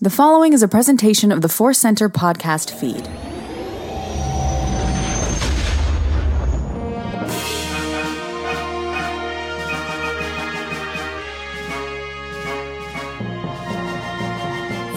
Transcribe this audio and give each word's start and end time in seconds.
The 0.00 0.10
following 0.10 0.52
is 0.52 0.62
a 0.62 0.68
presentation 0.68 1.32
of 1.32 1.42
the 1.42 1.48
Force 1.48 1.76
Center 1.76 2.08
podcast 2.08 2.70
feed. 2.70 3.04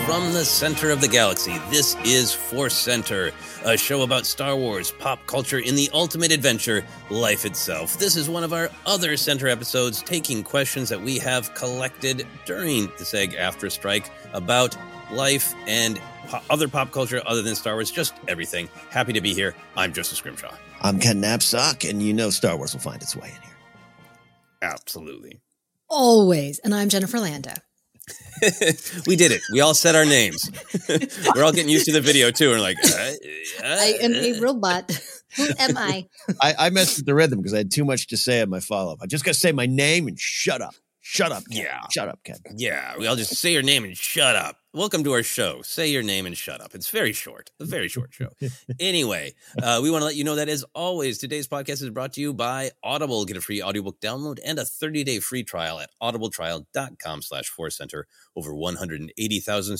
From 0.05 0.33
the 0.33 0.45
center 0.45 0.91
of 0.91 1.01
the 1.01 1.07
galaxy, 1.07 1.57
this 1.71 1.95
is 2.05 2.31
Force 2.31 2.75
Center, 2.75 3.31
a 3.65 3.75
show 3.77 4.03
about 4.03 4.27
Star 4.27 4.55
Wars, 4.55 4.91
pop 4.91 5.25
culture 5.25 5.57
in 5.57 5.73
the 5.73 5.89
ultimate 5.93 6.31
adventure, 6.31 6.85
life 7.09 7.43
itself. 7.43 7.97
This 7.97 8.15
is 8.15 8.29
one 8.29 8.43
of 8.43 8.53
our 8.53 8.69
other 8.85 9.17
center 9.17 9.47
episodes, 9.47 10.03
taking 10.03 10.43
questions 10.43 10.89
that 10.89 11.01
we 11.01 11.17
have 11.17 11.55
collected 11.55 12.27
during 12.45 12.91
the 12.99 13.05
SAG-AFTRA 13.05 13.71
strike 13.71 14.11
about 14.33 14.77
life 15.11 15.53
and 15.67 15.99
po- 16.27 16.41
other 16.49 16.67
pop 16.67 16.91
culture 16.91 17.21
other 17.25 17.41
than 17.41 17.55
Star 17.55 17.73
Wars, 17.73 17.91
just 17.91 18.13
everything. 18.27 18.69
Happy 18.89 19.13
to 19.13 19.21
be 19.21 19.33
here. 19.33 19.55
I'm 19.75 19.93
Joseph 19.93 20.17
Scrimshaw. 20.17 20.53
I'm 20.81 20.99
Ken 20.99 21.21
Napzok, 21.21 21.89
and 21.89 22.01
you 22.01 22.13
know 22.13 22.29
Star 22.29 22.57
Wars 22.57 22.73
will 22.73 22.81
find 22.81 23.01
its 23.01 23.15
way 23.15 23.27
in 23.27 23.41
here. 23.41 23.55
Absolutely. 24.61 25.41
Always. 25.89 26.59
And 26.59 26.73
I'm 26.73 26.89
Jennifer 26.89 27.19
Landa. 27.19 27.55
we 29.07 29.15
did 29.15 29.31
it. 29.31 29.41
We 29.51 29.61
all 29.61 29.73
said 29.73 29.95
our 29.95 30.05
names. 30.05 30.49
We're 31.35 31.43
all 31.43 31.51
getting 31.51 31.69
used 31.69 31.85
to 31.85 31.91
the 31.91 32.01
video 32.01 32.31
too. 32.31 32.49
We're 32.49 32.59
like, 32.59 32.77
uh, 32.83 33.13
I 33.63 33.97
am 34.01 34.13
a 34.13 34.39
robot. 34.39 34.91
Who 35.37 35.47
am 35.59 35.77
I? 35.77 36.07
I, 36.41 36.55
I 36.57 36.69
messed 36.71 36.97
with 36.97 37.05
the 37.05 37.13
rhythm 37.13 37.39
because 37.39 37.53
I 37.53 37.57
had 37.57 37.71
too 37.71 37.85
much 37.85 38.07
to 38.07 38.17
say 38.17 38.41
on 38.41 38.49
my 38.49 38.59
follow 38.59 38.93
up. 38.93 38.99
I 39.01 39.05
just 39.05 39.23
got 39.23 39.33
to 39.33 39.39
say 39.39 39.51
my 39.51 39.65
name 39.65 40.07
and 40.07 40.19
shut 40.19 40.61
up. 40.61 40.75
Shut 41.01 41.31
up. 41.31 41.43
Ken. 41.51 41.63
Yeah. 41.63 41.81
Shut 41.91 42.09
up, 42.09 42.19
Ken. 42.23 42.37
Yeah, 42.55 42.97
we 42.97 43.07
all 43.07 43.15
just 43.15 43.35
say 43.35 43.53
your 43.53 43.63
name 43.63 43.83
and 43.83 43.95
shut 43.95 44.35
up. 44.35 44.55
Welcome 44.73 45.03
to 45.03 45.11
our 45.11 45.21
show. 45.21 45.61
Say 45.63 45.87
your 45.87 46.01
name 46.01 46.25
and 46.25 46.37
shut 46.37 46.61
up. 46.61 46.73
It's 46.73 46.89
very 46.89 47.11
short, 47.11 47.51
a 47.59 47.65
very 47.65 47.89
short 47.89 48.13
show. 48.13 48.29
anyway, 48.79 49.33
uh, 49.61 49.81
we 49.83 49.91
want 49.91 50.01
to 50.01 50.05
let 50.05 50.15
you 50.15 50.23
know 50.23 50.35
that 50.35 50.47
as 50.47 50.63
always, 50.73 51.17
today's 51.17 51.45
podcast 51.45 51.81
is 51.81 51.89
brought 51.89 52.13
to 52.13 52.21
you 52.21 52.33
by 52.33 52.71
Audible. 52.81 53.25
Get 53.25 53.35
a 53.35 53.41
free 53.41 53.61
audiobook 53.61 53.99
download 53.99 54.39
and 54.45 54.57
a 54.57 54.61
30-day 54.61 55.19
free 55.19 55.43
trial 55.43 55.81
at 55.81 55.89
audibletrial.com 56.01 57.21
slash 57.21 57.51
center. 57.71 58.07
Over 58.33 58.55
180,000 58.55 59.77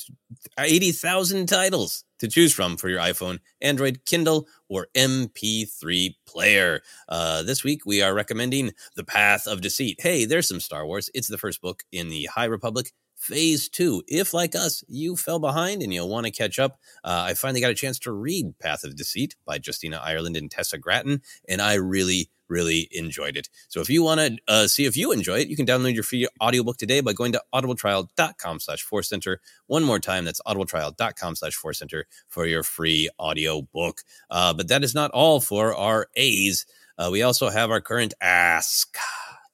80,000 0.59 1.45
titles 1.47 2.03
to 2.19 2.27
choose 2.27 2.53
from 2.53 2.75
for 2.75 2.89
your 2.89 2.99
iPhone, 2.99 3.39
Android, 3.61 4.01
Kindle, 4.05 4.45
or 4.67 4.87
MP3 4.93 6.15
player. 6.27 6.81
Uh, 7.07 7.43
this 7.43 7.63
week, 7.63 7.85
we 7.85 8.01
are 8.01 8.13
recommending 8.13 8.73
The 8.97 9.05
Path 9.05 9.47
of 9.47 9.61
Deceit. 9.61 10.01
Hey, 10.01 10.25
there's 10.25 10.49
some 10.49 10.59
Star 10.59 10.85
Wars. 10.85 11.09
It's 11.13 11.29
the 11.29 11.37
first 11.37 11.61
book 11.61 11.83
in 11.93 12.09
the 12.09 12.25
High 12.25 12.45
Republic 12.45 12.91
phase 13.21 13.69
two. 13.69 14.03
If, 14.07 14.33
like 14.33 14.55
us, 14.55 14.83
you 14.87 15.15
fell 15.15 15.39
behind 15.39 15.81
and 15.81 15.93
you'll 15.93 16.09
want 16.09 16.25
to 16.25 16.31
catch 16.31 16.57
up, 16.59 16.79
uh, 17.03 17.25
I 17.27 17.35
finally 17.35 17.61
got 17.61 17.71
a 17.71 17.75
chance 17.75 17.99
to 17.99 18.11
read 18.11 18.57
Path 18.59 18.83
of 18.83 18.95
Deceit 18.95 19.35
by 19.45 19.59
Justina 19.63 20.01
Ireland 20.03 20.35
and 20.35 20.49
Tessa 20.49 20.77
Gratton, 20.77 21.21
and 21.47 21.61
I 21.61 21.75
really, 21.75 22.29
really 22.47 22.89
enjoyed 22.91 23.37
it. 23.37 23.47
So 23.69 23.79
if 23.79 23.89
you 23.89 24.03
want 24.03 24.19
to 24.19 24.37
uh, 24.47 24.67
see 24.67 24.85
if 24.85 24.97
you 24.97 25.11
enjoy 25.11 25.39
it, 25.39 25.47
you 25.47 25.55
can 25.55 25.65
download 25.67 25.93
your 25.93 26.03
free 26.03 26.27
audiobook 26.41 26.77
today 26.77 27.01
by 27.01 27.13
going 27.13 27.31
to 27.33 27.43
audibletrial.com 27.53 28.59
slash 28.59 28.85
center. 29.03 29.39
One 29.67 29.83
more 29.83 29.99
time, 29.99 30.25
that's 30.25 30.41
audibletrial.com 30.47 31.35
slash 31.35 31.57
center 31.73 32.07
for 32.27 32.45
your 32.47 32.63
free 32.63 33.09
audiobook. 33.19 34.01
Uh, 34.29 34.53
but 34.53 34.67
that 34.67 34.83
is 34.83 34.95
not 34.95 35.11
all 35.11 35.39
for 35.39 35.75
our 35.75 36.07
A's. 36.15 36.65
Uh, 36.97 37.09
we 37.11 37.21
also 37.21 37.49
have 37.49 37.71
our 37.71 37.81
current 37.81 38.13
Ask. 38.19 38.97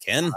Ken? 0.03 0.31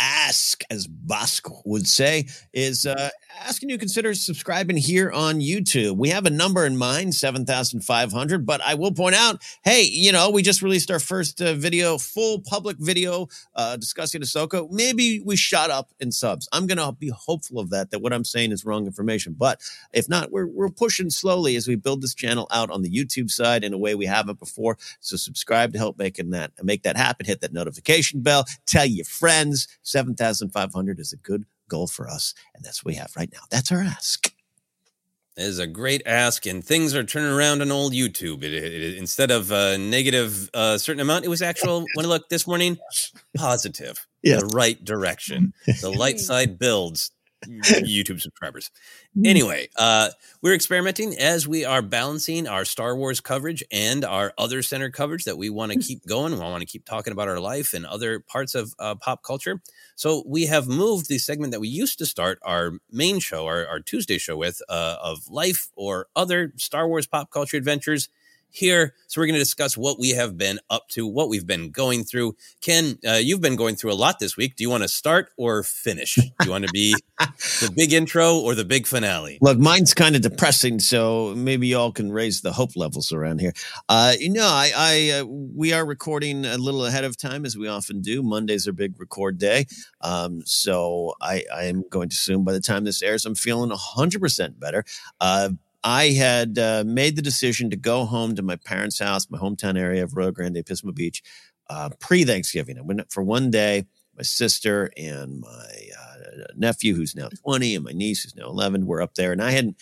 Ask, 0.00 0.62
as 0.70 0.86
Bosco 0.86 1.62
would 1.64 1.86
say, 1.86 2.26
is 2.52 2.86
uh, 2.86 3.10
asking 3.38 3.70
you 3.70 3.76
to 3.76 3.80
consider 3.80 4.14
subscribing 4.14 4.76
here 4.76 5.10
on 5.10 5.40
YouTube. 5.40 5.96
We 5.96 6.10
have 6.10 6.26
a 6.26 6.30
number 6.30 6.66
in 6.66 6.76
mind, 6.76 7.14
7,500, 7.14 8.46
but 8.46 8.60
I 8.62 8.74
will 8.74 8.92
point 8.92 9.14
out, 9.14 9.42
hey, 9.64 9.82
you 9.82 10.12
know, 10.12 10.30
we 10.30 10.42
just 10.42 10.62
released 10.62 10.90
our 10.90 10.98
first 10.98 11.40
uh, 11.40 11.54
video, 11.54 11.98
full 11.98 12.40
public 12.40 12.76
video 12.78 13.28
uh, 13.54 13.76
discussing 13.76 14.20
Ahsoka. 14.20 14.70
Maybe 14.70 15.20
we 15.20 15.36
shot 15.36 15.70
up 15.70 15.90
in 16.00 16.12
subs. 16.12 16.48
I'm 16.52 16.66
going 16.66 16.78
to 16.78 16.92
be 16.92 17.08
hopeful 17.08 17.58
of 17.58 17.70
that, 17.70 17.90
that 17.90 18.00
what 18.00 18.12
I'm 18.12 18.24
saying 18.24 18.52
is 18.52 18.64
wrong 18.64 18.86
information. 18.86 19.34
But 19.38 19.60
if 19.92 20.08
not, 20.08 20.30
we're, 20.30 20.46
we're 20.46 20.70
pushing 20.70 21.10
slowly 21.10 21.56
as 21.56 21.66
we 21.66 21.76
build 21.76 22.02
this 22.02 22.14
channel 22.14 22.46
out 22.50 22.70
on 22.70 22.82
the 22.82 22.90
YouTube 22.90 23.30
side 23.30 23.64
in 23.64 23.72
a 23.72 23.78
way 23.78 23.94
we 23.94 24.06
haven't 24.06 24.38
before. 24.38 24.76
So 25.00 25.16
subscribe 25.16 25.72
to 25.72 25.78
help 25.78 25.98
making 25.98 26.30
that, 26.30 26.52
make 26.62 26.82
that 26.82 26.96
happen. 26.96 27.26
Hit 27.26 27.40
that 27.40 27.52
notification 27.52 28.20
bell. 28.20 28.44
Tell 28.66 28.86
your 28.86 29.04
friends. 29.04 29.68
7,500 29.82 31.00
is 31.00 31.12
a 31.12 31.16
good 31.16 31.44
goal 31.70 31.86
for 31.86 32.08
us. 32.08 32.34
And 32.54 32.62
that's 32.62 32.84
what 32.84 32.92
we 32.92 32.96
have 32.96 33.12
right 33.16 33.30
now. 33.32 33.40
That's 33.50 33.72
our 33.72 33.80
ask. 33.80 34.32
It 35.36 35.44
is 35.44 35.58
a 35.58 35.66
great 35.66 36.02
ask, 36.04 36.44
and 36.44 36.62
things 36.62 36.94
are 36.94 37.04
turning 37.04 37.32
around 37.32 37.62
on 37.62 37.70
old 37.70 37.94
YouTube. 37.94 38.42
It, 38.42 38.52
it, 38.52 38.74
it, 38.74 38.98
instead 38.98 39.30
of 39.30 39.50
a 39.50 39.78
negative 39.78 40.50
uh, 40.52 40.76
certain 40.76 41.00
amount, 41.00 41.24
it 41.24 41.28
was 41.28 41.40
actual. 41.40 41.86
when 41.94 42.04
I 42.04 42.08
look 42.08 42.28
this 42.28 42.46
morning, 42.46 42.76
positive, 43.36 44.06
yes. 44.22 44.42
the 44.42 44.46
right 44.48 44.84
direction. 44.84 45.54
The 45.80 45.90
light 45.96 46.18
side 46.18 46.58
builds 46.58 47.12
YouTube 47.46 48.20
subscribers. 48.20 48.70
Anyway, 49.24 49.68
uh, 49.76 50.10
we're 50.42 50.54
experimenting 50.54 51.16
as 51.18 51.48
we 51.48 51.64
are 51.64 51.82
balancing 51.82 52.46
our 52.46 52.64
Star 52.64 52.96
Wars 52.96 53.20
coverage 53.20 53.64
and 53.72 54.04
our 54.04 54.32
other 54.36 54.62
center 54.62 54.90
coverage 54.90 55.24
that 55.24 55.38
we 55.38 55.50
want 55.50 55.72
to 55.72 55.78
mm. 55.78 55.86
keep 55.86 56.06
going. 56.06 56.32
We 56.32 56.38
want 56.38 56.60
to 56.60 56.66
keep 56.66 56.84
talking 56.84 57.12
about 57.12 57.28
our 57.28 57.40
life 57.40 57.72
and 57.72 57.86
other 57.86 58.20
parts 58.20 58.54
of 58.54 58.74
uh, 58.78 58.94
pop 58.94 59.22
culture. 59.22 59.60
So 59.96 60.22
we 60.26 60.46
have 60.46 60.68
moved 60.68 61.08
the 61.08 61.18
segment 61.18 61.52
that 61.52 61.60
we 61.60 61.68
used 61.68 61.98
to 61.98 62.06
start 62.06 62.38
our 62.42 62.72
main 62.90 63.20
show, 63.20 63.46
our, 63.46 63.66
our 63.66 63.80
Tuesday 63.80 64.18
show 64.18 64.36
with, 64.36 64.60
uh, 64.68 64.96
of 65.02 65.28
life 65.28 65.70
or 65.76 66.08
other 66.14 66.52
Star 66.56 66.88
Wars 66.88 67.06
pop 67.06 67.30
culture 67.30 67.56
adventures 67.56 68.08
here. 68.50 68.94
So 69.06 69.20
we're 69.20 69.26
going 69.26 69.34
to 69.34 69.40
discuss 69.40 69.76
what 69.76 69.98
we 69.98 70.10
have 70.10 70.36
been 70.36 70.60
up 70.68 70.88
to, 70.90 71.06
what 71.06 71.28
we've 71.28 71.46
been 71.46 71.70
going 71.70 72.04
through. 72.04 72.36
Ken, 72.60 72.98
uh, 73.06 73.14
you've 73.14 73.40
been 73.40 73.56
going 73.56 73.76
through 73.76 73.92
a 73.92 73.94
lot 73.94 74.18
this 74.18 74.36
week. 74.36 74.56
Do 74.56 74.64
you 74.64 74.70
want 74.70 74.82
to 74.82 74.88
start 74.88 75.30
or 75.36 75.62
finish? 75.62 76.14
Do 76.14 76.30
you 76.44 76.50
want 76.50 76.66
to 76.66 76.72
be 76.72 76.94
the 77.18 77.72
big 77.76 77.92
intro 77.92 78.38
or 78.38 78.54
the 78.54 78.64
big 78.64 78.86
finale? 78.86 79.38
Look, 79.40 79.58
mine's 79.58 79.94
kind 79.94 80.16
of 80.16 80.22
depressing, 80.22 80.80
so 80.80 81.34
maybe 81.36 81.68
y'all 81.68 81.92
can 81.92 82.12
raise 82.12 82.42
the 82.42 82.52
hope 82.52 82.76
levels 82.76 83.12
around 83.12 83.40
here. 83.40 83.52
Uh, 83.88 84.14
you 84.18 84.30
know, 84.30 84.46
I, 84.46 84.72
I 84.76 85.10
uh, 85.20 85.24
we 85.24 85.72
are 85.72 85.84
recording 85.84 86.44
a 86.44 86.58
little 86.58 86.84
ahead 86.86 87.04
of 87.04 87.16
time 87.16 87.44
as 87.44 87.56
we 87.56 87.68
often 87.68 88.00
do. 88.00 88.22
Mondays 88.22 88.66
are 88.68 88.72
big 88.72 88.98
record 88.98 89.38
day, 89.38 89.66
um, 90.00 90.42
so 90.44 91.14
I, 91.20 91.44
I 91.54 91.64
am 91.64 91.84
going 91.90 92.08
to 92.08 92.14
assume 92.14 92.44
by 92.44 92.52
the 92.52 92.60
time 92.60 92.84
this 92.84 93.02
airs, 93.02 93.26
I'm 93.26 93.34
feeling 93.34 93.70
hundred 93.72 94.20
percent 94.20 94.58
better. 94.58 94.84
I 95.82 96.10
had 96.10 96.58
uh, 96.58 96.84
made 96.86 97.16
the 97.16 97.22
decision 97.22 97.70
to 97.70 97.76
go 97.76 98.04
home 98.04 98.34
to 98.36 98.42
my 98.42 98.56
parents' 98.56 98.98
house, 98.98 99.30
my 99.30 99.38
hometown 99.38 99.78
area 99.78 100.04
of 100.04 100.16
Arroyo 100.16 100.30
Grande, 100.30 100.56
Pismo 100.56 100.94
Beach, 100.94 101.22
uh, 101.68 101.90
pre 101.98 102.24
Thanksgiving. 102.24 102.78
I 102.78 102.82
went 102.82 103.10
for 103.10 103.22
one 103.22 103.50
day. 103.50 103.86
My 104.16 104.22
sister 104.22 104.90
and 104.98 105.40
my 105.40 105.48
uh, 105.98 106.44
nephew, 106.54 106.94
who's 106.94 107.14
now 107.14 107.28
20, 107.28 107.76
and 107.76 107.84
my 107.84 107.92
niece, 107.92 108.22
who's 108.22 108.36
now 108.36 108.48
11, 108.48 108.84
were 108.84 109.00
up 109.00 109.14
there. 109.14 109.32
And 109.32 109.42
I 109.42 109.52
hadn't 109.52 109.76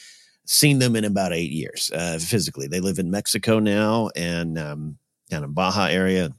seen 0.44 0.78
them 0.78 0.94
in 0.94 1.04
about 1.04 1.32
eight 1.32 1.50
years 1.50 1.90
uh, 1.92 2.18
physically. 2.20 2.68
They 2.68 2.80
live 2.80 2.98
in 2.98 3.10
Mexico 3.10 3.58
now 3.58 4.10
and 4.14 4.58
um, 4.58 4.98
down 5.28 5.44
in 5.44 5.52
Baja 5.52 5.86
area. 5.86 6.30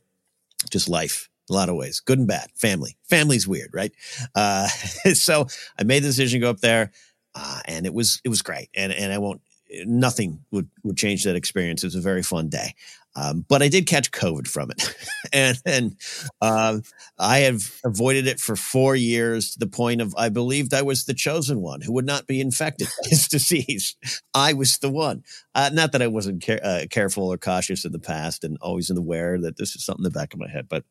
Just 0.70 0.88
life, 0.88 1.30
a 1.50 1.54
lot 1.54 1.70
of 1.70 1.76
ways, 1.76 2.00
good 2.00 2.20
and 2.20 2.28
bad. 2.28 2.50
Family, 2.56 2.98
family's 3.10 3.48
weird, 3.48 3.72
right? 3.74 3.92
Uh, 4.36 4.68
so 5.14 5.48
I 5.78 5.84
made 5.84 6.04
the 6.04 6.10
decision 6.10 6.40
to 6.40 6.46
go 6.46 6.50
up 6.50 6.60
there, 6.60 6.92
uh, 7.36 7.62
and 7.66 7.86
it 7.86 7.94
was 7.94 8.22
it 8.24 8.30
was 8.30 8.42
great. 8.42 8.70
And 8.76 8.92
and 8.92 9.12
I 9.14 9.18
won't 9.18 9.42
nothing 9.86 10.44
would, 10.52 10.70
would 10.84 10.98
change 10.98 11.24
that 11.24 11.36
experience. 11.36 11.84
It 11.84 11.88
was 11.88 11.96
a 11.96 12.02
very 12.02 12.24
fun 12.24 12.50
day. 12.50 12.74
Um, 13.16 13.44
but 13.48 13.62
I 13.62 13.70
did 13.70 13.88
catch 13.88 14.12
COVID 14.12 14.48
from 14.48 14.72
it. 14.72 14.96
and 15.34 15.58
and 15.66 15.96
uh, 16.42 16.80
I 17.18 17.40
have 17.40 17.80
avoided 17.84 18.28
it 18.28 18.40
for 18.40 18.56
four 18.56 18.96
years 18.96 19.54
to 19.54 19.60
the 19.60 19.68
point 19.68 20.02
of 20.02 20.14
I 20.18 20.30
believed 20.30 20.74
I 20.74 20.84
was 20.84 21.06
the 21.06 21.14
chosen 21.14 21.62
one 21.62 21.82
who 21.82 21.92
would 21.94 22.06
not 22.06 22.28
be 22.28 22.40
infected 22.40 22.88
by 22.88 23.10
this 23.10 23.28
disease. 23.30 23.96
I 24.34 24.54
was 24.54 24.78
the 24.78 24.92
one. 24.92 25.24
Uh, 25.56 25.72
not 25.74 25.92
that 25.94 26.02
I 26.02 26.08
wasn't 26.08 26.42
care, 26.42 26.62
uh, 26.64 26.86
careful 26.90 27.28
or 27.28 27.38
cautious 27.38 27.84
in 27.84 27.92
the 27.92 28.00
past 28.00 28.44
and 28.44 28.58
always 28.62 28.90
aware 28.90 29.40
that 29.42 29.58
this 29.58 29.76
is 29.76 29.84
something 29.84 30.06
in 30.06 30.12
the 30.12 30.18
back 30.18 30.34
of 30.34 30.40
my 30.40 30.50
head, 30.50 30.68
but 30.70 30.84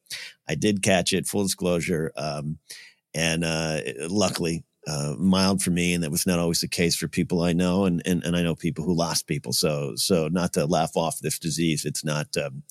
I 0.48 0.54
did 0.54 0.82
catch 0.82 1.12
it, 1.12 1.26
full 1.26 1.44
disclosure. 1.44 2.12
Um, 2.16 2.58
and 3.14 3.44
uh, 3.44 3.80
luckily, 4.08 4.64
uh, 4.86 5.14
mild 5.18 5.62
for 5.62 5.70
me, 5.70 5.92
and 5.92 6.02
that 6.02 6.10
was 6.10 6.26
not 6.26 6.38
always 6.38 6.60
the 6.60 6.68
case 6.68 6.96
for 6.96 7.08
people 7.08 7.42
I 7.42 7.52
know, 7.52 7.84
and, 7.84 8.02
and 8.06 8.22
and 8.24 8.36
I 8.36 8.42
know 8.42 8.54
people 8.54 8.84
who 8.84 8.94
lost 8.94 9.26
people. 9.26 9.52
So 9.52 9.94
so 9.96 10.28
not 10.28 10.52
to 10.54 10.66
laugh 10.66 10.96
off 10.96 11.18
this 11.18 11.38
disease, 11.38 11.84
it's 11.84 12.04
not 12.04 12.36
um, 12.36 12.62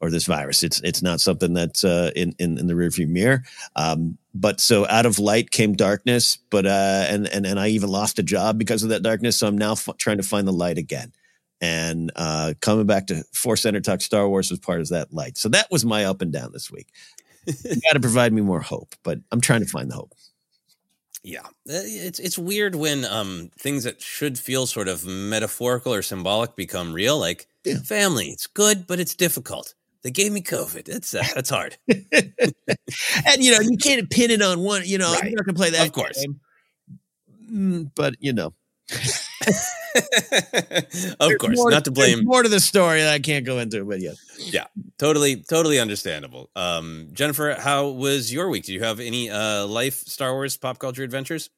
or 0.00 0.10
this 0.10 0.26
virus, 0.26 0.62
it's 0.62 0.80
it's 0.80 1.02
not 1.02 1.20
something 1.20 1.54
that's 1.54 1.82
uh, 1.82 2.10
in, 2.14 2.34
in 2.38 2.58
in 2.58 2.66
the 2.66 2.74
rearview 2.74 3.08
mirror. 3.08 3.42
Um, 3.76 4.18
but 4.34 4.60
so 4.60 4.86
out 4.88 5.06
of 5.06 5.18
light 5.18 5.50
came 5.50 5.74
darkness, 5.74 6.38
but 6.50 6.66
uh, 6.66 7.06
and 7.08 7.26
and 7.28 7.46
and 7.46 7.58
I 7.58 7.68
even 7.68 7.88
lost 7.88 8.18
a 8.18 8.22
job 8.22 8.58
because 8.58 8.82
of 8.82 8.90
that 8.90 9.02
darkness. 9.02 9.38
So 9.38 9.46
I'm 9.46 9.58
now 9.58 9.72
f- 9.72 9.96
trying 9.98 10.18
to 10.18 10.22
find 10.22 10.46
the 10.46 10.52
light 10.52 10.78
again. 10.78 11.12
And 11.60 12.12
uh, 12.14 12.54
coming 12.60 12.86
back 12.86 13.06
to 13.06 13.24
Force 13.32 13.62
Center 13.62 13.80
Talk 13.80 14.02
Star 14.02 14.28
Wars 14.28 14.50
was 14.50 14.58
part 14.58 14.80
of 14.80 14.88
that 14.90 15.12
light. 15.14 15.38
So 15.38 15.48
that 15.48 15.68
was 15.70 15.84
my 15.84 16.04
up 16.04 16.20
and 16.20 16.32
down 16.32 16.52
this 16.52 16.70
week. 16.70 16.88
you 17.46 17.80
got 17.86 17.94
to 17.94 18.00
provide 18.00 18.32
me 18.32 18.42
more 18.42 18.60
hope, 18.60 18.94
but 19.02 19.18
I'm 19.32 19.40
trying 19.40 19.60
to 19.60 19.68
find 19.68 19.90
the 19.90 19.94
hope. 19.94 20.12
Yeah, 21.26 21.40
uh, 21.40 21.48
it's 21.66 22.18
it's 22.18 22.38
weird 22.38 22.74
when 22.74 23.06
um 23.06 23.50
things 23.58 23.84
that 23.84 24.02
should 24.02 24.38
feel 24.38 24.66
sort 24.66 24.88
of 24.88 25.06
metaphorical 25.06 25.94
or 25.94 26.02
symbolic 26.02 26.54
become 26.54 26.92
real. 26.92 27.18
Like 27.18 27.46
yeah. 27.64 27.78
family, 27.78 28.26
it's 28.26 28.46
good, 28.46 28.86
but 28.86 29.00
it's 29.00 29.14
difficult. 29.14 29.72
They 30.02 30.10
gave 30.10 30.32
me 30.32 30.42
COVID. 30.42 30.86
It's 30.86 31.14
uh, 31.14 31.22
that's 31.34 31.48
hard. 31.48 31.78
and 31.88 33.38
you 33.38 33.52
know 33.52 33.60
you 33.60 33.78
can't 33.78 34.10
pin 34.10 34.30
it 34.30 34.42
on 34.42 34.60
one. 34.60 34.82
You 34.84 34.98
know 34.98 35.14
right. 35.14 35.24
you're 35.24 35.36
not 35.36 35.46
gonna 35.46 35.56
play 35.56 35.70
that, 35.70 35.86
of 35.86 35.92
course. 35.92 36.20
Game. 36.20 36.40
Mm, 37.50 37.90
but 37.94 38.16
you 38.20 38.34
know. 38.34 38.52
Of 41.20 41.38
course, 41.38 41.56
more, 41.56 41.70
not 41.70 41.84
to 41.86 41.90
blame. 41.90 42.24
More 42.24 42.42
to 42.42 42.48
the 42.48 42.60
story 42.60 43.00
that 43.00 43.12
I 43.12 43.18
can't 43.18 43.46
go 43.46 43.58
into, 43.58 43.84
but 43.84 44.00
yeah, 44.00 44.12
yeah, 44.38 44.66
totally, 44.98 45.36
totally 45.36 45.78
understandable. 45.78 46.50
Um, 46.54 47.08
Jennifer, 47.12 47.56
how 47.58 47.88
was 47.88 48.32
your 48.32 48.48
week? 48.48 48.64
Did 48.64 48.72
you 48.72 48.82
have 48.82 49.00
any 49.00 49.30
uh, 49.30 49.66
life 49.66 49.94
Star 49.94 50.32
Wars 50.32 50.56
pop 50.56 50.78
culture 50.78 51.02
adventures? 51.02 51.50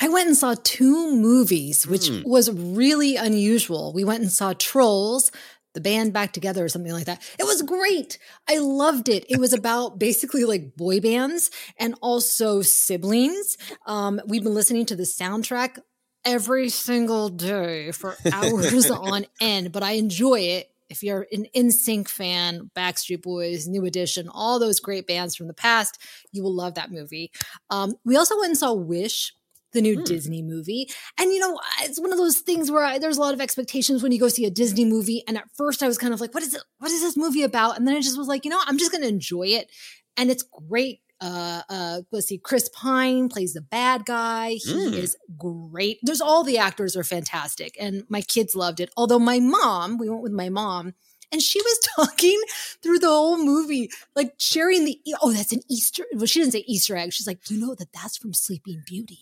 I 0.00 0.08
went 0.08 0.26
and 0.26 0.36
saw 0.36 0.54
two 0.62 1.16
movies, 1.16 1.86
which 1.86 2.08
mm. 2.08 2.24
was 2.24 2.50
really 2.50 3.16
unusual. 3.16 3.92
We 3.92 4.02
went 4.02 4.22
and 4.22 4.32
saw 4.32 4.52
Trolls, 4.52 5.30
the 5.74 5.80
band 5.80 6.12
back 6.12 6.32
together 6.32 6.64
or 6.64 6.68
something 6.68 6.92
like 6.92 7.06
that. 7.06 7.22
It 7.38 7.44
was 7.44 7.62
great. 7.62 8.18
I 8.48 8.58
loved 8.58 9.08
it. 9.08 9.24
It 9.28 9.38
was 9.38 9.52
about 9.58 9.98
basically 9.98 10.44
like 10.44 10.76
boy 10.76 11.00
bands 11.00 11.50
and 11.78 11.94
also 12.00 12.62
siblings. 12.62 13.56
Um, 13.86 14.20
we've 14.26 14.42
been 14.42 14.54
listening 14.54 14.86
to 14.86 14.96
the 14.96 15.04
soundtrack 15.04 15.78
every 16.24 16.68
single 16.68 17.28
day 17.28 17.92
for 17.92 18.16
hours 18.32 18.90
on 18.90 19.26
end, 19.40 19.72
but 19.72 19.82
I 19.82 19.92
enjoy 19.92 20.40
it. 20.40 20.70
If 20.90 21.02
you're 21.02 21.26
an 21.32 21.46
NSYNC 21.56 22.08
fan, 22.08 22.70
Backstreet 22.76 23.22
Boys, 23.22 23.66
New 23.66 23.84
Edition, 23.84 24.28
all 24.28 24.58
those 24.58 24.80
great 24.80 25.06
bands 25.06 25.34
from 25.34 25.48
the 25.48 25.54
past, 25.54 25.98
you 26.32 26.42
will 26.42 26.54
love 26.54 26.74
that 26.74 26.92
movie. 26.92 27.32
Um, 27.70 27.94
we 28.04 28.16
also 28.16 28.36
went 28.36 28.50
and 28.50 28.58
saw 28.58 28.74
Wish, 28.74 29.32
the 29.74 29.82
new 29.82 29.98
mm. 29.98 30.04
Disney 30.04 30.40
movie. 30.40 30.88
And 31.18 31.32
you 31.32 31.40
know, 31.40 31.60
it's 31.82 32.00
one 32.00 32.12
of 32.12 32.18
those 32.18 32.38
things 32.38 32.70
where 32.70 32.84
I, 32.84 32.98
there's 32.98 33.18
a 33.18 33.20
lot 33.20 33.34
of 33.34 33.40
expectations 33.40 34.02
when 34.02 34.12
you 34.12 34.18
go 34.18 34.28
see 34.28 34.46
a 34.46 34.50
Disney 34.50 34.86
movie. 34.86 35.22
And 35.28 35.36
at 35.36 35.50
first 35.56 35.82
I 35.82 35.88
was 35.88 35.98
kind 35.98 36.14
of 36.14 36.20
like, 36.20 36.32
what 36.32 36.42
is 36.42 36.54
it? 36.54 36.62
What 36.78 36.90
is 36.90 37.02
this 37.02 37.16
movie 37.16 37.42
about? 37.42 37.76
And 37.76 37.86
then 37.86 37.94
I 37.94 38.00
just 38.00 38.16
was 38.16 38.28
like, 38.28 38.44
you 38.44 38.50
know, 38.50 38.60
I'm 38.64 38.78
just 38.78 38.92
going 38.92 39.02
to 39.02 39.08
enjoy 39.08 39.48
it. 39.48 39.70
And 40.16 40.30
it's 40.30 40.44
great 40.68 41.00
uh, 41.24 41.62
uh, 41.70 42.00
let's 42.12 42.26
see, 42.26 42.36
Chris 42.36 42.68
Pine 42.68 43.30
plays 43.30 43.54
the 43.54 43.62
bad 43.62 44.04
guy. 44.04 44.50
He 44.62 44.74
mm. 44.74 44.92
is 44.92 45.16
great. 45.38 45.98
There's 46.02 46.20
all 46.20 46.44
the 46.44 46.58
actors 46.58 46.96
are 46.96 47.04
fantastic, 47.04 47.76
and 47.80 48.04
my 48.10 48.20
kids 48.20 48.54
loved 48.54 48.78
it. 48.78 48.90
Although 48.94 49.18
my 49.18 49.40
mom, 49.40 49.96
we 49.96 50.10
went 50.10 50.22
with 50.22 50.32
my 50.32 50.50
mom, 50.50 50.92
and 51.32 51.40
she 51.40 51.62
was 51.62 51.78
talking 51.96 52.38
through 52.82 52.98
the 52.98 53.08
whole 53.08 53.42
movie, 53.42 53.90
like 54.14 54.34
sharing 54.36 54.84
the 54.84 55.00
oh, 55.22 55.32
that's 55.32 55.52
an 55.52 55.62
Easter. 55.70 56.04
Well, 56.12 56.26
she 56.26 56.40
didn't 56.40 56.52
say 56.52 56.64
Easter 56.66 56.94
egg. 56.94 57.14
She's 57.14 57.26
like, 57.26 57.50
you 57.50 57.58
know 57.58 57.74
that 57.74 57.92
that's 57.94 58.18
from 58.18 58.34
Sleeping 58.34 58.82
Beauty. 58.84 59.20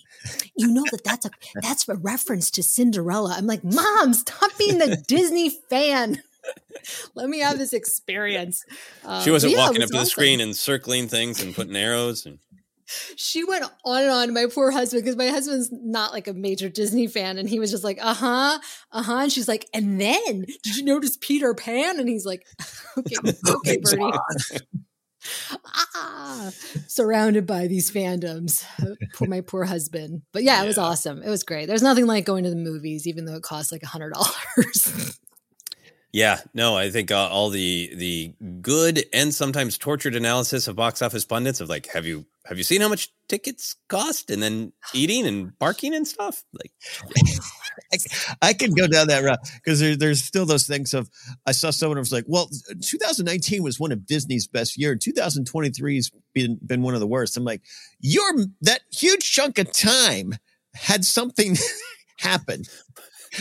You 0.56 0.66
know 0.66 0.84
that 0.90 1.04
that's 1.04 1.26
a 1.26 1.30
that's 1.62 1.88
a 1.88 1.94
reference 1.94 2.50
to 2.52 2.64
Cinderella. 2.64 3.36
I'm 3.38 3.46
like, 3.46 3.62
mom, 3.62 4.12
stop 4.14 4.50
being 4.58 4.78
the 4.78 4.96
Disney 5.06 5.50
fan. 5.70 6.20
Let 7.14 7.28
me 7.28 7.40
have 7.40 7.58
this 7.58 7.72
experience. 7.72 8.64
she 9.22 9.30
wasn't 9.30 9.52
yeah, 9.52 9.58
walking 9.58 9.80
was 9.80 9.84
up 9.84 9.90
to 9.90 9.96
awesome. 9.96 9.98
the 9.98 10.06
screen 10.06 10.40
and 10.40 10.56
circling 10.56 11.08
things 11.08 11.42
and 11.42 11.54
putting 11.54 11.76
arrows 11.76 12.26
and 12.26 12.38
she 13.16 13.44
went 13.44 13.64
on 13.84 14.02
and 14.02 14.10
on 14.10 14.34
my 14.34 14.46
poor 14.52 14.70
husband 14.70 15.02
because 15.02 15.16
my 15.16 15.28
husband's 15.28 15.70
not 15.72 16.12
like 16.12 16.28
a 16.28 16.32
major 16.34 16.68
disney 16.68 17.06
fan 17.06 17.38
and 17.38 17.48
he 17.48 17.58
was 17.58 17.70
just 17.70 17.84
like 17.84 17.98
uh-huh 18.02 18.58
uh-huh 18.92 19.14
and 19.14 19.32
she's 19.32 19.48
like 19.48 19.66
and 19.72 20.00
then 20.00 20.44
did 20.62 20.76
you 20.76 20.84
notice 20.84 21.16
peter 21.20 21.54
pan 21.54 21.98
and 21.98 22.08
he's 22.08 22.26
like 22.26 22.46
okay 22.98 23.16
okay 23.48 23.78
bertie 23.78 24.18
ah, 25.94 26.50
surrounded 26.88 27.46
by 27.46 27.68
these 27.68 27.90
fandoms. 27.90 28.64
Poor 29.14 29.28
my 29.28 29.40
poor 29.40 29.64
husband. 29.64 30.22
But 30.32 30.42
yeah, 30.42 30.62
it 30.62 30.66
was 30.66 30.78
awesome. 30.78 31.22
It 31.22 31.28
was 31.28 31.44
great. 31.44 31.66
There's 31.66 31.82
nothing 31.82 32.06
like 32.06 32.24
going 32.24 32.44
to 32.44 32.50
the 32.50 32.56
movies, 32.56 33.06
even 33.06 33.24
though 33.24 33.36
it 33.36 33.42
costs 33.42 33.72
like 33.72 33.82
a 33.82 33.86
hundred 33.86 34.14
dollars. 34.14 35.18
Yeah, 36.12 36.40
no, 36.52 36.76
I 36.76 36.90
think 36.90 37.10
uh, 37.10 37.28
all 37.28 37.48
the 37.48 37.90
the 37.94 38.34
good 38.60 39.04
and 39.14 39.34
sometimes 39.34 39.78
tortured 39.78 40.14
analysis 40.14 40.68
of 40.68 40.76
box 40.76 41.00
office 41.00 41.24
pundits 41.24 41.60
of 41.60 41.68
like, 41.70 41.86
have 41.88 42.04
you 42.04 42.26
have 42.46 42.58
you 42.58 42.64
seen 42.64 42.80
how 42.80 42.88
much 42.88 43.08
tickets 43.28 43.76
cost, 43.88 44.30
and 44.30 44.42
then 44.42 44.72
eating 44.92 45.26
and 45.26 45.58
barking 45.58 45.94
and 45.94 46.06
stuff. 46.06 46.44
Like, 46.52 46.70
I, 47.92 47.96
I 48.48 48.52
can 48.52 48.74
go 48.74 48.86
down 48.86 49.06
that 49.08 49.24
route 49.24 49.38
because 49.54 49.80
there, 49.80 49.96
there's 49.96 50.22
still 50.22 50.44
those 50.44 50.66
things 50.66 50.92
of 50.92 51.08
I 51.46 51.52
saw 51.52 51.70
someone 51.70 51.96
who 51.96 52.00
was 52.00 52.12
like, 52.12 52.24
well, 52.26 52.50
2019 52.82 53.62
was 53.62 53.80
one 53.80 53.90
of 53.90 54.06
Disney's 54.06 54.46
best 54.46 54.76
year, 54.76 54.94
2023 54.96 55.96
has 55.96 56.10
been 56.34 56.58
been 56.66 56.82
one 56.82 56.92
of 56.92 57.00
the 57.00 57.06
worst. 57.06 57.38
I'm 57.38 57.44
like, 57.44 57.62
your 58.00 58.30
that 58.60 58.80
huge 58.92 59.30
chunk 59.30 59.58
of 59.58 59.72
time 59.72 60.34
had 60.74 61.04
something 61.04 61.56
happen. 62.18 62.64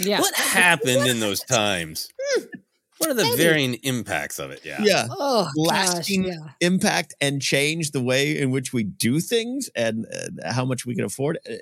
Yeah. 0.01 0.21
what 0.21 0.33
happened 0.35 1.05
in 1.05 1.19
those 1.19 1.41
times? 1.41 2.07
What 3.01 3.09
are 3.09 3.13
the 3.15 3.23
Maybe. 3.23 3.37
varying 3.37 3.73
impacts 3.83 4.37
of 4.39 4.51
it? 4.51 4.61
Yeah. 4.63 4.79
Yeah. 4.81 5.07
Oh, 5.09 5.49
lasting 5.55 6.23
gosh, 6.23 6.33
yeah. 6.35 6.67
impact 6.67 7.13
and 7.19 7.41
change 7.41 7.91
the 7.91 8.01
way 8.01 8.37
in 8.39 8.51
which 8.51 8.71
we 8.73 8.83
do 8.83 9.19
things 9.19 9.69
and 9.75 10.05
uh, 10.05 10.51
how 10.53 10.65
much 10.65 10.85
we 10.85 10.93
can 10.95 11.03
afford. 11.05 11.39
Uh, 11.49 11.55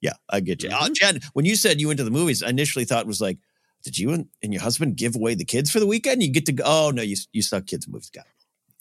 yeah, 0.00 0.14
I 0.28 0.40
get 0.40 0.62
you. 0.62 0.70
Uh, 0.70 0.80
Mm-hmm. 0.82 0.92
Jen, 0.94 1.20
when 1.34 1.44
you 1.44 1.54
said 1.56 1.80
you 1.80 1.86
went 1.86 1.98
to 1.98 2.04
the 2.04 2.10
movies, 2.10 2.42
I 2.42 2.48
initially 2.48 2.84
thought 2.84 3.02
it 3.02 3.06
was 3.06 3.20
like, 3.20 3.38
did 3.84 3.96
you 3.98 4.10
and, 4.10 4.26
and 4.42 4.52
your 4.52 4.62
husband 4.62 4.96
give 4.96 5.14
away 5.14 5.34
the 5.34 5.44
kids 5.44 5.70
for 5.70 5.78
the 5.80 5.86
weekend? 5.86 6.22
You 6.22 6.30
get 6.30 6.46
to 6.46 6.52
go. 6.52 6.64
Oh 6.66 6.90
no, 6.92 7.02
you 7.02 7.16
you 7.32 7.40
saw 7.42 7.60
kids 7.60 7.86
movies. 7.88 8.10
Got 8.10 8.26
it. 8.26 8.32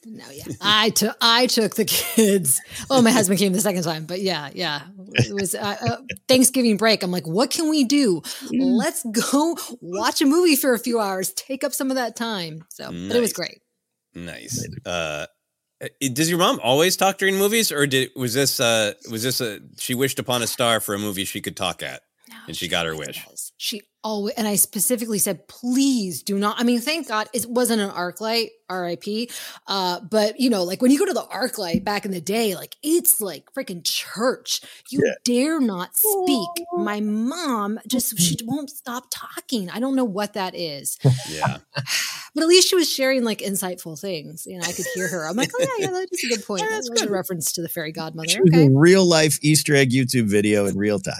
No, 0.06 0.24
yeah. 0.32 0.46
I 0.62 0.89
took 0.91 1.15
I 1.22 1.48
took 1.48 1.75
the 1.75 1.86
kids. 1.86 2.62
Oh, 2.89 3.01
my 3.01 3.12
husband 3.12 3.39
came 3.39 3.51
the 3.51 3.62
second 3.62 3.84
time, 3.84 4.06
but 4.06 4.22
yeah, 4.22 4.50
yeah. 4.53 4.84
It 5.13 5.34
was 5.34 5.56
uh, 5.56 5.75
uh, 5.82 5.98
Thanksgiving 6.27 6.77
break. 6.77 7.03
I'm 7.03 7.12
like, 7.12 7.27
what 7.27 7.50
can 7.50 7.70
we 7.70 7.84
do? 7.84 8.22
Let's 8.51 9.03
go 9.03 9.58
watch 9.82 10.22
a 10.22 10.25
movie 10.25 10.56
for 10.56 10.74
a 10.74 10.79
few 10.79 11.00
hours. 11.00 11.34
Take 11.34 11.63
up 11.63 11.74
some 11.74 11.89
of 11.89 11.96
that 11.96 12.15
time. 12.15 12.63
So, 12.70 12.86
but 12.86 13.15
it 13.15 13.20
was 13.20 13.34
great. 13.34 13.62
Nice. 14.15 14.68
Uh, 14.86 15.25
does 16.13 16.29
your 16.29 16.39
mom 16.39 16.60
always 16.63 16.98
talk 16.98 17.18
during 17.18 17.38
movies, 17.38 17.72
or 17.72 17.88
did 17.88 18.12
was 18.15 18.34
this 18.34 18.60
uh 18.60 18.94
was 19.10 19.24
this 19.24 19.41
a 19.41 19.60
she 19.77 19.96
wished 19.96 20.20
upon 20.20 20.41
a 20.41 20.48
star 20.48 20.79
for 20.79 20.96
a 20.96 21.00
movie 21.00 21.25
she 21.25 21.41
could 21.41 21.58
talk 21.58 21.84
at, 21.84 22.01
and 22.48 22.56
she 22.56 22.68
got 22.68 22.86
her 22.86 22.96
wish? 22.96 23.24
Yes. 23.27 23.51
She 23.58 23.82
always, 24.03 24.36
and 24.36 24.48
I 24.48 24.56
specifically 24.56 25.20
said, 25.20 25.48
please 25.48 26.24
do 26.24 26.38
not. 26.38 26.60
I 26.60 26.63
mean, 26.63 26.79
thank 26.79 27.08
God 27.08 27.27
it 27.34 27.46
wasn't 27.48 27.82
an 27.82 27.89
ArcLight, 27.89 28.50
RIP. 28.70 29.32
Uh, 29.68 30.00
but 30.01 30.39
you 30.39 30.50
know, 30.50 30.63
like 30.63 30.82
when 30.82 30.91
you 30.91 31.00
go 31.00 31.06
to 31.06 31.13
the 31.13 31.22
ArcLight 31.22 31.84
back 31.84 32.06
in 32.06 32.12
the 32.12 32.22
day, 32.22 32.56
like 32.56 32.75
it's 32.84 33.20
like 33.22 33.51
freaking 33.53 33.84
church. 33.84 34.62
You 34.89 35.13
dare 35.24 35.60
not 35.60 35.96
speak. 35.96 36.50
My 36.74 37.01
mom 37.01 37.79
just, 37.88 38.18
she 38.20 38.38
won't 38.44 38.70
stop 38.70 39.06
talking. 39.12 39.70
I 39.70 39.79
don't 39.79 39.96
know 39.96 40.06
what 40.06 40.34
that 40.34 40.56
is. 40.56 40.98
Yeah. 41.29 41.58
But 42.36 42.44
at 42.44 42.48
least 42.48 42.70
she 42.70 42.75
was 42.75 42.88
sharing 42.88 43.24
like 43.24 43.39
insightful 43.39 44.00
things. 44.00 44.46
You 44.46 44.60
know, 44.60 44.63
I 44.65 44.72
could 44.72 44.86
hear 44.94 45.08
her. 45.08 45.27
I'm 45.27 45.36
like, 45.36 45.50
oh 45.53 45.60
yeah, 45.60 45.86
yeah, 45.86 45.91
that 45.91 46.08
is 46.12 46.24
a 46.24 46.27
good 46.27 46.46
point. 46.46 46.62
That 46.62 46.88
was 46.88 47.01
a 47.01 47.10
reference 47.10 47.51
to 47.53 47.63
the 47.63 47.68
fairy 47.68 47.91
godmother. 47.91 48.39
Okay. 48.48 48.70
real 48.72 49.03
life 49.03 49.39
Easter 49.41 49.75
egg 49.75 49.89
YouTube 49.89 50.25
video 50.25 50.68
in 50.68 50.77
real 50.77 51.00
time. 51.00 51.15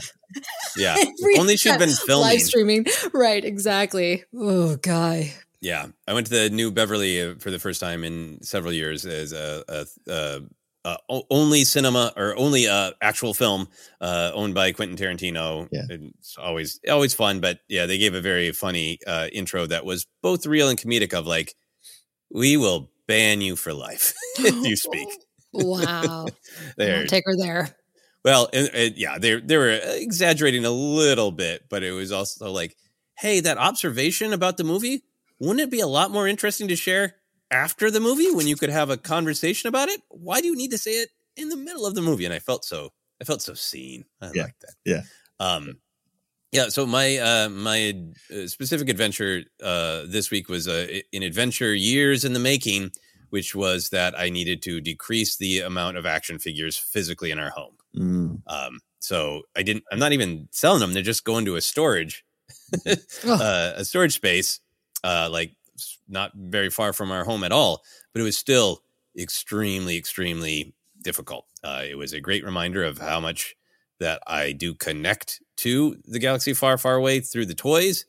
Yeah. 0.78 0.96
Only 1.38 1.58
she'd 1.58 1.80
been 1.80 1.90
filming. 1.90 2.30
live 2.30 2.42
streaming. 2.42 2.79
Right, 3.14 3.44
exactly. 3.44 4.24
Oh, 4.36 4.76
guy. 4.78 5.34
Yeah, 5.62 5.88
I 6.08 6.14
went 6.14 6.28
to 6.28 6.34
the 6.34 6.50
New 6.50 6.72
Beverly 6.72 7.22
uh, 7.22 7.36
for 7.40 7.52
the 7.52 7.60
first 7.60 7.82
time 7.82 8.04
in 8.04 8.42
several 8.42 8.72
years 8.72 9.06
as 9.06 9.34
a, 9.34 9.64
a, 9.68 9.86
a, 10.08 10.42
a 10.86 10.98
o- 11.10 11.26
only 11.30 11.66
cinema 11.66 12.14
or 12.16 12.36
only 12.38 12.68
uh, 12.68 12.92
actual 13.02 13.34
film 13.34 13.68
uh, 14.00 14.32
owned 14.34 14.54
by 14.54 14.72
Quentin 14.72 14.96
Tarantino. 14.98 15.68
Yeah. 15.72 15.84
It's 15.90 16.38
always 16.38 16.80
always 16.90 17.14
fun, 17.14 17.42
but 17.42 17.60
yeah, 17.68 17.86
they 17.88 17.98
gave 17.98 18.14
a 18.14 18.22
very 18.22 18.52
funny 18.54 19.00
uh, 19.06 19.28
intro 19.34 19.66
that 19.68 19.84
was 19.84 20.08
both 20.22 20.46
real 20.46 20.70
and 20.70 20.80
comedic. 20.80 21.14
Of 21.14 21.28
like, 21.28 21.56
we 22.32 22.56
will 22.56 22.90
ban 23.08 23.42
you 23.42 23.56
for 23.58 23.74
life 23.74 24.14
if 24.40 24.66
you 24.66 24.76
speak. 24.76 25.08
Wow. 25.52 26.28
There, 26.78 27.00
I'll 27.00 27.08
take 27.08 27.24
her 27.26 27.36
there. 27.36 27.76
Well, 28.24 28.50
and, 28.54 28.70
and 28.74 28.96
yeah, 28.98 29.18
they 29.18 29.40
they 29.40 29.58
were 29.58 29.80
exaggerating 29.84 30.66
a 30.66 30.72
little 30.72 31.32
bit, 31.32 31.64
but 31.70 31.84
it 31.84 31.92
was 31.92 32.12
also 32.12 32.52
like, 32.52 32.76
hey, 33.18 33.40
that 33.40 33.58
observation 33.58 34.34
about 34.34 34.58
the 34.58 34.64
movie, 34.64 35.04
wouldn't 35.40 35.62
it 35.62 35.72
be 35.72 35.80
a 35.80 35.88
lot 35.88 36.12
more 36.12 36.28
interesting 36.28 36.68
to 36.68 36.76
share 36.76 37.16
after 37.52 37.90
the 37.90 38.00
movie 38.00 38.32
when 38.32 38.48
you 38.48 38.56
could 38.56 38.70
have 38.70 38.90
a 38.90 38.98
conversation 38.98 39.68
about 39.68 39.90
it? 39.90 40.02
Why 40.10 40.42
do 40.42 40.48
you 40.48 40.56
need 40.56 40.72
to 40.72 40.78
say 40.78 40.92
it 40.92 41.10
in 41.36 41.50
the 41.50 41.58
middle 41.58 41.86
of 41.86 41.96
the 41.96 42.02
movie? 42.02 42.26
And 42.26 42.34
I 42.34 42.40
felt 42.40 42.66
so, 42.66 42.90
I 43.22 43.26
felt 43.26 43.42
so 43.42 43.54
seen. 43.54 44.06
I 44.22 44.32
Yeah. 44.34 44.44
like 44.44 44.60
that. 44.60 44.74
Yeah. 44.86 45.02
Um, 45.40 45.80
yeah. 46.52 46.70
So 46.70 46.86
my 46.86 47.18
uh, 47.18 47.50
my 47.50 48.04
uh, 48.34 48.48
specific 48.48 48.90
adventure 48.90 49.44
uh, 49.64 50.04
this 50.08 50.30
week 50.32 50.50
was 50.50 50.68
uh, 50.68 50.88
an 51.14 51.24
adventure 51.24 51.74
years 51.74 52.26
in 52.26 52.34
the 52.34 52.40
making, 52.40 52.92
which 53.30 53.56
was 53.56 53.90
that 53.90 54.20
I 54.20 54.30
needed 54.30 54.62
to 54.64 54.82
decrease 54.82 55.38
the 55.38 55.60
amount 55.60 55.98
of 55.98 56.06
action 56.06 56.40
figures 56.40 56.78
physically 56.78 57.32
in 57.32 57.40
our 57.40 57.52
home. 57.52 57.76
Mm. 57.96 58.42
Um, 58.48 58.80
so 59.00 59.44
I 59.56 59.64
didn't. 59.64 59.84
I'm 59.92 60.00
not 60.00 60.14
even 60.14 60.48
selling 60.52 60.80
them. 60.80 60.94
They're 60.94 61.04
just 61.04 61.24
going 61.24 61.46
to 61.46 61.56
a 61.56 61.62
storage, 61.62 62.24
uh, 62.88 63.74
a 63.76 63.86
storage 63.86 64.14
space, 64.14 64.60
uh, 65.04 65.30
like 65.32 65.56
not 66.08 66.32
very 66.36 66.70
far 66.70 66.94
from 66.94 67.12
our 67.12 67.24
home 67.24 67.44
at 67.44 67.52
all. 67.52 67.84
But 68.14 68.22
it 68.22 68.26
was 68.26 68.38
still 68.38 68.84
extremely, 69.18 69.98
extremely 69.98 70.74
difficult. 71.02 71.46
Uh, 71.64 71.84
it 71.90 71.98
was 71.98 72.14
a 72.14 72.22
great 72.22 72.44
reminder 72.44 72.84
of 72.84 72.98
how 72.98 73.20
much 73.20 73.56
that 74.00 74.22
I 74.28 74.52
do 74.52 74.74
connect 74.74 75.42
to 75.58 75.98
the 76.06 76.20
galaxy 76.20 76.54
far, 76.54 76.78
far 76.78 76.96
away 76.96 77.20
through 77.20 77.46
the 77.46 77.54
toys, 77.54 78.06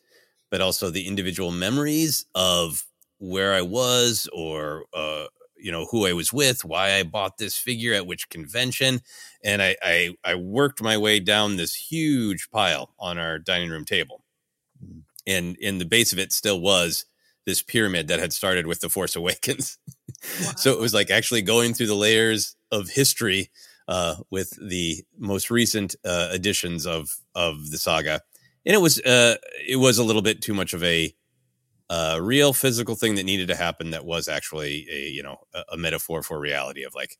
but 0.50 0.60
also 0.60 0.90
the 0.90 1.06
individual 1.06 1.50
memories 1.50 2.26
of 2.34 2.84
where 3.18 3.54
I 3.54 3.62
was 3.62 4.28
or 4.32 4.84
uh, 4.94 5.26
you 5.62 5.72
know 5.72 5.86
who 5.90 6.06
I 6.06 6.12
was 6.12 6.32
with, 6.32 6.64
why 6.64 6.94
I 6.94 7.02
bought 7.02 7.38
this 7.38 7.56
figure 7.56 7.94
at 7.94 8.06
which 8.06 8.28
convention, 8.28 9.00
and 9.44 9.62
I 9.62 9.76
I, 9.82 10.10
I 10.24 10.34
worked 10.34 10.82
my 10.82 10.96
way 10.96 11.20
down 11.20 11.56
this 11.56 11.74
huge 11.74 12.48
pile 12.50 12.94
on 12.98 13.18
our 13.18 13.38
dining 13.38 13.70
room 13.70 13.84
table, 13.84 14.22
and 15.26 15.56
in 15.56 15.78
the 15.78 15.84
base 15.84 16.12
of 16.12 16.18
it 16.18 16.32
still 16.32 16.60
was 16.60 17.04
this 17.46 17.62
pyramid 17.62 18.08
that 18.08 18.20
had 18.20 18.32
started 18.32 18.66
with 18.66 18.80
the 18.80 18.88
Force 18.88 19.16
Awakens. 19.16 19.78
so 20.56 20.72
it 20.72 20.80
was 20.80 20.94
like 20.94 21.10
actually 21.10 21.42
going 21.42 21.74
through 21.74 21.86
the 21.86 21.94
layers 21.94 22.56
of 22.70 22.88
history 22.88 23.50
uh, 23.88 24.16
with 24.30 24.50
the 24.60 25.02
most 25.18 25.50
recent 25.50 25.96
uh, 26.04 26.30
editions 26.32 26.86
of 26.86 27.10
of 27.34 27.70
the 27.70 27.78
saga, 27.78 28.20
and 28.64 28.74
it 28.74 28.80
was 28.80 29.00
uh, 29.00 29.36
it 29.66 29.76
was 29.76 29.98
a 29.98 30.04
little 30.04 30.22
bit 30.22 30.42
too 30.42 30.54
much 30.54 30.74
of 30.74 30.84
a 30.84 31.14
uh, 31.90 32.18
real 32.22 32.52
physical 32.52 32.94
thing 32.94 33.16
that 33.16 33.24
needed 33.24 33.48
to 33.48 33.56
happen. 33.56 33.90
That 33.90 34.06
was 34.06 34.28
actually 34.28 34.86
a 34.90 35.08
you 35.10 35.22
know 35.22 35.38
a, 35.52 35.64
a 35.72 35.76
metaphor 35.76 36.22
for 36.22 36.38
reality 36.38 36.84
of 36.84 36.94
like 36.94 37.18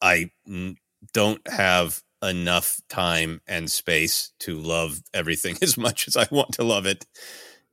I 0.00 0.30
mm, 0.48 0.76
don't 1.12 1.46
have 1.48 2.02
enough 2.22 2.80
time 2.88 3.40
and 3.46 3.70
space 3.70 4.32
to 4.40 4.56
love 4.56 5.02
everything 5.12 5.58
as 5.62 5.76
much 5.76 6.08
as 6.08 6.16
I 6.16 6.26
want 6.30 6.52
to 6.54 6.64
love 6.64 6.86
it, 6.86 7.06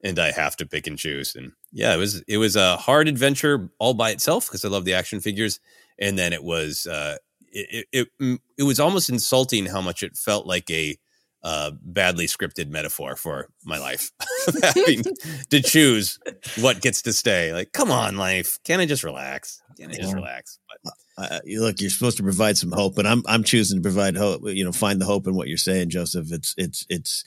and 0.04 0.20
I 0.20 0.32
have 0.32 0.58
to 0.58 0.68
pick 0.68 0.86
and 0.86 0.98
choose. 0.98 1.34
And 1.34 1.54
yeah, 1.72 1.94
it 1.94 1.98
was 1.98 2.22
it 2.28 2.38
was 2.38 2.58
a 2.58 2.76
hard 2.76 3.08
adventure 3.08 3.72
all 3.80 3.94
by 3.94 4.12
itself 4.12 4.48
because 4.48 4.66
I 4.66 4.68
love 4.68 4.84
the 4.84 4.94
action 4.96 5.22
figures, 5.22 5.62
and 5.98 6.20
then 6.20 6.34
it 6.34 6.44
was 6.44 6.88
uh, 6.88 7.16
it, 7.54 7.88
it 7.94 8.08
it 8.20 8.42
it 8.58 8.64
was 8.64 8.82
almost 8.82 9.10
insulting 9.10 9.66
how 9.66 9.80
much 9.80 10.04
it 10.04 10.18
felt 10.18 10.46
like 10.46 10.70
a 10.70 10.98
uh, 11.44 11.72
badly 11.82 12.28
scripted 12.28 12.70
metaphor 12.70 13.16
for 13.16 13.48
my 13.64 13.78
life, 13.78 14.12
having 14.64 15.04
to 15.50 15.62
choose 15.62 16.20
what 16.60 16.82
gets 16.82 17.02
to 17.04 17.14
stay. 17.14 17.54
Like, 17.54 17.72
come 17.72 17.92
on, 17.92 18.18
life, 18.18 18.60
can 18.66 18.80
I 18.80 18.86
just 18.86 19.04
relax? 19.04 19.62
Can 19.78 19.90
I 19.90 19.94
just 19.96 20.10
Yeah. 20.10 20.16
relax? 20.16 20.60
But 20.84 20.94
Uh, 21.18 21.40
you 21.44 21.62
look, 21.62 21.82
you're 21.82 21.90
supposed 21.90 22.16
to 22.18 22.24
provide 22.24 22.58
some 22.58 22.72
hope, 22.72 22.96
but 22.96 23.06
I'm 23.06 23.24
I'm 23.28 23.44
choosing 23.44 23.78
to 23.80 23.82
provide 23.82 24.16
hope. 24.16 24.42
You 24.46 24.64
know, 24.64 24.72
find 24.72 25.02
the 25.02 25.06
hope 25.06 25.28
in 25.28 25.36
what 25.36 25.48
you're 25.50 25.58
saying, 25.58 25.90
Joseph. 25.90 26.32
It's 26.32 26.54
it's 26.58 26.86
it's 26.90 27.24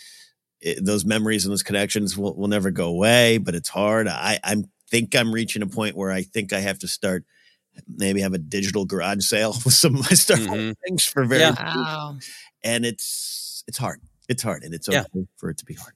it, 0.62 0.83
those 0.85 1.04
memories 1.04 1.45
and 1.45 1.52
those 1.52 1.62
connections 1.62 2.16
will, 2.16 2.35
will 2.37 2.49
never 2.49 2.71
go 2.71 2.88
away, 2.88 3.37
but 3.38 3.54
it's 3.54 3.69
hard. 3.69 4.09
I 4.09 4.38
I 4.45 4.57
think 4.90 5.14
I'm 5.14 5.33
reaching 5.33 5.61
a 5.62 5.66
point 5.66 5.95
where 5.97 6.11
I 6.11 6.23
think 6.23 6.52
I 6.54 6.61
have 6.61 6.78
to 6.81 6.88
start 6.88 7.25
maybe 7.88 8.21
have 8.23 8.33
a 8.35 8.38
digital 8.38 8.85
garage 8.87 9.25
sale 9.25 9.52
with 9.64 9.75
some 9.75 9.95
of 9.97 10.00
my 10.02 10.14
Star 10.16 10.38
Wars 10.38 10.49
Mhm. 10.49 10.75
things 10.87 11.07
for 11.07 11.25
very 11.26 11.40
Yeah. 11.42 11.54
Wow. 11.59 12.19
and 12.64 12.87
it's 12.87 13.04
it's 13.66 13.78
hard. 13.78 14.00
It's 14.28 14.42
hard, 14.42 14.62
and 14.64 14.75
it's 14.75 14.88
Yeah. 14.88 15.00
okay 15.00 15.26
for 15.37 15.50
it 15.50 15.59
to 15.59 15.64
be 15.64 15.75
hard. 15.75 15.95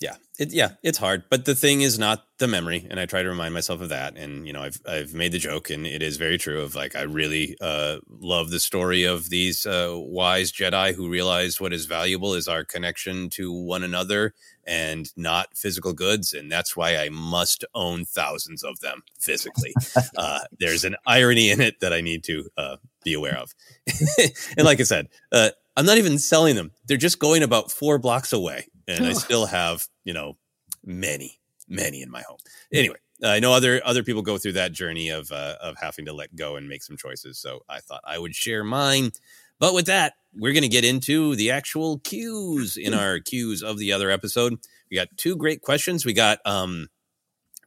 yeah, 0.00 0.16
it, 0.38 0.50
yeah, 0.52 0.70
it's 0.82 0.96
hard. 0.96 1.24
But 1.28 1.44
the 1.44 1.54
thing 1.54 1.82
is 1.82 1.98
not 1.98 2.24
the 2.38 2.48
memory, 2.48 2.86
and 2.88 2.98
I 2.98 3.04
try 3.04 3.22
to 3.22 3.28
remind 3.28 3.52
myself 3.52 3.82
of 3.82 3.90
that. 3.90 4.16
And 4.16 4.46
you 4.46 4.52
know, 4.54 4.62
I've 4.62 4.80
I've 4.86 5.12
made 5.12 5.32
the 5.32 5.38
joke, 5.38 5.68
and 5.68 5.86
it 5.86 6.02
is 6.02 6.16
very 6.16 6.38
true. 6.38 6.62
Of 6.62 6.74
like, 6.74 6.96
I 6.96 7.02
really 7.02 7.54
uh, 7.60 7.98
love 8.08 8.48
the 8.50 8.60
story 8.60 9.04
of 9.04 9.28
these 9.28 9.66
uh, 9.66 9.92
wise 9.94 10.52
Jedi 10.52 10.94
who 10.94 11.10
realize 11.10 11.60
what 11.60 11.74
is 11.74 11.84
valuable 11.84 12.32
is 12.34 12.48
our 12.48 12.64
connection 12.64 13.28
to 13.30 13.52
one 13.52 13.82
another 13.82 14.32
and 14.64 15.10
not 15.16 15.48
physical 15.54 15.92
goods, 15.92 16.32
and 16.32 16.50
that's 16.50 16.74
why 16.74 16.96
I 16.96 17.10
must 17.10 17.64
own 17.74 18.06
thousands 18.06 18.62
of 18.64 18.80
them 18.80 19.02
physically. 19.18 19.74
uh, 20.16 20.40
there's 20.58 20.84
an 20.84 20.96
irony 21.06 21.50
in 21.50 21.60
it 21.60 21.80
that 21.80 21.92
I 21.92 22.00
need 22.00 22.24
to 22.24 22.48
uh, 22.56 22.76
be 23.04 23.12
aware 23.12 23.36
of. 23.36 23.54
and 24.56 24.64
like 24.64 24.80
I 24.80 24.84
said, 24.84 25.08
uh, 25.30 25.50
I'm 25.76 25.86
not 25.86 25.98
even 25.98 26.18
selling 26.18 26.56
them; 26.56 26.72
they're 26.86 26.96
just 26.96 27.18
going 27.18 27.42
about 27.42 27.70
four 27.70 27.98
blocks 27.98 28.32
away 28.32 28.66
and 28.96 29.06
I 29.06 29.12
still 29.12 29.46
have 29.46 29.86
you 30.04 30.12
know 30.12 30.36
many 30.84 31.40
many 31.68 32.02
in 32.02 32.10
my 32.10 32.22
home. 32.22 32.38
Anyway, 32.72 32.96
I 33.22 33.40
know 33.40 33.52
other 33.52 33.80
other 33.84 34.02
people 34.02 34.22
go 34.22 34.38
through 34.38 34.52
that 34.52 34.72
journey 34.72 35.08
of 35.10 35.30
uh, 35.32 35.56
of 35.60 35.76
having 35.80 36.06
to 36.06 36.12
let 36.12 36.34
go 36.34 36.56
and 36.56 36.68
make 36.68 36.82
some 36.82 36.96
choices. 36.96 37.38
So 37.38 37.60
I 37.68 37.80
thought 37.80 38.02
I 38.04 38.18
would 38.18 38.34
share 38.34 38.64
mine. 38.64 39.12
But 39.58 39.74
with 39.74 39.86
that, 39.86 40.14
we're 40.34 40.54
going 40.54 40.62
to 40.62 40.68
get 40.68 40.86
into 40.86 41.36
the 41.36 41.50
actual 41.50 42.00
Qs 42.00 42.78
in 42.78 42.94
our 42.94 43.18
Qs 43.18 43.62
of 43.62 43.76
the 43.76 43.92
other 43.92 44.10
episode. 44.10 44.58
We 44.90 44.96
got 44.96 45.08
two 45.18 45.36
great 45.36 45.60
questions. 45.60 46.06
We 46.06 46.14
got 46.14 46.38
um 46.44 46.88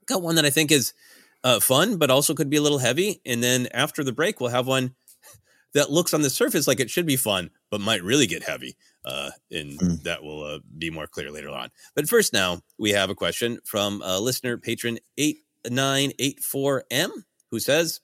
got 0.08 0.22
one 0.22 0.36
that 0.36 0.46
I 0.46 0.50
think 0.50 0.72
is 0.72 0.94
uh, 1.44 1.60
fun, 1.60 1.98
but 1.98 2.10
also 2.10 2.34
could 2.34 2.50
be 2.50 2.58
a 2.58 2.62
little 2.62 2.80
heavy. 2.80 3.22
And 3.26 3.44
then 3.44 3.68
after 3.74 4.04
the 4.04 4.14
break, 4.14 4.40
we'll 4.40 4.50
have 4.50 4.66
one 4.66 4.96
that 5.74 5.92
looks 5.92 6.14
on 6.14 6.22
the 6.22 6.30
surface 6.30 6.68
like 6.68 6.80
it 6.80 6.90
should 6.90 7.06
be 7.06 7.16
fun, 7.16 7.50
but 7.70 7.82
might 7.82 8.04
really 8.04 8.28
get 8.28 8.44
heavy. 8.44 8.76
Uh, 9.06 9.32
and 9.52 9.80
mm. 9.80 10.02
that 10.04 10.24
will 10.24 10.44
uh, 10.44 10.60
be 10.78 10.90
more 10.90 11.08
clear 11.08 11.32
later 11.32 11.50
on. 11.50 11.70
But 11.96 12.08
first, 12.08 12.32
now 12.32 12.62
we 12.78 12.92
have 12.92 13.10
a 13.10 13.16
question 13.16 13.60
from 13.66 14.02
a 14.04 14.20
listener 14.20 14.58
patron 14.58 15.00
8984M 15.20 17.10
who 17.52 17.60
says, 17.60 18.00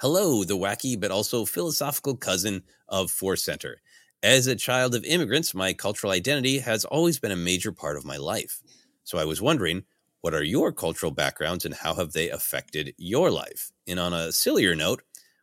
Hello, 0.00 0.44
the 0.44 0.56
wacky 0.56 0.98
but 0.98 1.10
also 1.10 1.44
philosophical 1.44 2.16
cousin 2.16 2.62
of 2.88 3.10
Force 3.10 3.44
Center. 3.44 3.82
As 4.22 4.46
a 4.46 4.56
child 4.56 4.94
of 4.94 5.04
immigrants, 5.04 5.54
my 5.54 5.72
cultural 5.72 6.12
identity 6.12 6.58
has 6.58 6.84
always 6.84 7.18
been 7.18 7.32
a 7.32 7.36
major 7.36 7.72
part 7.72 7.96
of 7.96 8.04
my 8.04 8.16
life. 8.16 8.60
So 9.04 9.18
I 9.18 9.24
was 9.24 9.40
wondering, 9.40 9.84
what 10.20 10.34
are 10.34 10.42
your 10.42 10.72
cultural 10.72 11.12
backgrounds 11.12 11.64
and 11.64 11.74
how 11.74 11.94
have 11.94 12.12
they 12.12 12.28
affected 12.28 12.94
your 12.98 13.30
life? 13.30 13.72
And 13.86 13.98
on 13.98 14.12
a 14.12 14.32
sillier 14.32 14.74
note, 14.74 15.02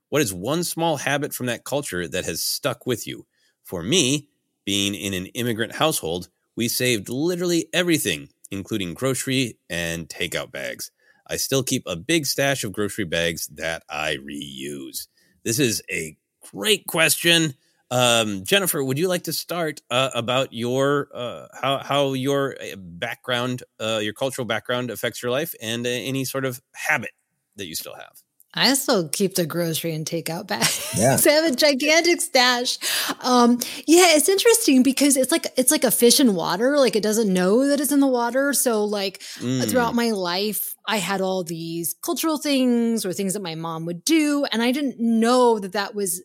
what 0.10 0.22
is 0.22 0.34
one 0.34 0.64
small 0.64 0.98
habit 0.98 1.34
from 1.34 1.48
that 1.48 1.64
culture 1.64 2.08
that 2.08 2.26
has 2.26 2.42
stuck 2.42 2.86
with 2.86 3.08
you? 3.08 3.26
For 3.64 3.84
me, 3.84 4.28
being 4.66 4.96
in 4.96 5.14
an 5.14 5.28
immigrant 5.28 5.76
household, 5.76 6.30
we 6.56 6.68
saved 6.68 7.10
literally 7.10 7.68
everything, 7.74 8.30
including 8.52 8.94
grocery 8.94 9.58
and 9.70 10.08
takeout 10.10 10.52
bags. 10.52 10.92
I 11.28 11.36
still 11.36 11.64
keep 11.64 11.84
a 11.86 11.96
big 11.96 12.26
stash 12.26 12.64
of 12.64 12.72
grocery 12.72 13.06
bags 13.06 13.48
that 13.48 13.84
I 13.90 14.18
reuse. 14.18 15.08
This 15.44 15.60
is 15.60 15.82
a 15.92 16.18
great 16.52 16.88
question. 16.88 17.54
Um, 17.92 18.44
Jennifer, 18.44 18.84
would 18.84 18.98
you 18.98 19.08
like 19.08 19.24
to 19.24 19.34
start 19.34 19.82
uh, 19.90 20.10
about 20.14 20.52
your 20.52 21.08
uh, 21.14 21.48
how 21.54 21.78
how 21.80 22.14
your 22.14 22.56
uh, 22.62 22.76
background, 22.78 23.64
uh, 23.80 24.00
your 24.02 24.14
cultural 24.14 24.46
background 24.46 24.92
affects 24.92 25.22
your 25.22 25.32
life, 25.32 25.56
and 25.62 25.86
uh, 25.86 25.90
any 25.90 26.26
sort 26.26 26.44
of 26.44 26.62
habit 26.74 27.12
that 27.56 27.68
you 27.68 27.76
still 27.76 27.96
have? 27.96 28.27
I 28.54 28.74
still 28.74 29.08
keep 29.10 29.36
the 29.36 29.46
grocery 29.46 29.94
and 29.94 30.06
takeout 30.06 30.48
bag. 30.48 30.66
Yeah. 30.96 31.18
I 31.26 31.30
have 31.30 31.54
a 31.54 31.56
gigantic 31.56 32.22
stash. 32.22 32.80
Um, 33.22 33.60
yeah, 33.86 34.16
it's 34.16 34.30
interesting 34.30 34.84
because 34.84 35.18
it's 35.18 35.32
like 35.32 35.48
it's 35.58 35.70
like 35.70 35.84
a 35.84 35.92
fish 35.92 36.20
in 36.20 36.34
water. 36.34 36.78
Like 36.78 36.96
it 36.96 37.04
doesn't 37.04 37.32
know 37.32 37.68
that 37.68 37.80
it's 37.80 37.92
in 37.92 38.00
the 38.00 38.08
water. 38.08 38.54
So 38.54 38.86
like 38.86 39.20
mm. 39.40 39.70
throughout 39.70 39.96
my 39.96 40.12
life, 40.12 40.76
I 40.88 40.98
had 40.98 41.22
all 41.22 41.44
these 41.44 41.96
cultural 42.02 42.38
things 42.38 43.06
or 43.06 43.14
things 43.14 43.34
that 43.34 43.44
my 43.44 43.56
mom 43.56 43.86
would 43.86 44.04
do, 44.04 44.46
and 44.52 44.64
I 44.64 44.72
didn't 44.72 45.00
know 45.00 45.60
that 45.60 45.74
that 45.74 45.94
was 45.94 46.24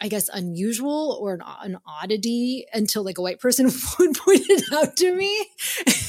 I 0.00 0.08
guess, 0.08 0.28
unusual 0.32 1.18
or 1.20 1.34
an, 1.34 1.42
an, 1.62 1.78
oddity 1.86 2.66
until 2.72 3.04
like 3.04 3.18
a 3.18 3.22
white 3.22 3.38
person 3.38 3.66
would 3.98 4.16
point 4.16 4.42
it 4.48 4.64
out 4.72 4.96
to 4.96 5.14
me. 5.14 5.46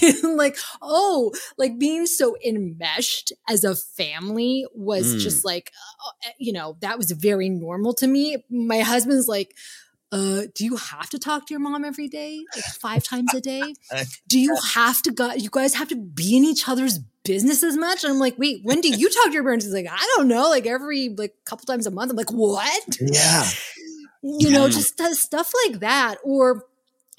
and 0.24 0.38
like, 0.38 0.58
oh, 0.82 1.34
like 1.58 1.78
being 1.78 2.06
so 2.06 2.38
enmeshed 2.46 3.34
as 3.50 3.64
a 3.64 3.76
family 3.76 4.66
was 4.74 5.16
mm. 5.16 5.20
just 5.20 5.44
like, 5.44 5.72
uh, 6.06 6.30
you 6.40 6.54
know, 6.54 6.78
that 6.82 6.98
was 6.98 7.12
very 7.12 7.50
normal 7.50 7.94
to 7.96 8.08
me. 8.08 8.38
My 8.50 8.80
husband's 8.80 9.28
like, 9.28 9.56
uh, 10.12 10.44
do 10.54 10.66
you 10.66 10.76
have 10.76 11.10
to 11.12 11.20
talk 11.20 11.48
to 11.48 11.54
your 11.54 11.62
mom 11.62 11.86
every 11.86 12.08
day, 12.08 12.44
like 12.56 12.66
five 12.66 13.04
times 13.04 13.34
a 13.34 13.40
day? 13.40 13.76
Do 14.28 14.40
you 14.40 14.58
have 14.74 15.02
to 15.04 15.12
go? 15.12 15.34
You 15.34 15.50
guys 15.50 15.74
have 15.76 15.88
to 15.90 15.96
be 15.96 16.36
in 16.36 16.44
each 16.44 16.68
other's 16.68 17.00
business 17.24 17.64
as 17.64 17.78
much? 17.78 18.04
And 18.04 18.12
I'm 18.12 18.20
like, 18.20 18.38
wait, 18.38 18.62
when 18.64 18.82
do 18.82 18.90
you 18.90 19.10
talk 19.10 19.28
to 19.28 19.32
your 19.32 19.44
parents? 19.44 19.64
He's 19.64 19.74
like, 19.74 19.88
I 19.90 20.14
don't 20.18 20.28
know, 20.28 20.50
like 20.50 20.66
every 20.66 21.10
like 21.10 21.36
couple 21.46 21.66
times 21.66 21.88
a 21.88 21.92
month. 21.92 22.12
I'm 22.12 22.18
like, 22.18 22.32
what? 22.32 22.98
Yeah 23.00 23.48
you 24.22 24.52
know, 24.52 24.70
just 24.70 25.00
stuff 25.14 25.52
like 25.66 25.80
that. 25.80 26.18
Or 26.24 26.66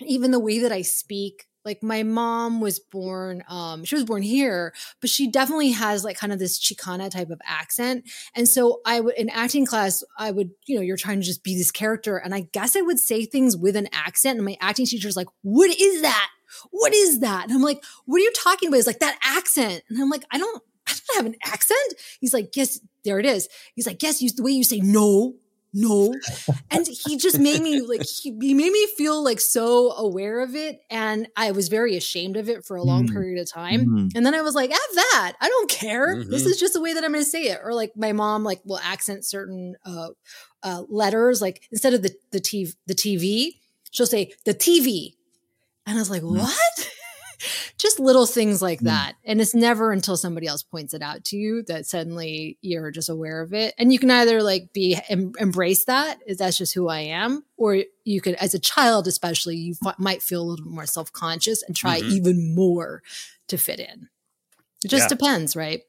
even 0.00 0.30
the 0.30 0.38
way 0.38 0.60
that 0.60 0.72
I 0.72 0.82
speak. 0.82 1.46
Like 1.64 1.82
my 1.82 2.02
mom 2.02 2.60
was 2.60 2.78
born, 2.78 3.44
um, 3.48 3.84
she 3.84 3.94
was 3.94 4.04
born 4.04 4.22
here, 4.22 4.74
but 5.00 5.10
she 5.10 5.30
definitely 5.30 5.70
has 5.72 6.04
like 6.04 6.16
kind 6.16 6.32
of 6.32 6.38
this 6.38 6.58
Chicana 6.58 7.10
type 7.10 7.30
of 7.30 7.40
accent. 7.44 8.10
And 8.34 8.48
so 8.48 8.80
I 8.84 9.00
would, 9.00 9.14
in 9.14 9.28
acting 9.30 9.66
class, 9.66 10.02
I 10.18 10.30
would, 10.30 10.50
you 10.66 10.76
know, 10.76 10.82
you're 10.82 10.96
trying 10.96 11.20
to 11.20 11.26
just 11.26 11.44
be 11.44 11.56
this 11.56 11.70
character. 11.70 12.16
And 12.16 12.34
I 12.34 12.40
guess 12.52 12.74
I 12.76 12.80
would 12.80 12.98
say 12.98 13.24
things 13.24 13.56
with 13.56 13.76
an 13.76 13.88
accent. 13.92 14.38
And 14.38 14.46
my 14.46 14.56
acting 14.60 14.86
teacher's 14.86 15.16
like, 15.16 15.28
what 15.42 15.70
is 15.70 16.02
that? 16.02 16.30
What 16.70 16.92
is 16.92 17.20
that? 17.20 17.44
And 17.44 17.52
I'm 17.52 17.62
like, 17.62 17.82
what 18.06 18.16
are 18.16 18.24
you 18.24 18.32
talking 18.32 18.68
about? 18.68 18.76
He's 18.76 18.86
like, 18.86 18.98
that 18.98 19.18
accent. 19.24 19.82
And 19.88 20.00
I'm 20.00 20.10
like, 20.10 20.24
I 20.30 20.38
don't, 20.38 20.62
I 20.86 20.92
don't 20.92 21.16
have 21.16 21.26
an 21.26 21.36
accent. 21.44 21.94
He's 22.20 22.34
like, 22.34 22.56
yes, 22.56 22.80
there 23.04 23.18
it 23.18 23.26
is. 23.26 23.48
He's 23.74 23.86
like, 23.86 24.02
yes, 24.02 24.20
you, 24.20 24.30
the 24.30 24.42
way 24.42 24.50
you 24.50 24.64
say 24.64 24.80
no 24.80 25.34
no. 25.72 26.14
and 26.70 26.86
he 26.86 27.16
just 27.16 27.38
made 27.38 27.62
me 27.62 27.80
like, 27.80 28.02
he, 28.02 28.36
he, 28.40 28.54
made 28.54 28.72
me 28.72 28.86
feel 28.96 29.22
like 29.22 29.40
so 29.40 29.92
aware 29.92 30.40
of 30.40 30.54
it. 30.54 30.80
And 30.90 31.28
I 31.36 31.52
was 31.52 31.68
very 31.68 31.96
ashamed 31.96 32.36
of 32.36 32.48
it 32.48 32.64
for 32.64 32.76
a 32.76 32.82
long 32.82 33.06
mm. 33.06 33.12
period 33.12 33.40
of 33.40 33.50
time. 33.50 33.80
Mm-hmm. 33.86 34.08
And 34.14 34.26
then 34.26 34.34
I 34.34 34.42
was 34.42 34.54
like, 34.54 34.70
F 34.70 34.78
that. 34.94 35.34
I 35.40 35.48
don't 35.48 35.70
care. 35.70 36.16
Mm-hmm. 36.16 36.30
This 36.30 36.46
is 36.46 36.58
just 36.58 36.74
the 36.74 36.80
way 36.80 36.92
that 36.92 37.04
I'm 37.04 37.12
going 37.12 37.24
to 37.24 37.30
say 37.30 37.44
it. 37.44 37.60
Or 37.62 37.74
like 37.74 37.92
my 37.96 38.12
mom, 38.12 38.44
like, 38.44 38.60
will 38.64 38.78
accent 38.78 39.24
certain, 39.24 39.74
uh, 39.84 40.08
uh, 40.62 40.82
letters, 40.88 41.40
like 41.40 41.62
instead 41.72 41.94
of 41.94 42.02
the, 42.02 42.14
the 42.30 42.40
TV, 42.40 42.74
the 42.86 42.94
TV, 42.94 43.56
she'll 43.90 44.06
say 44.06 44.32
the 44.44 44.54
TV. 44.54 45.14
And 45.86 45.96
I 45.96 46.00
was 46.00 46.10
like, 46.10 46.22
mm. 46.22 46.38
what? 46.38 46.91
Just 47.82 47.98
little 47.98 48.26
things 48.26 48.62
like 48.62 48.78
mm. 48.78 48.84
that. 48.84 49.14
And 49.24 49.40
it's 49.40 49.56
never 49.56 49.90
until 49.90 50.16
somebody 50.16 50.46
else 50.46 50.62
points 50.62 50.94
it 50.94 51.02
out 51.02 51.24
to 51.24 51.36
you 51.36 51.64
that 51.64 51.84
suddenly 51.84 52.56
you're 52.62 52.92
just 52.92 53.08
aware 53.08 53.42
of 53.42 53.52
it. 53.52 53.74
And 53.76 53.92
you 53.92 53.98
can 53.98 54.10
either 54.10 54.40
like 54.40 54.72
be 54.72 54.96
em- 55.08 55.32
embrace 55.40 55.84
that, 55.86 56.20
that's 56.38 56.56
just 56.56 56.74
who 56.74 56.88
I 56.88 57.00
am, 57.00 57.44
or 57.56 57.82
you 58.04 58.20
could, 58.20 58.34
as 58.36 58.54
a 58.54 58.60
child 58.60 59.08
especially, 59.08 59.56
you 59.56 59.74
f- 59.84 59.98
might 59.98 60.22
feel 60.22 60.42
a 60.42 60.44
little 60.44 60.64
bit 60.64 60.72
more 60.72 60.86
self 60.86 61.12
conscious 61.12 61.64
and 61.64 61.74
try 61.74 61.98
mm-hmm. 61.98 62.12
even 62.12 62.54
more 62.54 63.02
to 63.48 63.58
fit 63.58 63.80
in. 63.80 64.08
It 64.84 64.88
just 64.88 65.04
yeah. 65.04 65.08
depends, 65.08 65.56
right? 65.56 65.82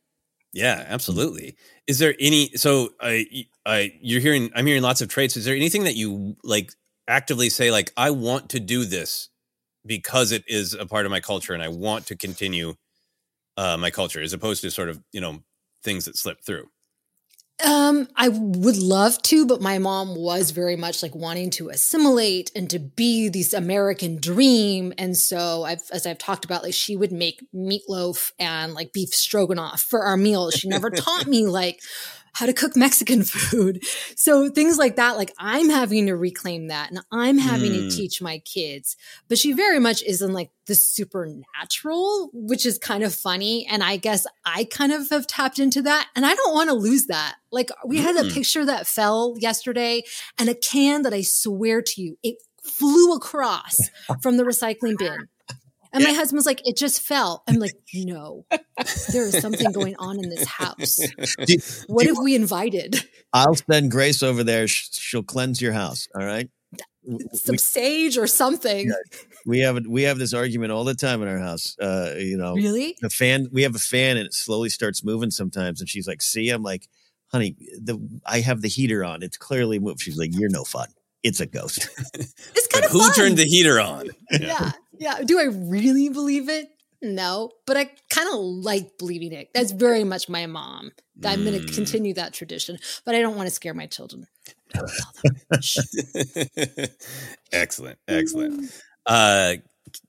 Yeah, 0.51 0.86
absolutely. 0.88 1.58
Is 1.86 1.99
there 1.99 2.15
any? 2.19 2.49
So, 2.56 2.89
I, 2.99 3.47
I, 3.65 3.93
you're 4.01 4.21
hearing. 4.21 4.51
I'm 4.56 4.67
hearing 4.67 4.84
lots 4.84 5.01
of 5.01 5.10
traits. 5.10 5.36
Is 5.36 5.45
there 5.45 5.56
anything 5.56 5.86
that 5.86 5.95
you 5.95 6.38
like 6.43 6.71
actively 7.08 7.49
say, 7.49 7.71
like, 7.71 7.91
I 7.97 8.12
want 8.12 8.49
to 8.51 8.60
do 8.60 8.86
this 8.86 9.29
because 9.86 10.32
it 10.32 10.43
is 10.48 10.74
a 10.74 10.86
part 10.86 11.06
of 11.06 11.12
my 11.12 11.19
culture 11.19 11.54
and 11.54 11.63
I 11.63 11.67
want 11.69 12.08
to 12.08 12.15
continue 12.15 12.76
uh, 13.58 13.78
my 13.78 13.91
culture 13.91 14.22
as 14.22 14.34
opposed 14.34 14.62
to 14.62 14.72
sort 14.72 14.89
of, 14.89 15.02
you 15.12 15.22
know, 15.22 15.43
things 15.84 16.06
that 16.06 16.17
slip 16.17 16.43
through? 16.43 16.69
Um, 17.63 18.08
I 18.15 18.30
would 18.30 18.78
love 18.78 19.22
to, 19.24 19.46
but 19.46 19.62
my 19.62 19.78
mom 19.78 20.15
was 20.15 20.52
very 20.52 20.76
much 20.76 21.04
like 21.04 21.15
wanting 21.15 21.50
to 21.52 21.69
assimilate 21.69 22.52
and 22.56 22.69
to 22.72 22.80
be 22.80 23.30
this 23.30 23.54
American 23.54 24.19
dream. 24.19 24.91
And 24.98 25.15
so 25.15 25.63
I've, 25.63 25.84
as 25.91 26.06
I've 26.06 26.17
talked 26.17 26.46
about, 26.46 26.63
like 26.63 26.74
she 26.74 26.96
would 26.96 27.12
make 27.12 27.46
meatloaf 27.56 28.32
and 28.39 28.74
like 28.74 28.91
beef 28.91 29.10
stroganoff 29.10 29.82
for 29.82 30.04
our 30.04 30.17
meals. 30.17 30.56
She 30.56 30.67
never 30.67 30.89
taught 30.89 31.28
me 31.28 31.46
like, 31.48 31.80
how 32.34 32.46
to 32.46 32.54
cook 32.54 32.76
Mexican 32.76 33.24
food. 33.24 33.84
So 34.15 34.50
things 34.50 34.78
like 34.78 34.96
that, 34.98 35.17
like 35.17 35.32
I'm 35.38 35.69
having 35.69 36.08
to 36.08 36.15
reclaim 36.15 36.67
that 36.67 36.89
and 36.89 37.00
I'm 37.12 37.38
having 37.38 37.72
mm. 37.72 37.89
to 37.89 37.96
teach 37.96 38.22
my 38.22 38.39
kids. 38.39 38.98
But 39.30 39.38
she 39.38 39.54
very 39.54 39.80
much 39.80 40.04
is 40.04 40.22
in 40.22 40.34
like 40.34 40.52
the 40.65 40.76
supernatural, 40.76 42.30
which 42.34 42.65
is 42.65 42.78
kind 42.78 43.04
of 43.04 43.13
funny. 43.13 43.67
And 43.67 43.84
I 43.84 43.98
guess 43.98 44.26
I 44.46 44.65
kind 44.65 44.91
of 44.91 45.10
have 45.10 45.28
tapped 45.28 45.60
into 45.60 45.82
that 45.84 46.10
and 46.15 46.26
I 46.26 46.34
don't 46.34 46.54
want 46.54 46.69
to 46.69 46.76
lose 46.76 47.06
that. 47.08 47.36
Like 47.52 47.69
we 47.86 47.98
mm. 48.00 48.02
had 48.02 48.15
a 48.15 48.24
hmm. 48.24 48.30
picture 48.30 48.65
that 48.65 48.88
fell 48.88 49.36
yesterday 49.38 50.04
and 50.39 50.50
a 50.50 50.56
can 50.56 51.04
that 51.04 51.13
I 51.13 51.22
swear 51.22 51.82
to 51.82 52.02
you, 52.02 52.17
it 52.24 52.38
flew 52.63 53.13
across 53.13 53.78
from 54.22 54.38
the 54.38 54.43
recycling 54.43 54.98
bin. 54.98 55.28
And 55.93 56.03
yeah. 56.03 56.10
my 56.10 56.15
husband's 56.15 56.45
like, 56.45 56.67
it 56.67 56.75
just 56.75 57.01
fell. 57.01 57.43
I'm 57.47 57.56
like, 57.60 57.73
no, 57.93 58.45
there 59.12 59.27
is 59.27 59.39
something 59.39 59.71
going 59.71 59.95
on 59.99 60.17
in 60.23 60.29
this 60.29 60.45
house. 60.47 60.97
Do, 61.45 61.56
what 61.88 62.06
have 62.08 62.17
we 62.21 62.36
invited? 62.36 63.06
I'll 63.32 63.56
send 63.56 63.91
Grace 63.91 64.23
over 64.23 64.43
there. 64.43 64.67
She'll 64.67 65.23
cleanse 65.23 65.62
your 65.62 65.73
house. 65.73 66.08
All 66.15 66.25
right. 66.25 66.49
Some 67.34 67.53
we, 67.53 67.58
sage 67.58 68.17
or 68.17 68.27
something. 68.27 68.89
we 69.45 69.60
have 69.60 69.86
we 69.88 70.03
have 70.03 70.17
this 70.17 70.34
argument 70.34 70.71
all 70.71 70.86
the 70.86 70.95
time 70.95 71.21
in 71.21 71.27
our 71.27 71.38
house. 71.38 71.77
Uh, 71.77 72.15
you 72.17 72.38
know, 72.38 72.56
Really? 72.56 72.95
the 73.01 73.10
fan 73.10 73.49
we 73.51 73.63
have 73.63 73.75
a 73.75 73.79
fan 73.79 74.15
and 74.17 74.25
it 74.25 74.34
slowly 74.34 74.69
starts 74.69 75.03
moving 75.03 75.29
sometimes 75.29 75.82
and 75.82 75.89
she's 75.89 76.08
like 76.08 76.21
see 76.21 76.49
i'm 76.49 76.63
like 76.63 76.88
honey 77.27 77.58
the 77.82 77.99
i 78.25 78.39
have 78.39 78.62
the 78.62 78.69
heater 78.69 79.03
on 79.03 79.21
it's 79.21 79.36
clearly 79.38 79.79
moved 79.79 79.99
she's 79.99 80.17
like 80.17 80.29
you're 80.34 80.49
no 80.49 80.63
fun 80.63 80.88
it's 81.23 81.41
a 81.41 81.45
ghost 81.45 81.89
It's 82.13 82.67
kind 82.67 82.84
But 82.84 82.86
of 82.86 82.91
who 82.91 82.99
fun. 82.99 83.13
turned 83.13 83.38
the 83.38 83.43
heater 83.45 83.82
on? 83.82 84.10
yeah. 84.32 84.71
Yeah. 84.97 85.21
Do 85.23 85.39
I 85.39 85.45
really 85.45 86.10
believe 86.10 86.49
it? 86.49 86.69
No, 87.01 87.51
but 87.65 87.75
I 87.75 87.89
kind 88.10 88.29
of 88.32 88.39
like 88.39 88.97
believing 88.97 89.34
it. 89.34 89.49
That's 89.53 89.71
very 89.71 90.03
much 90.03 90.29
my 90.29 90.45
mom. 90.45 90.91
I'm 91.25 91.43
going 91.43 91.60
Mm. 91.60 91.67
to 91.67 91.73
continue 91.73 92.13
that 92.15 92.34
tradition, 92.34 92.77
but 93.06 93.13
I 93.15 93.21
don't 93.21 93.36
want 93.36 93.47
to 93.49 93.53
scare 93.53 93.73
my 93.73 93.88
children. 93.88 94.27
Don't 94.73 94.91
tell 94.97 95.12
them. 95.23 95.62
Shh. 95.62 95.79
excellent, 97.51 97.99
excellent. 98.08 98.71
Uh, 99.06 99.56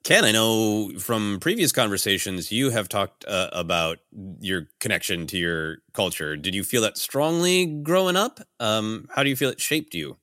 Ken, 0.04 0.24
I 0.24 0.32
know 0.32 0.92
from 0.98 1.38
previous 1.40 1.72
conversations 1.72 2.50
you 2.52 2.70
have 2.70 2.88
talked 2.88 3.24
uh, 3.26 3.50
about 3.52 3.98
your 4.40 4.68
connection 4.80 5.26
to 5.28 5.36
your 5.36 5.78
culture. 5.92 6.36
Did 6.36 6.54
you 6.54 6.64
feel 6.64 6.82
that 6.82 6.96
strongly 6.96 7.66
growing 7.66 8.16
up? 8.16 8.40
Um, 8.60 9.06
how 9.14 9.22
do 9.22 9.28
you 9.30 9.36
feel 9.36 9.50
it 9.50 9.60
shaped 9.60 9.94
you? 9.94 10.16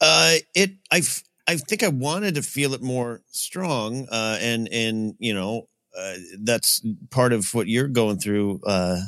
uh 0.00 0.34
it 0.54 0.70
i 0.92 0.98
f- 0.98 1.24
i 1.48 1.56
think 1.56 1.82
i 1.82 1.88
wanted 1.88 2.36
to 2.36 2.42
feel 2.42 2.74
it 2.74 2.82
more 2.82 3.20
strong 3.32 4.06
uh 4.12 4.38
and 4.40 4.68
and 4.72 5.14
you 5.18 5.34
know 5.34 5.68
uh, 5.98 6.14
that's 6.42 6.86
part 7.10 7.32
of 7.32 7.52
what 7.54 7.66
you're 7.66 7.88
going 7.88 8.18
through 8.18 8.60
uh 8.66 9.00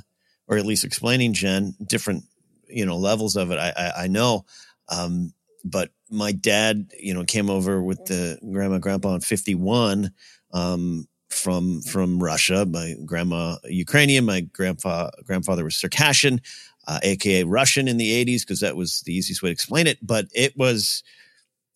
or 0.49 0.57
at 0.57 0.67
least 0.67 0.85
explaining 0.85 1.33
jen 1.33 1.75
different 1.87 2.25
you 2.69 2.85
know 2.87 2.97
levels 2.97 3.37
of 3.37 3.51
it 3.51 3.59
i 3.59 3.73
i, 3.77 4.05
I 4.05 4.07
know. 4.09 4.45
Um 4.89 5.33
but 5.65 5.91
my 6.11 6.33
dad 6.33 6.91
you 6.99 7.15
know 7.15 7.25
came 7.25 7.51
over 7.51 7.83
with 7.83 8.05
the 8.07 8.39
grandma 8.53 8.79
grandpa 8.79 9.15
in 9.15 9.21
51 9.21 10.11
um 10.53 11.07
from 11.29 11.83
from 11.83 12.23
russia. 12.23 12.67
My 12.67 12.95
grandma 13.05 13.57
ukrainian 13.69 14.25
my 14.25 14.41
grandpa 14.41 15.11
grandfather 15.25 15.65
was 15.65 15.77
circassian 15.77 16.41
uh, 16.89 16.99
aka 17.03 17.45
russian 17.45 17.87
in 17.89 17.99
the 17.99 18.25
80s 18.25 18.41
because 18.41 18.61
that 18.61 18.75
was 18.75 19.01
the 19.03 19.15
easiest 19.15 19.43
way 19.43 19.51
to 19.51 19.53
explain 19.53 19.87
it 19.87 19.99
but 20.03 20.27
it 20.35 20.57
was 20.57 21.05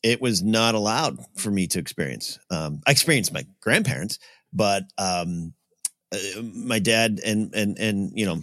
it 0.04 0.20
was 0.20 0.42
not 0.42 0.74
allowed 0.76 1.18
for 1.34 1.50
me 1.50 1.66
to 1.66 1.80
experience 1.80 2.38
um 2.50 2.80
i 2.86 2.92
experienced 2.92 3.32
my 3.32 3.44
grandparents 3.60 4.20
but 4.52 4.84
um 4.98 5.52
uh, 6.12 6.42
my 6.42 6.78
dad 6.78 7.20
and 7.24 7.52
and 7.54 7.76
and 7.78 8.12
you 8.14 8.26
know 8.26 8.40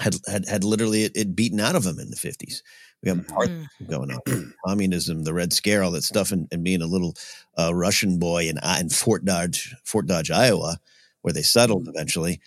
had 0.00 0.14
had, 0.26 0.48
had 0.48 0.64
literally 0.64 1.04
it, 1.04 1.12
it 1.14 1.36
beaten 1.36 1.60
out 1.60 1.76
of 1.76 1.84
him 1.84 2.00
in 2.00 2.10
the 2.10 2.16
50s 2.16 2.62
we 3.02 3.10
have 3.10 3.18
Mm. 3.28 3.66
going 3.88 4.10
on 4.10 4.52
communism 4.66 5.24
the 5.24 5.32
red 5.34 5.52
scare 5.52 5.82
all 5.82 5.90
that 5.92 6.04
stuff 6.04 6.32
and, 6.32 6.48
and 6.52 6.64
being 6.64 6.82
a 6.82 6.86
little 6.86 7.14
uh, 7.58 7.74
russian 7.74 8.18
boy 8.18 8.48
in, 8.48 8.58
in 8.78 8.88
fort 8.88 9.24
dodge 9.24 9.74
fort 9.84 10.06
dodge 10.06 10.30
iowa 10.30 10.78
where 11.22 11.32
they 11.32 11.42
settled 11.42 11.88
eventually 11.88 12.40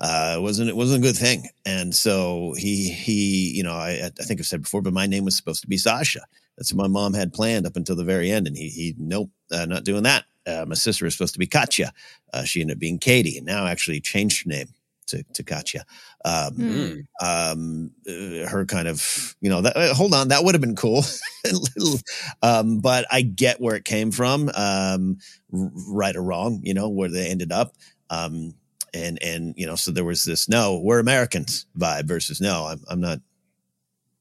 uh, 0.00 0.34
it 0.38 0.40
wasn't 0.42 0.68
it 0.68 0.76
wasn't 0.76 1.02
a 1.04 1.06
good 1.06 1.16
thing. 1.16 1.48
And 1.66 1.94
so 1.94 2.54
he 2.56 2.88
he 2.90 3.52
you 3.56 3.62
know 3.62 3.72
I, 3.72 4.10
I 4.18 4.22
think 4.24 4.40
i've 4.40 4.46
said 4.46 4.62
before 4.62 4.82
but 4.82 4.92
my 4.92 5.06
name 5.06 5.24
was 5.24 5.36
supposed 5.36 5.62
to 5.62 5.68
be 5.68 5.76
sasha. 5.78 6.20
That's 6.56 6.72
what 6.72 6.82
my 6.82 6.88
mom 6.88 7.14
had 7.14 7.32
planned 7.32 7.66
up 7.66 7.76
until 7.76 7.96
the 7.96 8.04
very 8.04 8.30
end. 8.30 8.46
And 8.46 8.56
he 8.56 8.68
he 8.68 8.94
nope 8.98 9.30
uh, 9.52 9.66
not 9.66 9.84
doing 9.84 10.04
that. 10.04 10.24
Uh, 10.46 10.64
my 10.66 10.74
sister 10.74 11.04
was 11.04 11.14
supposed 11.14 11.34
to 11.34 11.38
be 11.38 11.46
katya. 11.46 11.92
Uh, 12.32 12.44
she 12.44 12.60
ended 12.60 12.76
up 12.76 12.80
being 12.80 12.98
katie 12.98 13.36
and 13.36 13.46
now 13.46 13.66
actually 13.66 14.00
changed 14.00 14.44
her 14.44 14.48
name 14.48 14.68
to, 15.08 15.22
to 15.34 15.42
katya. 15.42 15.84
Um, 16.24 16.54
Mm. 16.56 17.04
um 17.22 17.90
uh, 18.08 18.46
her 18.48 18.64
kind 18.66 18.86
of 18.88 19.34
you 19.40 19.50
know 19.50 19.60
that 19.62 19.76
uh, 19.76 19.94
hold 19.94 20.14
on 20.14 20.28
that 20.28 20.44
would 20.44 20.54
have 20.54 20.60
been 20.62 20.76
cool. 20.76 21.02
Little, 21.44 21.98
um 22.42 22.78
but 22.80 23.04
i 23.10 23.22
get 23.22 23.60
where 23.60 23.74
it 23.76 23.84
came 23.84 24.10
from. 24.12 24.50
Um 24.54 25.18
right 25.50 26.14
or 26.14 26.22
wrong 26.22 26.60
you 26.62 26.74
know 26.74 26.88
where 26.88 27.08
they 27.08 27.28
ended 27.28 27.50
up. 27.52 27.74
Um 28.10 28.54
and 28.94 29.22
and 29.22 29.54
you 29.56 29.66
know 29.66 29.76
so 29.76 29.90
there 29.90 30.04
was 30.04 30.24
this 30.24 30.48
no 30.48 30.78
we're 30.78 30.98
americans 30.98 31.66
vibe 31.78 32.04
versus 32.04 32.40
no 32.40 32.66
i'm, 32.66 32.82
I'm 32.88 33.00
not 33.00 33.20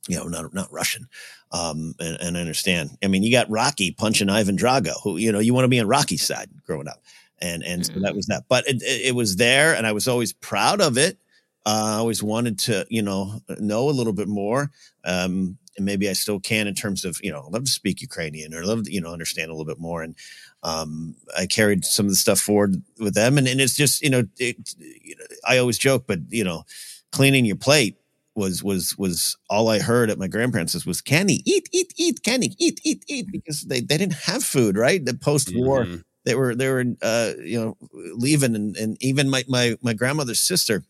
you 0.08 0.17
know 0.17 0.27
not 0.27 0.53
not 0.53 0.71
russian. 0.71 1.08
Um 1.51 1.95
and, 1.99 2.17
and 2.19 2.38
i 2.38 2.41
understand. 2.41 2.97
I 3.03 3.08
mean 3.08 3.23
you 3.23 3.32
got 3.32 3.49
rocky 3.49 3.91
punching 3.91 4.30
ivan 4.30 4.58
drago 4.58 4.93
who 5.03 5.17
you 5.17 5.32
know 5.32 5.39
you 5.39 5.53
want 5.53 5.65
to 5.65 5.69
be 5.69 5.80
on 5.80 5.88
rocky's 5.88 6.25
side 6.25 6.49
growing 6.65 6.88
up. 6.88 7.01
And 7.39 7.63
and 7.63 7.86
so 7.86 7.93
that 7.99 8.15
was 8.15 8.25
that. 8.27 8.43
But 8.49 8.67
it, 8.67 8.82
it, 8.82 9.08
it 9.08 9.15
was 9.15 9.36
there 9.36 9.75
and 9.75 9.86
i 9.86 9.91
was 9.91 10.08
always 10.08 10.34
proud 10.34 10.82
of 10.82 10.97
it. 10.97 11.17
Uh, 11.65 11.95
I 11.95 11.97
always 11.97 12.23
wanted 12.23 12.60
to, 12.60 12.86
you 12.89 13.01
know, 13.01 13.41
know 13.60 13.89
a 13.89 13.91
little 13.91 14.13
bit 14.13 14.30
more. 14.30 14.71
Um, 15.03 15.58
and 15.75 15.86
maybe 15.86 16.10
I 16.10 16.13
still 16.13 16.39
can 16.39 16.67
in 16.67 16.73
terms 16.73 17.06
of, 17.06 17.19
you 17.21 17.32
know, 17.32 17.41
I 17.45 17.49
love 17.49 17.65
to 17.65 17.71
speak 17.71 18.01
Ukrainian 18.01 18.53
or 18.53 18.65
love 18.65 18.84
to, 18.84 18.91
you 18.91 19.01
know, 19.01 19.12
understand 19.12 19.49
a 19.49 19.53
little 19.53 19.65
bit 19.65 19.80
more. 19.80 20.01
And 20.01 20.15
um, 20.63 21.15
I 21.37 21.45
carried 21.45 21.85
some 21.85 22.05
of 22.05 22.11
the 22.11 22.15
stuff 22.15 22.39
forward 22.39 22.81
with 22.99 23.13
them. 23.13 23.37
And, 23.37 23.47
and 23.47 23.61
it's 23.61 23.75
just, 23.75 24.01
you 24.01 24.09
know, 24.09 24.23
it, 24.37 24.75
you 24.79 25.15
know, 25.15 25.25
I 25.47 25.57
always 25.57 25.77
joke, 25.77 26.05
but, 26.07 26.19
you 26.29 26.43
know, 26.43 26.63
cleaning 27.11 27.45
your 27.45 27.55
plate 27.55 27.97
was, 28.35 28.63
was, 28.63 28.97
was 28.97 29.37
all 29.49 29.69
I 29.69 29.79
heard 29.79 30.09
at 30.09 30.19
my 30.19 30.27
grandparents' 30.27 30.85
was, 30.85 31.01
Kenny, 31.01 31.41
eat, 31.45 31.69
eat, 31.71 31.93
eat, 31.97 32.23
Kenny, 32.23 32.53
eat, 32.59 32.79
eat, 32.83 33.03
eat, 33.07 33.31
because 33.31 33.61
they, 33.63 33.81
they 33.81 33.97
didn't 33.97 34.13
have 34.25 34.43
food, 34.43 34.77
right? 34.77 35.03
The 35.03 35.13
post 35.13 35.55
war, 35.55 35.85
Mhm. 35.85 36.03
they 36.25 36.35
were, 36.35 36.55
they 36.55 36.69
were, 36.69 36.83
uh, 37.01 37.33
you 37.39 37.59
know, 37.59 37.77
leaving. 37.91 38.55
And, 38.55 38.75
and 38.77 38.97
even 39.01 39.29
my, 39.29 39.43
my, 39.47 39.77
my 39.81 39.93
grandmother's 39.93 40.39
sister, 40.41 40.83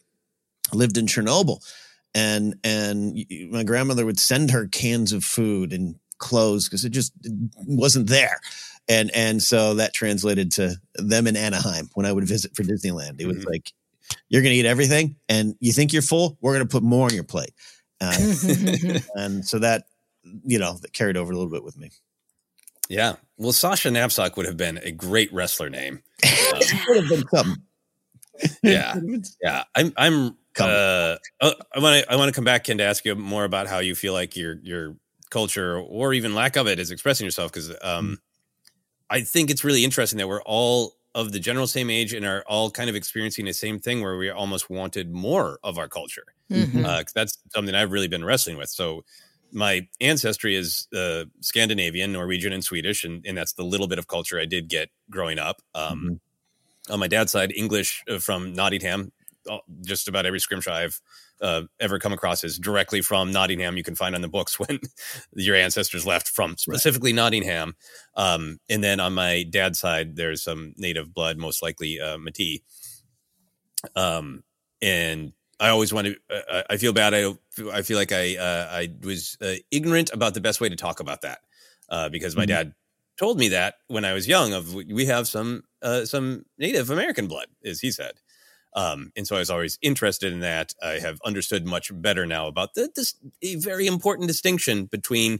lived 0.74 0.98
in 0.98 1.06
Chernobyl 1.06 1.64
and 2.14 2.56
and 2.64 3.26
my 3.50 3.64
grandmother 3.64 4.06
would 4.06 4.20
send 4.20 4.52
her 4.52 4.68
cans 4.68 5.14
of 5.14 5.24
food 5.24 5.72
and 5.74 5.96
clothes 6.18 6.68
because 6.68 6.84
it 6.84 6.90
just 6.90 7.14
wasn't 7.66 8.08
there 8.08 8.40
and 8.90 9.12
and 9.16 9.42
so 9.44 9.74
that 9.76 9.94
translated 9.94 10.52
to 10.54 10.76
them 10.96 11.28
in 11.28 11.36
Anaheim 11.36 11.90
when 11.94 12.06
I 12.06 12.12
would 12.12 12.24
visit 12.26 12.56
for 12.56 12.64
Disneyland 12.64 13.20
it 13.20 13.28
was 13.28 13.38
Mhm. 13.38 13.46
like 13.50 13.74
you're 14.30 14.42
going 14.42 14.54
to 14.54 14.58
eat 14.60 14.66
everything 14.66 15.16
and 15.28 15.56
you 15.60 15.72
think 15.74 15.92
you're 15.94 16.02
full 16.02 16.38
we're 16.42 16.54
going 16.56 16.66
to 16.68 16.72
put 16.72 16.84
more 16.84 17.06
on 17.08 17.14
your 17.14 17.24
plate 17.26 17.54
uh, 18.02 18.16
and 19.16 19.46
so 19.46 19.60
that 19.60 19.86
you 20.46 20.60
know 20.60 20.74
that 20.82 20.94
carried 20.94 21.18
over 21.18 21.32
a 21.32 21.36
little 21.36 21.52
bit 21.52 21.64
with 21.64 21.78
me 21.78 21.90
Yeah. 22.90 23.16
Well, 23.38 23.52
Sasha 23.52 23.90
Napzok 23.90 24.38
would 24.38 24.46
have 24.46 24.58
been 24.58 24.78
a 24.82 24.92
great 24.92 25.32
wrestler 25.34 25.70
name. 25.70 26.02
Um, 26.54 26.60
Would 26.88 26.98
have 26.98 27.10
been 27.10 27.28
something. 27.28 27.64
yeah. 28.64 28.96
Yeah. 29.44 29.64
I'm, 29.76 29.94
I'm, 29.98 30.38
Come. 30.54 30.70
uh, 30.70 31.16
uh, 31.42 31.52
I 31.76 31.80
want 31.80 32.04
to, 32.04 32.12
I 32.12 32.16
want 32.16 32.30
to 32.30 32.34
come 32.34 32.46
back, 32.46 32.64
Ken, 32.64 32.78
to 32.80 32.84
ask 32.84 33.04
you 33.06 33.14
more 33.16 33.44
about 33.44 33.68
how 33.68 33.80
you 33.80 33.94
feel 33.96 34.14
like 34.14 34.36
your, 34.38 34.56
your 34.64 34.96
culture 35.30 35.78
or 35.78 36.14
even 36.14 36.34
lack 36.34 36.56
of 36.56 36.68
it 36.68 36.80
is 36.80 36.90
expressing 36.90 37.26
yourself. 37.26 37.52
Cause, 37.52 37.72
um, 37.82 38.18
I 39.10 39.22
think 39.22 39.50
it's 39.50 39.64
really 39.64 39.84
interesting 39.84 40.18
that 40.18 40.28
we're 40.28 40.42
all 40.44 40.96
of 41.16 41.32
the 41.32 41.40
general 41.40 41.68
same 41.68 41.90
age 41.90 42.14
and 42.14 42.26
are 42.26 42.44
all 42.48 42.70
kind 42.70 42.90
of 42.90 42.96
experiencing 42.96 43.46
the 43.46 43.54
same 43.54 43.80
thing 43.80 44.02
where 44.02 44.18
we 44.18 44.30
almost 44.30 44.70
wanted 44.70 45.12
more 45.12 45.58
of 45.64 45.78
our 45.78 45.88
culture. 45.88 46.26
Mhm. 46.52 46.86
Uh, 46.86 47.04
that's 47.16 47.38
something 47.54 47.74
I've 47.74 47.92
really 47.92 48.08
been 48.08 48.24
wrestling 48.24 48.58
with. 48.58 48.70
So 48.70 49.04
my 49.52 49.88
ancestry 50.02 50.56
is 50.56 50.88
uh, 50.96 51.26
Scandinavian, 51.42 52.12
Norwegian, 52.12 52.54
and 52.54 52.64
Swedish, 52.64 53.04
and, 53.04 53.26
and 53.26 53.38
that's 53.38 53.54
the 53.54 53.64
little 53.64 53.88
bit 53.88 53.98
of 53.98 54.08
culture 54.08 54.40
I 54.40 54.46
did 54.46 54.68
get 54.68 54.90
growing 55.10 55.40
up. 55.40 55.62
Um, 55.74 56.20
On 56.90 57.00
my 57.00 57.08
dad's 57.08 57.32
side, 57.32 57.52
English 57.56 58.04
uh, 58.10 58.20
from 58.20 58.54
Nottingham. 58.54 59.12
Just 59.86 60.08
about 60.10 60.26
every 60.26 60.40
scrimshaw 60.40 60.74
I've 60.74 61.00
uh, 61.42 61.64
ever 61.80 62.00
come 62.00 62.14
across 62.14 62.44
is 62.44 62.58
directly 62.60 63.02
from 63.02 63.32
Nottingham. 63.32 63.78
You 63.78 63.84
can 63.84 63.96
find 63.96 64.16
on 64.16 64.22
the 64.22 64.28
books 64.28 64.60
when 64.60 64.80
your 65.34 65.56
ancestors 65.56 66.06
left 66.06 66.28
from 66.30 66.58
specifically 66.58 67.14
Nottingham. 67.14 67.76
Um, 68.16 68.60
and 68.70 68.84
then 68.84 69.00
on 69.00 69.14
my 69.14 69.44
dad's 69.44 69.80
side, 69.80 70.16
there's 70.16 70.44
some 70.44 70.74
native 70.78 71.14
blood, 71.14 71.38
most 71.38 71.62
likely 71.62 72.00
uh. 72.00 72.18
Um, 73.96 74.44
and 74.82 75.34
I 75.60 75.70
always 75.70 75.94
want 75.94 76.08
to. 76.08 76.16
Uh, 76.30 76.64
I 76.70 76.78
feel 76.78 76.94
bad. 76.94 77.14
I 77.14 77.34
I 77.72 77.82
feel 77.82 77.98
like 77.98 78.12
I 78.12 78.36
uh, 78.38 78.68
I 78.72 78.90
was 79.04 79.38
uh, 79.42 79.54
ignorant 79.72 80.12
about 80.14 80.34
the 80.34 80.42
best 80.42 80.62
way 80.62 80.70
to 80.70 80.76
talk 80.76 81.00
about 81.00 81.22
that 81.22 81.40
uh, 81.90 82.10
because 82.10 82.36
my 82.36 82.44
Mhm. 82.44 82.48
dad 82.48 82.74
told 83.18 83.40
me 83.40 83.48
that 83.50 83.76
when 83.88 84.06
I 84.06 84.14
was 84.14 84.28
young. 84.28 84.54
Of 84.54 84.74
we 84.74 85.06
have 85.06 85.28
some 85.28 85.64
uh, 85.82 86.06
some 86.06 86.46
Native 86.60 86.90
American 86.90 87.28
blood, 87.28 87.48
as 87.66 87.80
he 87.80 87.92
said. 87.92 88.14
Um, 88.78 89.12
and 89.18 89.26
so 89.26 89.36
I 89.36 89.40
was 89.40 89.50
always 89.50 89.80
interested 89.82 90.32
in 90.32 90.42
that. 90.42 90.74
I 90.84 91.00
have 91.00 91.20
understood 91.26 91.66
much 91.66 91.92
better 91.92 92.28
now 92.28 92.46
about 92.46 92.76
the, 92.76 92.90
this 92.96 93.16
very 93.42 93.88
important 93.88 94.28
distinction 94.28 94.86
between 94.86 95.40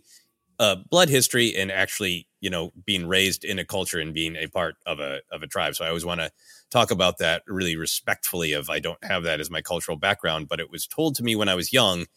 uh, 0.60 0.78
blood 0.90 1.08
history 1.08 1.56
and 1.56 1.72
actually, 1.72 2.28
you 2.42 2.50
know, 2.50 2.72
being 2.84 3.08
raised 3.08 3.46
in 3.46 3.60
a 3.60 3.64
culture 3.64 4.00
and 4.00 4.12
being 4.12 4.36
a 4.36 4.48
part 4.48 4.76
of 4.88 5.00
a 5.00 5.22
of 5.32 5.44
a 5.44 5.48
tribe. 5.48 5.76
So 5.76 5.86
I 5.86 5.90
always 5.90 6.04
want 6.04 6.20
to 6.20 6.32
talk 6.72 6.90
about 6.90 7.20
that 7.20 7.44
really 7.46 7.76
respectfully. 7.76 8.54
Of 8.54 8.72
I 8.72 8.80
don't 8.80 9.04
have 9.04 9.22
that 9.24 9.40
as 9.40 9.52
my 9.52 9.62
cultural 9.62 9.98
background, 9.98 10.48
but 10.50 10.60
it 10.60 10.72
was 10.72 10.88
told 10.88 11.14
to 11.16 11.24
me 11.24 11.36
when 11.36 11.48
I 11.48 11.54
was 11.54 11.72
young, 11.72 12.08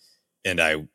and 0.43 0.59
I 0.59 0.87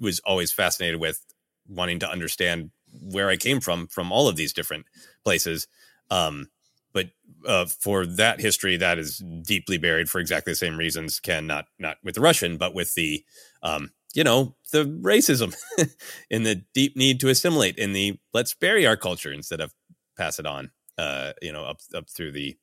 was 0.00 0.18
always 0.26 0.50
fascinated 0.50 0.98
with 0.98 1.24
wanting 1.68 2.00
to 2.00 2.10
understand 2.10 2.72
where 3.00 3.28
I 3.28 3.36
came 3.36 3.60
from 3.60 3.86
from 3.86 4.10
all 4.10 4.26
of 4.26 4.34
these 4.34 4.52
different 4.52 4.86
places. 5.22 5.68
Um, 6.10 6.48
but 6.94 7.10
uh, 7.46 7.66
for 7.66 8.06
that 8.06 8.40
history, 8.40 8.78
that 8.78 8.98
is 8.98 9.18
deeply 9.18 9.78
buried 9.78 10.08
for 10.08 10.20
exactly 10.20 10.52
the 10.52 10.56
same 10.56 10.78
reasons. 10.78 11.20
Ken, 11.20 11.46
not 11.46 11.66
not 11.78 11.98
with 12.04 12.14
the 12.14 12.22
Russian, 12.22 12.56
but 12.56 12.74
with 12.74 12.94
the 12.94 13.24
um, 13.62 13.90
you 14.14 14.24
know 14.24 14.56
the 14.72 14.84
racism 14.84 15.54
and 16.30 16.46
the 16.46 16.64
deep 16.74 16.96
need 16.96 17.20
to 17.20 17.28
assimilate 17.28 17.76
in 17.78 17.92
the 17.92 18.18
let's 18.32 18.54
bury 18.54 18.86
our 18.86 18.96
culture 18.96 19.32
instead 19.32 19.60
of 19.60 19.72
pass 20.16 20.38
it 20.38 20.46
on. 20.46 20.70
uh, 20.98 21.32
you 21.42 21.52
know, 21.52 21.64
up 21.64 21.80
up 21.94 22.08
through 22.08 22.32
the 22.32 22.56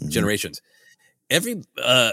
Mhm. 0.00 0.10
generations. 0.10 0.60
Every 1.30 1.62
uh, 1.82 2.12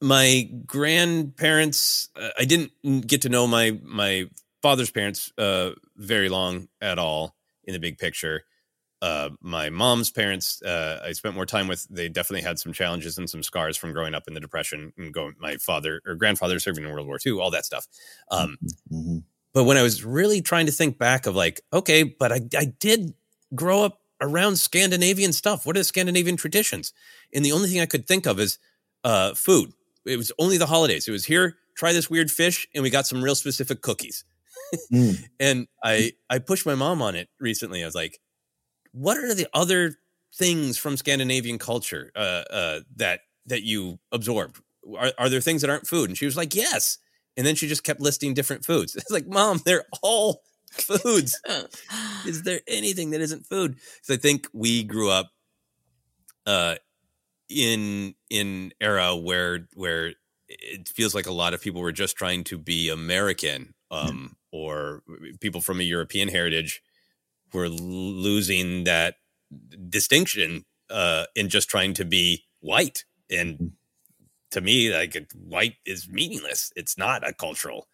my 0.00 0.50
grandparents, 0.66 2.08
uh, 2.16 2.30
I 2.38 2.44
didn't 2.44 2.72
get 3.06 3.22
to 3.22 3.28
know 3.28 3.46
my 3.46 3.78
my 3.82 4.26
father's 4.62 4.90
parents 4.90 5.32
uh, 5.38 5.70
very 5.96 6.28
long 6.28 6.68
at 6.80 6.98
all 6.98 7.36
in 7.64 7.72
the 7.72 7.78
big 7.80 7.98
picture. 7.98 8.44
Uh, 9.04 9.28
my 9.42 9.68
mom's 9.68 10.10
parents, 10.10 10.62
uh, 10.62 11.00
I 11.04 11.12
spent 11.12 11.34
more 11.34 11.44
time 11.46 11.68
with. 11.68 11.86
They 11.90 12.08
definitely 12.08 12.40
had 12.48 12.58
some 12.58 12.72
challenges 12.72 13.18
and 13.18 13.28
some 13.28 13.42
scars 13.42 13.76
from 13.76 13.92
growing 13.92 14.14
up 14.14 14.24
in 14.28 14.32
the 14.34 14.40
depression 14.40 14.92
and 14.96 15.12
going. 15.12 15.34
My 15.38 15.56
father 15.58 16.00
or 16.06 16.14
grandfather 16.14 16.58
serving 16.58 16.84
in 16.84 16.90
World 16.90 17.06
War 17.06 17.18
II, 17.24 17.32
all 17.38 17.50
that 17.50 17.66
stuff. 17.66 17.86
Um, 18.30 18.56
Mhm. 18.90 19.24
but 19.52 19.64
when 19.64 19.76
I 19.76 19.82
was 19.82 20.04
really 20.04 20.40
trying 20.40 20.66
to 20.66 20.72
think 20.72 20.96
back 20.98 21.26
of 21.26 21.36
like, 21.36 21.60
okay, 21.70 22.02
but 22.02 22.32
I, 22.32 22.40
I 22.56 22.64
did 22.86 23.12
grow 23.54 23.82
up 23.82 24.00
around 24.22 24.56
Scandinavian 24.56 25.32
stuff. 25.34 25.66
What 25.66 25.76
are 25.76 25.80
the 25.80 25.84
Scandinavian 25.84 26.36
traditions? 26.38 26.94
And 27.34 27.44
the 27.44 27.52
only 27.52 27.68
thing 27.68 27.80
I 27.82 27.86
could 27.86 28.06
think 28.06 28.26
of 28.26 28.40
is 28.40 28.58
uh, 29.04 29.34
food. 29.34 29.72
It 30.06 30.16
was 30.16 30.32
only 30.38 30.56
the 30.56 30.66
holidays. 30.66 31.06
It 31.08 31.12
was 31.12 31.26
here, 31.26 31.56
try 31.76 31.92
this 31.92 32.08
weird 32.08 32.30
fish, 32.30 32.66
and 32.74 32.82
we 32.82 32.88
got 32.90 33.06
some 33.06 33.22
real 33.22 33.34
specific 33.34 33.82
cookies. 33.82 34.24
Mm. 34.90 35.18
And 35.40 35.68
I 35.82 36.12
I 36.30 36.38
pushed 36.38 36.64
my 36.64 36.74
mom 36.74 37.02
on 37.02 37.14
it 37.16 37.28
recently. 37.38 37.82
I 37.82 37.86
was 37.86 37.94
like, 37.94 38.18
what 38.94 39.18
are 39.18 39.34
the 39.34 39.48
other 39.52 39.96
things 40.32 40.78
from 40.78 40.96
Scandinavian 40.96 41.58
culture 41.58 42.10
uh, 42.14 42.44
uh, 42.50 42.80
that 42.96 43.20
that 43.46 43.62
you 43.62 43.98
absorbed? 44.12 44.60
Are, 44.96 45.12
are 45.18 45.28
there 45.28 45.40
things 45.40 45.62
that 45.62 45.70
aren't 45.70 45.86
food? 45.86 46.10
And 46.10 46.16
she 46.16 46.26
was 46.26 46.36
like, 46.36 46.54
yes. 46.54 46.98
And 47.36 47.46
then 47.46 47.56
she 47.56 47.66
just 47.66 47.82
kept 47.82 48.00
listing 48.00 48.32
different 48.34 48.64
foods. 48.64 48.94
It's 48.96 49.10
like, 49.10 49.26
mom, 49.26 49.60
they're 49.64 49.84
all 50.02 50.42
foods. 50.70 51.40
Is 52.26 52.42
there 52.42 52.60
anything 52.68 53.10
that 53.10 53.20
isn't 53.20 53.46
food? 53.46 53.74
Because 53.74 54.16
I 54.16 54.20
think 54.20 54.48
we 54.52 54.84
grew 54.84 55.10
up 55.10 55.30
uh, 56.46 56.76
in 57.48 58.14
in 58.30 58.72
era 58.80 59.16
where 59.16 59.66
where 59.74 60.12
it 60.48 60.88
feels 60.88 61.14
like 61.14 61.26
a 61.26 61.32
lot 61.32 61.54
of 61.54 61.60
people 61.60 61.80
were 61.80 61.92
just 61.92 62.16
trying 62.16 62.44
to 62.44 62.58
be 62.58 62.88
American, 62.90 63.74
um, 63.90 64.36
or 64.52 65.02
people 65.40 65.60
from 65.60 65.80
a 65.80 65.84
European 65.84 66.28
heritage 66.28 66.82
were 67.54 67.66
l- 67.66 67.72
losing 67.72 68.84
that 68.84 69.16
distinction 69.88 70.64
uh, 70.90 71.24
in 71.34 71.48
just 71.48 71.68
trying 71.68 71.94
to 71.94 72.04
be 72.04 72.44
white. 72.60 73.04
And 73.30 73.72
to 74.50 74.60
me, 74.60 74.94
like 74.94 75.16
white 75.34 75.76
is 75.86 76.08
meaningless. 76.08 76.72
It's 76.76 76.98
not 76.98 77.26
a 77.26 77.32
cultural 77.32 77.88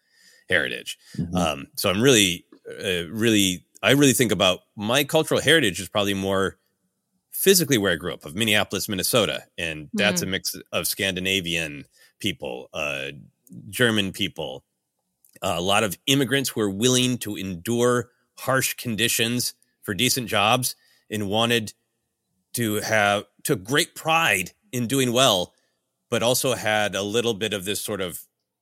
heritage. 0.49 0.97
Mhm. 1.17 1.35
Um, 1.35 1.67
so 1.75 1.89
I'm 1.89 2.01
really, 2.01 2.45
uh, 2.69 3.07
really, 3.09 3.65
I 3.81 3.91
really 3.91 4.13
think 4.13 4.31
about 4.31 4.59
my 4.75 5.03
cultural 5.03 5.41
heritage 5.41 5.79
is 5.79 5.89
probably 5.89 6.13
more 6.13 6.57
physically 7.31 7.77
where 7.77 7.93
I 7.93 7.95
grew 7.95 8.13
up 8.13 8.25
of 8.25 8.35
Minneapolis, 8.35 8.87
Minnesota, 8.87 9.45
and 9.57 9.89
that's 9.93 10.21
a 10.21 10.25
mix 10.27 10.55
of 10.71 10.85
Scandinavian 10.85 11.85
people, 12.19 12.69
uh, 12.73 13.11
German 13.69 14.11
people, 14.11 14.63
a 15.41 15.61
lot 15.61 15.83
of 15.83 15.97
immigrants 16.05 16.49
who 16.49 16.61
are 16.61 16.69
willing 16.69 17.17
to 17.19 17.35
endure 17.35 18.11
harsh 18.41 18.73
conditions 18.73 19.53
for 19.83 19.93
decent 19.93 20.27
jobs 20.27 20.75
and 21.09 21.29
wanted 21.29 21.73
to 22.53 22.75
have 22.81 23.25
took 23.43 23.63
great 23.63 23.95
pride 23.95 24.51
in 24.71 24.87
doing 24.87 25.13
well, 25.13 25.53
but 26.09 26.23
also 26.23 26.53
had 26.55 26.95
a 26.95 27.03
little 27.03 27.33
bit 27.33 27.53
of 27.53 27.65
this 27.65 27.81
sort 27.81 28.01
of 28.01 28.19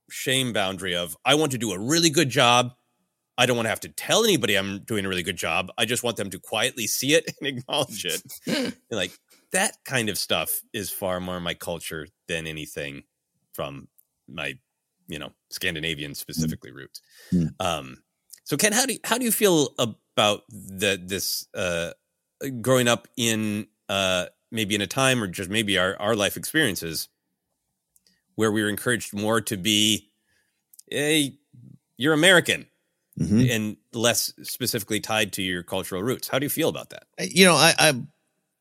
shame 0.09 0.53
boundary 0.53 0.95
of 0.95 1.15
I 1.25 1.35
want 1.35 1.51
to 1.53 1.57
do 1.57 1.71
a 1.71 1.79
really 1.79 2.09
good 2.09 2.29
job. 2.29 2.73
I 3.37 3.45
don't 3.45 3.55
want 3.55 3.67
to 3.67 3.71
have 3.71 3.79
to 3.81 3.89
tell 3.89 4.25
anybody 4.25 4.55
I'm 4.55 4.79
doing 4.79 5.05
a 5.05 5.09
really 5.09 5.23
good 5.23 5.37
job. 5.37 5.71
I 5.77 5.85
just 5.85 6.03
want 6.03 6.17
them 6.17 6.29
to 6.31 6.39
quietly 6.39 6.87
see 6.87 7.13
it 7.13 7.31
and 7.39 7.47
acknowledge 7.57 8.05
it. 8.05 8.21
And 8.45 8.75
like 8.91 9.11
that 9.51 9.77
kind 9.85 10.09
of 10.09 10.17
stuff 10.17 10.51
is 10.73 10.91
far 10.91 11.19
more 11.21 11.39
my 11.39 11.53
culture 11.53 12.07
than 12.27 12.47
anything 12.47 13.03
from 13.53 13.87
my, 14.27 14.57
you 15.07 15.19
know, 15.19 15.31
Scandinavian 15.51 16.15
specifically 16.15 16.71
roots. 16.71 17.01
Mm. 17.31 17.53
Um, 17.61 17.97
so 18.49 18.57
Ken, 18.57 18.71
how 18.73 18.87
do 18.87 18.93
you, 18.93 18.99
how 19.03 19.19
do 19.19 19.25
you 19.25 19.31
feel 19.31 19.75
about 19.77 20.41
the 20.49 20.99
this 20.99 21.45
uh, 21.53 21.91
growing 22.61 22.87
up 22.87 23.07
in 23.15 23.67
uh, 23.89 24.25
maybe 24.51 24.73
in 24.73 24.81
a 24.81 24.87
time 24.87 25.21
or 25.21 25.27
just 25.27 25.51
maybe 25.51 25.77
our 25.77 25.95
our 25.99 26.15
life 26.15 26.35
experiences 26.35 27.09
where 28.33 28.51
we 28.51 28.63
were 28.63 28.69
encouraged 28.69 29.13
more 29.13 29.39
to 29.39 29.55
be, 29.55 30.09
hey, 30.89 31.37
you're 31.97 32.13
American 32.13 32.65
Mhm. 33.19 33.51
and 33.51 33.77
less 33.93 34.33
specifically 34.41 34.99
tied 34.99 35.33
to 35.33 35.43
your 35.43 35.61
cultural 35.61 36.01
roots. 36.01 36.27
How 36.27 36.39
do 36.39 36.45
you 36.45 36.49
feel 36.49 36.69
about 36.69 36.89
that? 36.89 37.03
you 37.19 37.45
know, 37.45 37.53
I, 37.53 37.73
I 37.77 37.93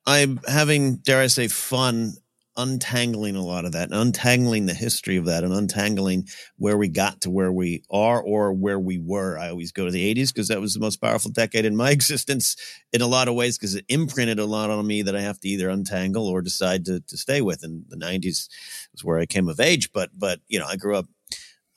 I'm 0.04 0.40
having, 0.46 0.96
dare 0.96 1.20
I 1.22 1.28
say, 1.28 1.48
fun 1.48 2.14
untangling 2.58 3.36
a 3.36 3.44
lot 3.44 3.64
of 3.64 3.72
that 3.72 3.84
and 3.84 3.94
untangling 3.94 4.66
the 4.66 4.74
history 4.74 5.16
of 5.16 5.24
that 5.24 5.44
and 5.44 5.54
untangling 5.54 6.28
where 6.56 6.76
we 6.76 6.88
got 6.88 7.20
to 7.22 7.30
where 7.30 7.52
we 7.52 7.82
are 7.90 8.20
or 8.20 8.52
where 8.52 8.78
we 8.78 8.98
were. 8.98 9.38
I 9.38 9.48
always 9.48 9.72
go 9.72 9.86
to 9.86 9.90
the 9.90 10.14
80s 10.14 10.34
because 10.34 10.48
that 10.48 10.60
was 10.60 10.74
the 10.74 10.80
most 10.80 10.96
powerful 10.96 11.30
decade 11.30 11.64
in 11.64 11.76
my 11.76 11.90
existence 11.98 12.56
in 12.92 13.00
a 13.00 13.06
lot 13.06 13.28
of 13.28 13.34
ways 13.34 13.56
because 13.56 13.76
it 13.76 13.84
imprinted 13.88 14.38
a 14.38 14.44
lot 14.44 14.70
on 14.70 14.86
me 14.86 15.02
that 15.02 15.16
I 15.16 15.20
have 15.20 15.40
to 15.40 15.48
either 15.48 15.70
untangle 15.70 16.26
or 16.26 16.42
decide 16.42 16.84
to, 16.86 17.00
to 17.00 17.16
stay 17.16 17.40
with. 17.40 17.62
And 17.62 17.84
the 17.88 17.96
90s 17.96 18.48
was 18.92 19.04
where 19.04 19.18
I 19.18 19.26
came 19.26 19.48
of 19.48 19.60
age. 19.60 19.92
But, 19.92 20.10
but, 20.18 20.40
you 20.48 20.58
know, 20.58 20.66
I 20.66 20.76
grew 20.76 20.96
up 20.96 21.06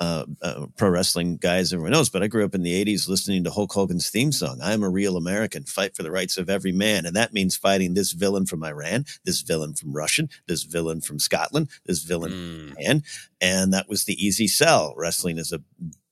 uh, 0.02 0.26
uh, 0.42 0.66
pro 0.76 0.90
wrestling 0.90 1.38
guys, 1.38 1.72
everyone 1.72 1.92
knows, 1.92 2.10
but 2.10 2.24
I 2.24 2.28
grew 2.28 2.44
up 2.44 2.56
in 2.56 2.64
the 2.64 2.84
80s 2.84 3.08
listening 3.08 3.44
to 3.44 3.52
Hulk 3.52 3.72
Hogan's 3.72 4.10
theme 4.10 4.32
song. 4.32 4.60
I'm 4.62 4.82
a 4.84 4.90
real 4.90 5.16
American, 5.16 5.64
fight 5.64 5.96
for 5.96 6.02
the 6.04 6.10
rights 6.12 6.38
of 6.38 6.50
every 6.50 6.72
man. 6.72 7.06
And 7.06 7.16
that 7.16 7.34
means 7.34 7.56
fighting 7.56 7.94
this 7.94 8.12
villain 8.12 8.48
from 8.48 8.64
Iran, 8.64 9.06
this 9.26 9.42
villain 9.42 9.76
from 9.76 9.94
Russian, 9.94 10.30
this 10.48 10.64
villain 10.64 11.02
from 11.02 11.20
Scotland, 11.20 11.70
this 11.86 12.02
villain 12.04 12.32
Mm. 12.32 12.58
from 12.58 12.68
Japan. 12.70 13.04
And 13.40 13.74
that 13.74 13.88
was 13.88 14.06
the 14.06 14.16
easy 14.26 14.48
sell. 14.48 14.96
Wrestling 14.98 15.38
is 15.38 15.54
a 15.54 15.62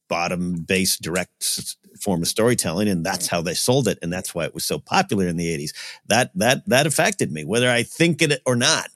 bottom 0.07 0.53
base 0.63 0.97
direct 0.97 1.67
form 1.99 2.21
of 2.21 2.27
storytelling 2.27 2.87
and 2.87 3.05
that's 3.05 3.27
how 3.27 3.41
they 3.41 3.53
sold 3.53 3.87
it 3.87 3.99
and 4.01 4.11
that's 4.11 4.33
why 4.33 4.43
it 4.45 4.53
was 4.55 4.65
so 4.65 4.79
popular 4.79 5.27
in 5.27 5.37
the 5.37 5.45
80s 5.55 5.71
that 6.07 6.31
that 6.33 6.67
that 6.67 6.87
affected 6.87 7.31
me 7.31 7.43
whether 7.45 7.69
i 7.69 7.83
think 7.83 8.21
it 8.23 8.41
or 8.45 8.55
not 8.55 8.89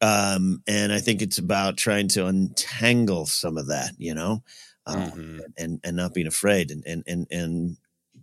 um 0.00 0.62
and 0.66 0.92
i 0.92 0.98
think 1.00 1.20
it's 1.22 1.38
about 1.38 1.76
trying 1.76 2.08
to 2.08 2.26
untangle 2.26 3.26
some 3.26 3.58
of 3.58 3.68
that 3.68 3.92
you 3.98 4.14
know 4.14 4.42
uh, 4.86 4.96
Mhm. 4.96 5.40
and 5.58 5.80
and 5.84 5.96
not 5.96 6.14
being 6.14 6.26
afraid 6.26 6.70
and 6.70 6.82
and 6.86 7.02
and 7.06 7.26
and 7.30 7.76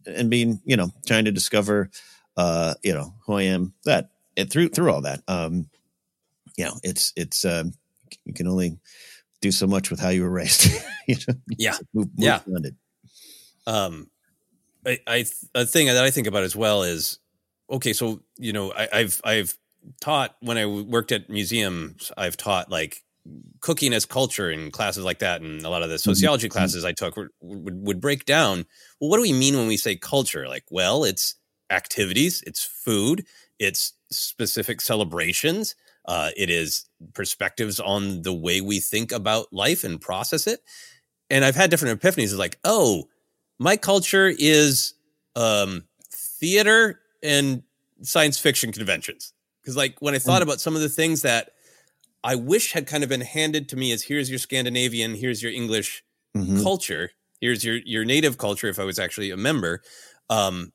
and 0.06 0.30
being 0.30 0.62
you 0.66 0.76
know 0.78 0.90
trying 1.06 1.26
to 1.26 1.32
discover 1.32 1.90
uh 2.38 2.74
you 2.84 2.94
know 2.94 3.14
who 3.26 3.34
i 3.34 3.44
am 3.44 3.74
that 3.86 4.10
it, 4.36 4.50
through 4.52 4.70
through 4.70 4.92
all 4.92 5.02
that 5.02 5.22
um 5.28 5.70
you 6.58 6.66
know 6.66 6.74
it's 6.84 7.12
it's 7.16 7.44
um 7.46 7.74
you 8.26 8.34
can 8.34 8.48
only 8.48 8.78
do 9.42 9.52
so 9.52 9.68
much 9.68 9.92
with 9.92 10.00
how 10.00 10.10
you 10.10 10.24
were 10.24 10.30
raised 10.32 10.70
you 11.08 11.16
know 11.28 11.36
Yeah. 11.58 11.78
move, 11.94 12.08
move 12.18 12.26
Yeah. 12.26 12.40
Um, 13.68 14.10
I, 14.86 15.00
I 15.08 15.16
th- 15.24 15.34
a 15.56 15.66
thing 15.66 15.88
that 15.88 16.04
I 16.04 16.12
think 16.12 16.28
about 16.28 16.44
as 16.44 16.56
well 16.56 16.84
is 16.84 17.20
okay. 17.70 17.94
So 17.94 18.22
you 18.38 18.54
know, 18.54 18.72
I, 18.74 18.88
I've 18.94 19.22
I've 19.24 19.58
taught 20.02 20.36
when 20.42 20.58
I 20.58 20.66
worked 20.66 21.12
at 21.12 21.30
museums. 21.30 22.12
I've 22.18 22.38
taught 22.38 22.70
like 22.70 23.04
cooking 23.60 23.94
as 23.94 24.06
culture 24.06 24.52
in 24.52 24.72
classes 24.72 25.04
like 25.04 25.20
that, 25.20 25.42
and 25.42 25.64
a 25.64 25.70
lot 25.70 25.84
of 25.84 25.90
the 25.90 25.98
sociology 25.98 26.50
classes 26.50 26.86
I 26.86 26.92
took 26.92 27.18
were, 27.18 27.30
would 27.42 27.86
would 27.86 28.02
break 28.02 28.26
down. 28.26 28.66
Well, 29.00 29.10
what 29.10 29.18
do 29.18 29.24
we 29.24 29.34
mean 29.34 29.58
when 29.58 29.68
we 29.68 29.78
say 29.78 29.96
culture? 29.96 30.48
Like, 30.48 30.66
well, 30.70 31.04
it's 31.04 31.36
activities, 31.70 32.44
it's 32.46 32.64
food, 32.64 33.26
it's 33.60 33.94
specific 34.12 34.82
celebrations. 34.82 35.76
Uh, 36.08 36.30
it 36.38 36.52
is 36.52 36.86
perspectives 37.16 37.80
on 37.80 38.22
the 38.22 38.34
way 38.34 38.62
we 38.62 38.80
think 38.80 39.12
about 39.12 39.52
life 39.52 39.84
and 39.84 40.00
process 40.00 40.46
it. 40.46 40.60
And 41.32 41.44
I've 41.44 41.56
had 41.56 41.72
different 41.72 42.00
epiphanies. 42.00 42.26
Is 42.26 42.38
like, 42.38 42.60
oh, 42.64 43.06
my 43.58 43.76
culture 43.76 44.32
is 44.38 44.94
um, 45.36 45.86
theater 46.12 47.00
and 47.24 47.64
science 48.04 48.38
fiction 48.38 48.72
conventions. 48.72 49.34
Because 49.66 49.76
like 49.76 50.00
when 50.00 50.14
I 50.14 50.20
thought 50.20 50.44
about 50.44 50.62
some 50.62 50.76
of 50.76 50.84
the 50.84 50.90
things 50.90 51.24
that 51.24 51.50
I 52.24 52.36
wish 52.36 52.74
had 52.74 52.86
kind 52.86 53.02
of 53.02 53.10
been 53.10 53.22
handed 53.22 53.68
to 53.70 53.76
me 53.76 53.92
as 53.92 54.04
here's 54.04 54.30
your 54.30 54.38
Scandinavian, 54.38 55.16
here's 55.16 55.42
your 55.42 55.52
English 55.52 56.04
Mhm. 56.38 56.62
culture, 56.62 57.10
here's 57.42 57.64
your 57.66 57.78
your 57.78 58.06
native 58.06 58.38
culture. 58.38 58.68
If 58.68 58.78
I 58.78 58.84
was 58.84 59.00
actually 59.00 59.32
a 59.32 59.38
member, 59.38 59.82
um, 60.30 60.72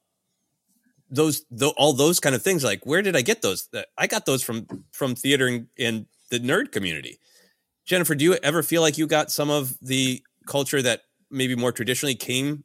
those 1.09 1.45
tho- 1.53 1.75
all 1.77 1.93
those 1.93 2.19
kind 2.19 2.35
of 2.35 2.43
things. 2.43 2.65
Like 2.65 2.85
where 2.85 3.01
did 3.01 3.15
I 3.15 3.23
get 3.23 3.43
those? 3.43 3.69
I 3.97 4.09
got 4.09 4.27
those 4.27 4.43
from 4.43 4.67
from 4.91 5.15
theater 5.15 5.47
and, 5.47 5.69
and 5.79 6.07
the 6.31 6.41
nerd 6.41 6.73
community. 6.73 7.21
Jennifer, 7.87 8.17
do 8.17 8.25
you 8.25 8.35
ever 8.43 8.65
feel 8.65 8.83
like 8.83 8.99
you 8.99 9.07
got 9.07 9.31
some 9.31 9.51
of 9.51 9.79
the 9.81 10.21
culture 10.47 10.83
that 10.83 11.03
maybe 11.31 11.55
more 11.55 11.71
traditionally 11.71 12.17
came 12.17 12.65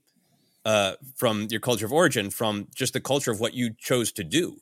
uh, 0.66 0.96
from 1.16 1.48
your 1.52 1.60
culture 1.60 1.86
of 1.86 1.94
origin, 1.94 2.32
from 2.32 2.68
just 2.74 2.94
the 2.94 3.02
culture 3.02 3.30
of 3.32 3.40
what 3.40 3.54
you 3.54 3.76
chose 3.78 4.12
to 4.14 4.24
do? 4.24 4.60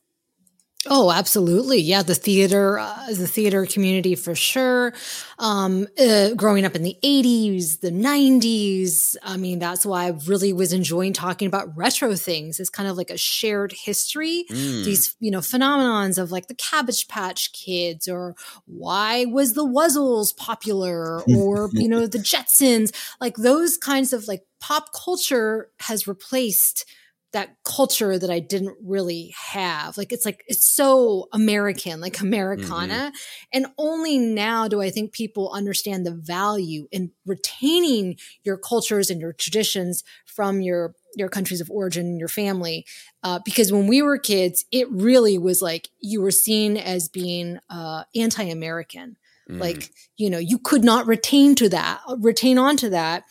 Oh, 0.89 1.11
absolutely. 1.11 1.79
Yeah, 1.79 2.03
the 2.03 2.15
theater, 2.15 2.77
uh, 2.77 3.07
the 3.07 3.27
theater 3.27 3.65
community 3.65 4.15
for 4.15 4.35
sure. 4.35 4.93
Um, 5.39 5.87
uh, 5.97 6.33
growing 6.33 6.65
up 6.65 6.75
in 6.75 6.83
the 6.83 6.97
80s, 7.01 7.79
the 7.79 7.91
90s. 7.91 9.15
I 9.23 9.37
mean, 9.37 9.59
that's 9.59 9.85
why 9.85 10.07
I 10.07 10.17
really 10.27 10.51
was 10.51 10.73
enjoying 10.73 11.13
talking 11.13 11.47
about 11.47 11.75
retro 11.77 12.15
things. 12.15 12.59
It's 12.59 12.69
kind 12.69 12.89
of 12.89 12.97
like 12.97 13.09
a 13.09 13.17
shared 13.17 13.71
history. 13.71 14.45
Mm. 14.49 14.83
These, 14.83 15.15
you 15.21 15.31
know, 15.31 15.39
phenomenons 15.39 16.17
of 16.17 16.31
like 16.31 16.47
the 16.47 16.55
Cabbage 16.55 17.07
Patch 17.07 17.53
Kids 17.53 18.09
or 18.09 18.35
why 18.65 19.23
was 19.25 19.53
the 19.53 19.65
Wuzzles 19.65 20.35
popular 20.35 21.21
or, 21.37 21.69
you 21.71 21.87
know, 21.87 22.07
the 22.07 22.17
Jetsons. 22.33 22.93
Like 23.21 23.37
those 23.37 23.77
kinds 23.77 24.11
of 24.11 24.27
like 24.27 24.43
pop 24.59 24.89
culture 24.93 25.69
has 25.79 26.07
replaced 26.07 26.85
that 27.33 27.57
culture 27.63 28.17
that 28.17 28.29
I 28.29 28.39
didn't 28.39 28.77
really 28.83 29.33
have. 29.51 29.97
Like 29.97 30.13
it's 30.13 30.25
like 30.25 30.43
it's 30.47 30.65
so 30.65 31.27
American, 31.33 31.99
like 31.99 32.21
Americana. 32.21 33.11
And 33.51 33.67
only 33.77 34.17
now 34.17 34.67
do 34.67 34.81
I 34.81 34.91
think 34.91 35.11
people 35.11 35.51
understand 35.51 36.05
the 36.05 36.11
value 36.11 36.87
in 36.91 37.11
retaining 37.25 38.17
your 38.43 38.57
cultures 38.57 39.09
and 39.09 39.19
your 39.19 39.33
traditions 39.33 40.03
from 40.25 40.61
your 40.61 40.95
your 41.15 41.29
countries 41.29 41.61
of 41.61 41.69
origin 41.69 42.05
and 42.05 42.19
your 42.19 42.27
family. 42.27 42.85
Uh, 43.23 43.39
because 43.43 43.71
when 43.71 43.87
we 43.87 44.01
were 44.01 44.17
kids, 44.17 44.65
it 44.71 44.89
really 44.89 45.37
was 45.37 45.61
like 45.61 45.89
you 45.99 46.21
were 46.21 46.31
seen 46.31 46.77
as 46.77 47.09
being 47.09 47.59
uh, 47.69 48.03
anti-American. 48.15 49.17
Mm. 49.49 49.59
Like, 49.59 49.91
you 50.17 50.29
know, 50.29 50.39
you 50.39 50.57
could 50.57 50.83
not 50.83 51.05
retain 51.05 51.55
to 51.55 51.69
that, 51.69 52.01
retain 52.17 52.57
onto 52.57 52.89
that 52.89 53.25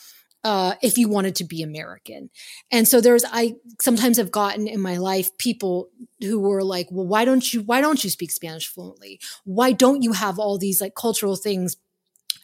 uh, 0.44 0.74
if 0.82 0.98
you 0.98 1.08
wanted 1.08 1.36
to 1.36 1.44
be 1.44 1.62
American. 1.62 2.30
And 2.70 2.86
so 2.88 3.00
there's, 3.00 3.24
I 3.30 3.54
sometimes 3.80 4.16
have 4.16 4.30
gotten 4.30 4.66
in 4.66 4.80
my 4.80 4.96
life 4.96 5.36
people 5.38 5.90
who 6.20 6.40
were 6.40 6.64
like, 6.64 6.88
well, 6.90 7.06
why 7.06 7.24
don't 7.24 7.52
you, 7.52 7.62
why 7.62 7.80
don't 7.80 8.02
you 8.02 8.10
speak 8.10 8.32
Spanish 8.32 8.68
fluently? 8.68 9.20
Why 9.44 9.72
don't 9.72 10.02
you 10.02 10.12
have 10.12 10.38
all 10.38 10.58
these 10.58 10.80
like 10.80 10.94
cultural 10.94 11.36
things 11.36 11.76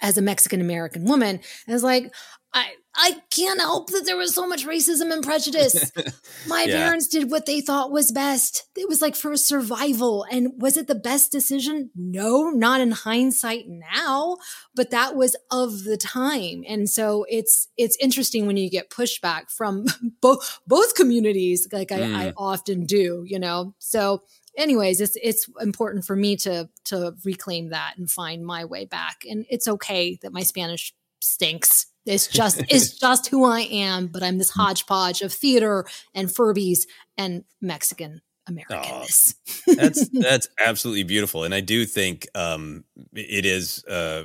as 0.00 0.16
a 0.16 0.22
Mexican 0.22 0.60
American 0.60 1.04
woman? 1.04 1.40
And 1.66 1.74
it's 1.74 1.84
like, 1.84 2.14
I, 2.54 2.70
I 3.00 3.22
can't 3.30 3.60
help 3.60 3.90
that 3.90 4.04
there 4.06 4.16
was 4.16 4.34
so 4.34 4.46
much 4.48 4.66
racism 4.66 5.12
and 5.12 5.22
prejudice. 5.22 5.92
My 6.48 6.64
Yeah. 6.64 6.78
parents 6.78 7.06
did 7.06 7.30
what 7.30 7.46
they 7.46 7.60
thought 7.60 7.92
was 7.92 8.10
best. 8.10 8.64
It 8.76 8.88
was 8.88 9.00
like 9.00 9.14
for 9.14 9.36
survival. 9.36 10.26
And 10.28 10.52
was 10.60 10.76
it 10.76 10.88
the 10.88 10.96
best 10.96 11.30
decision? 11.30 11.90
No, 11.94 12.50
not 12.50 12.80
in 12.80 12.90
hindsight 12.90 13.66
now, 13.68 14.38
but 14.74 14.90
that 14.90 15.14
was 15.14 15.36
of 15.52 15.84
the 15.84 15.96
time. 15.96 16.64
And 16.66 16.90
so 16.90 17.24
it's 17.28 17.68
it's 17.76 17.96
interesting 18.00 18.48
when 18.48 18.56
you 18.56 18.68
get 18.68 18.90
pushback 18.90 19.48
from 19.48 19.84
both 20.20 20.60
both 20.66 20.96
communities, 20.96 21.68
like 21.72 21.92
I, 21.92 22.02
I 22.02 22.26
mm. 22.26 22.32
often 22.36 22.84
do, 22.84 23.22
you 23.24 23.38
know. 23.38 23.74
So 23.78 24.22
anyways, 24.56 25.00
it's 25.00 25.16
it's 25.22 25.48
important 25.60 26.04
for 26.04 26.16
me 26.16 26.36
to 26.38 26.68
to 26.86 27.14
reclaim 27.24 27.70
that 27.70 27.94
and 27.96 28.10
find 28.10 28.44
my 28.44 28.64
way 28.64 28.86
back. 28.86 29.22
And 29.28 29.46
it's 29.48 29.68
okay 29.68 30.18
that 30.22 30.32
my 30.32 30.42
Spanish 30.42 30.92
stinks. 31.20 31.86
It's 32.08 32.26
just 32.26 32.62
it's 32.68 32.98
just 33.00 33.28
who 33.28 33.44
I 33.44 33.60
am, 33.60 34.06
but 34.08 34.22
I'm 34.22 34.38
this 34.38 34.50
hodgepodge 34.50 35.22
of 35.22 35.32
theater 35.32 35.84
and 36.14 36.28
Furbies 36.28 36.86
and 37.16 37.44
Mexican 37.60 38.22
Americanness. 38.48 39.34
that's 39.76 40.08
that's 40.08 40.48
absolutely 40.58 41.02
beautiful 41.02 41.44
and 41.44 41.54
i 41.54 41.60
do 41.60 41.84
think 41.84 42.26
um 42.34 42.82
it 43.12 43.44
is 43.44 43.84
uh 43.84 44.24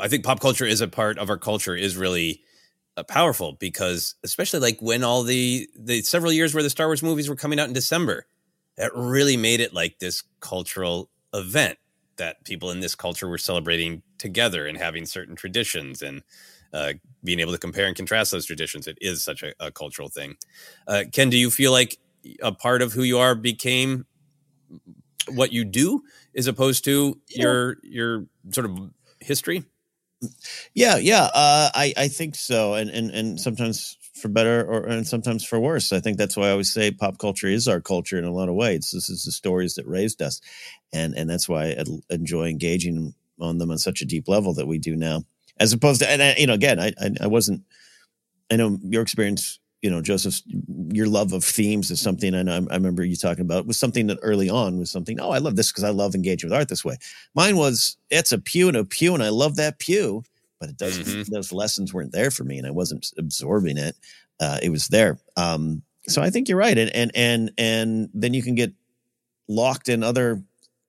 i 0.00 0.08
think 0.08 0.24
pop 0.24 0.40
culture 0.40 0.64
is 0.64 0.80
a 0.80 0.88
part 0.88 1.18
of 1.18 1.30
our 1.30 1.38
culture 1.38 1.76
is 1.76 1.96
really 1.96 2.42
uh, 2.96 3.02
powerful 3.04 3.52
because 3.52 4.16
especially 4.24 4.58
like 4.58 4.80
when 4.80 5.04
all 5.04 5.22
the 5.22 5.68
the 5.78 6.02
several 6.02 6.32
years 6.32 6.52
where 6.52 6.62
the 6.62 6.70
star 6.70 6.88
wars 6.88 7.02
movies 7.02 7.28
were 7.28 7.36
coming 7.36 7.60
out 7.60 7.68
in 7.68 7.74
december 7.74 8.26
that 8.76 8.90
really 8.94 9.36
made 9.36 9.60
it 9.60 9.72
like 9.72 9.98
this 10.00 10.24
cultural 10.40 11.08
event 11.32 11.78
that 12.16 12.44
people 12.44 12.70
in 12.70 12.80
this 12.80 12.96
culture 12.96 13.28
were 13.28 13.38
celebrating 13.38 14.02
together 14.18 14.66
and 14.66 14.78
having 14.78 15.06
certain 15.06 15.36
traditions 15.36 16.02
and 16.02 16.22
uh, 16.72 16.92
being 17.24 17.40
able 17.40 17.52
to 17.52 17.58
compare 17.58 17.86
and 17.86 17.96
contrast 17.96 18.30
those 18.30 18.46
traditions 18.46 18.86
it 18.86 18.98
is 19.00 19.22
such 19.22 19.42
a, 19.42 19.52
a 19.60 19.70
cultural 19.70 20.08
thing 20.08 20.36
uh, 20.86 21.04
ken 21.12 21.30
do 21.30 21.36
you 21.36 21.50
feel 21.50 21.72
like 21.72 21.98
a 22.42 22.52
part 22.52 22.82
of 22.82 22.92
who 22.92 23.02
you 23.02 23.18
are 23.18 23.34
became 23.34 24.06
what 25.30 25.52
you 25.52 25.64
do 25.64 26.02
as 26.36 26.46
opposed 26.46 26.84
to 26.84 27.20
your 27.28 27.76
your 27.82 28.26
sort 28.52 28.66
of 28.66 28.78
history 29.20 29.64
Yeah, 30.74 30.96
yeah, 30.96 31.24
uh, 31.32 31.70
I 31.74 31.94
I 31.96 32.08
think 32.08 32.34
so, 32.34 32.74
and 32.74 32.90
and 32.90 33.10
and 33.10 33.40
sometimes 33.40 33.96
for 34.14 34.28
better 34.28 34.64
or 34.64 34.84
and 34.86 35.06
sometimes 35.06 35.44
for 35.44 35.60
worse. 35.60 35.92
I 35.92 36.00
think 36.00 36.18
that's 36.18 36.36
why 36.36 36.48
I 36.48 36.50
always 36.50 36.72
say 36.72 36.90
pop 36.90 37.18
culture 37.18 37.46
is 37.46 37.68
our 37.68 37.80
culture 37.80 38.18
in 38.18 38.24
a 38.24 38.32
lot 38.32 38.48
of 38.48 38.54
ways. 38.56 38.90
This 38.92 39.08
is 39.08 39.24
the 39.24 39.30
stories 39.32 39.74
that 39.74 39.86
raised 39.86 40.20
us, 40.20 40.40
and 40.92 41.14
and 41.16 41.30
that's 41.30 41.48
why 41.48 41.70
I 41.70 41.84
enjoy 42.10 42.48
engaging 42.48 43.14
on 43.40 43.58
them 43.58 43.70
on 43.70 43.78
such 43.78 44.02
a 44.02 44.06
deep 44.06 44.26
level 44.28 44.54
that 44.54 44.66
we 44.66 44.78
do 44.78 44.96
now, 44.96 45.22
as 45.60 45.72
opposed 45.72 46.00
to 46.00 46.10
and 46.10 46.22
I, 46.22 46.34
you 46.38 46.46
know 46.46 46.54
again 46.54 46.78
I, 46.80 46.92
I 47.00 47.10
I 47.22 47.26
wasn't. 47.26 47.62
I 48.50 48.56
know 48.56 48.78
your 48.82 49.02
experience, 49.02 49.58
you 49.82 49.90
know, 49.90 50.00
Joseph, 50.00 50.40
your 50.92 51.06
love 51.06 51.32
of 51.32 51.44
themes 51.44 51.90
is 51.90 52.00
something, 52.00 52.34
and 52.34 52.50
I, 52.50 52.56
I 52.56 52.74
remember 52.76 53.04
you 53.04 53.16
talking 53.16 53.44
about 53.44 53.66
was 53.66 53.78
something 53.78 54.06
that 54.08 54.18
early 54.22 54.48
on 54.48 54.78
was 54.78 54.90
something. 54.90 55.20
Oh, 55.20 55.30
I 55.30 55.38
love 55.38 55.56
this 55.56 55.70
because 55.70 55.84
I 55.84 55.90
love 55.90 56.14
engaging 56.14 56.48
with 56.48 56.56
art 56.58 56.68
this 56.68 56.84
way. 56.84 56.96
Mine 57.34 57.56
was 57.56 57.96
it's 58.10 58.32
a 58.32 58.38
pew 58.38 58.68
and 58.68 58.76
a 58.76 58.84
pew, 58.84 59.14
and 59.14 59.22
I 59.22 59.28
love 59.28 59.56
that 59.56 59.78
pew, 59.78 60.22
but 60.60 60.70
it 60.70 60.78
doesn't. 60.78 61.04
Mhm. 61.04 61.26
Those 61.26 61.52
lessons 61.52 61.92
weren't 61.92 62.12
there 62.12 62.30
for 62.30 62.44
me, 62.44 62.58
and 62.58 62.66
I 62.66 62.70
wasn't 62.70 63.12
absorbing 63.18 63.76
it. 63.76 63.96
Uh, 64.40 64.58
it 64.62 64.70
was 64.70 64.88
there. 64.88 65.18
Um, 65.36 65.82
so 66.06 66.22
I 66.22 66.30
think 66.30 66.48
you're 66.48 66.58
right, 66.58 66.78
and 66.78 66.90
and 66.94 67.12
and 67.14 67.50
and 67.58 68.08
then 68.14 68.32
you 68.32 68.42
can 68.42 68.54
get 68.54 68.72
locked 69.48 69.88
in 69.88 70.02
other 70.02 70.42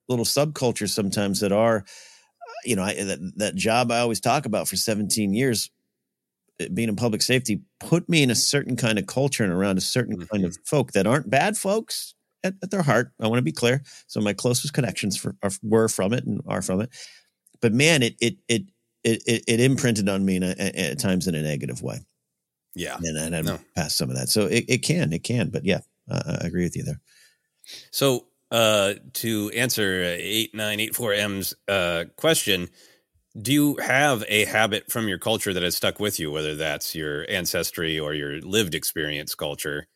little 0.08 0.24
subcultures 0.24 0.90
sometimes 0.90 1.40
that 1.40 1.52
are, 1.52 1.84
you 2.64 2.76
know, 2.76 2.82
I, 2.82 2.94
that 2.94 3.32
that 3.36 3.54
job 3.54 3.90
I 3.90 4.00
always 4.00 4.20
talk 4.20 4.46
about 4.46 4.68
for 4.68 4.76
17 4.76 5.32
years 5.34 5.70
uh, 6.60 6.66
being 6.72 6.88
in 6.88 6.96
public 6.96 7.22
safety 7.22 7.62
put 7.78 8.08
me 8.08 8.22
in 8.22 8.30
a 8.30 8.34
certain 8.34 8.76
kind 8.76 8.98
of 8.98 9.06
culture 9.06 9.44
and 9.44 9.52
around 9.52 9.78
a 9.78 9.82
certain 9.82 10.26
kind 10.26 10.44
of 10.44 10.56
folk 10.64 10.92
that 10.92 11.06
aren't 11.06 11.30
bad 11.30 11.56
folks 11.56 12.14
at, 12.44 12.54
at 12.62 12.70
their 12.70 12.82
heart. 12.82 13.12
I 13.20 13.26
want 13.26 13.38
to 13.38 13.42
be 13.42 13.52
clear. 13.52 13.82
So 14.06 14.20
my 14.20 14.32
closest 14.32 14.72
connections 14.72 15.16
for, 15.16 15.36
are, 15.42 15.50
were 15.62 15.88
from 15.88 16.12
it 16.12 16.24
and 16.24 16.40
are 16.46 16.62
from 16.62 16.80
it. 16.80 16.90
But 17.60 17.72
man, 17.72 18.02
it 18.02 18.16
it 18.20 18.36
it 18.48 18.62
it 19.04 19.22
it, 19.26 19.44
it 19.46 19.60
imprinted 19.60 20.08
on 20.08 20.24
me 20.24 20.36
in 20.36 20.42
a, 20.42 20.50
at 20.50 20.98
times 20.98 21.26
in 21.26 21.34
a 21.34 21.42
negative 21.42 21.82
way, 21.82 22.00
yeah 22.74 22.96
and, 23.02 23.16
and 23.16 23.36
I'm 23.36 23.44
No. 23.44 23.58
past 23.76 23.96
some 23.98 24.10
of 24.10 24.16
that. 24.16 24.28
So 24.28 24.46
it, 24.46 24.64
it 24.68 24.78
can, 24.78 25.12
it 25.12 25.22
can. 25.24 25.50
But 25.50 25.64
yeah, 25.64 25.80
uh, 26.10 26.38
I 26.42 26.46
agree 26.46 26.64
with 26.64 26.76
you 26.76 26.84
there. 26.84 27.00
so 27.90 28.26
uh 28.50 28.94
to 29.14 29.50
answer 29.50 30.02
8984m's 30.02 31.54
uh 31.68 32.04
question 32.16 32.68
do 33.40 33.52
you 33.52 33.76
have 33.76 34.24
a 34.28 34.44
habit 34.46 34.90
from 34.90 35.06
your 35.06 35.18
culture 35.18 35.52
that 35.52 35.62
has 35.62 35.76
stuck 35.76 36.00
with 36.00 36.18
you 36.18 36.32
whether 36.32 36.56
that's 36.56 36.94
your 36.96 37.24
ancestry 37.30 37.98
or 37.98 38.12
your 38.12 38.40
lived 38.40 38.74
experience 38.74 39.34
culture? 39.36 39.86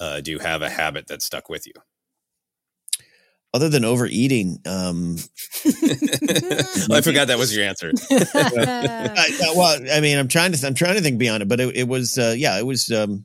Uh 0.00 0.20
do 0.20 0.30
you 0.30 0.38
have 0.38 0.62
a 0.62 0.70
habit 0.70 1.06
that 1.08 1.20
stuck 1.22 1.48
with 1.50 1.66
you? 1.66 1.74
Other 3.54 3.70
than 3.70 3.82
overeating, 3.84 4.58
um, 4.66 5.16
Oh, 5.64 5.70
i 6.92 7.00
forgot 7.00 7.28
that 7.28 7.38
was 7.38 7.54
your 7.56 7.64
answer. 7.64 7.92
I, 8.10 9.38
I- 9.42 9.54
well, 9.56 9.80
I 9.90 10.00
mean, 10.00 10.18
I'm 10.18 10.28
trying 10.28 10.52
to, 10.52 10.66
I'm 10.66 10.74
trying 10.74 10.96
to 10.96 11.00
think 11.00 11.18
beyond 11.18 11.42
it, 11.42 11.48
but 11.48 11.58
it, 11.58 11.74
it 11.74 11.88
was, 11.88 12.18
uh, 12.18 12.34
yeah, 12.36 12.58
it 12.58 12.66
was, 12.66 12.90
um, 12.90 13.24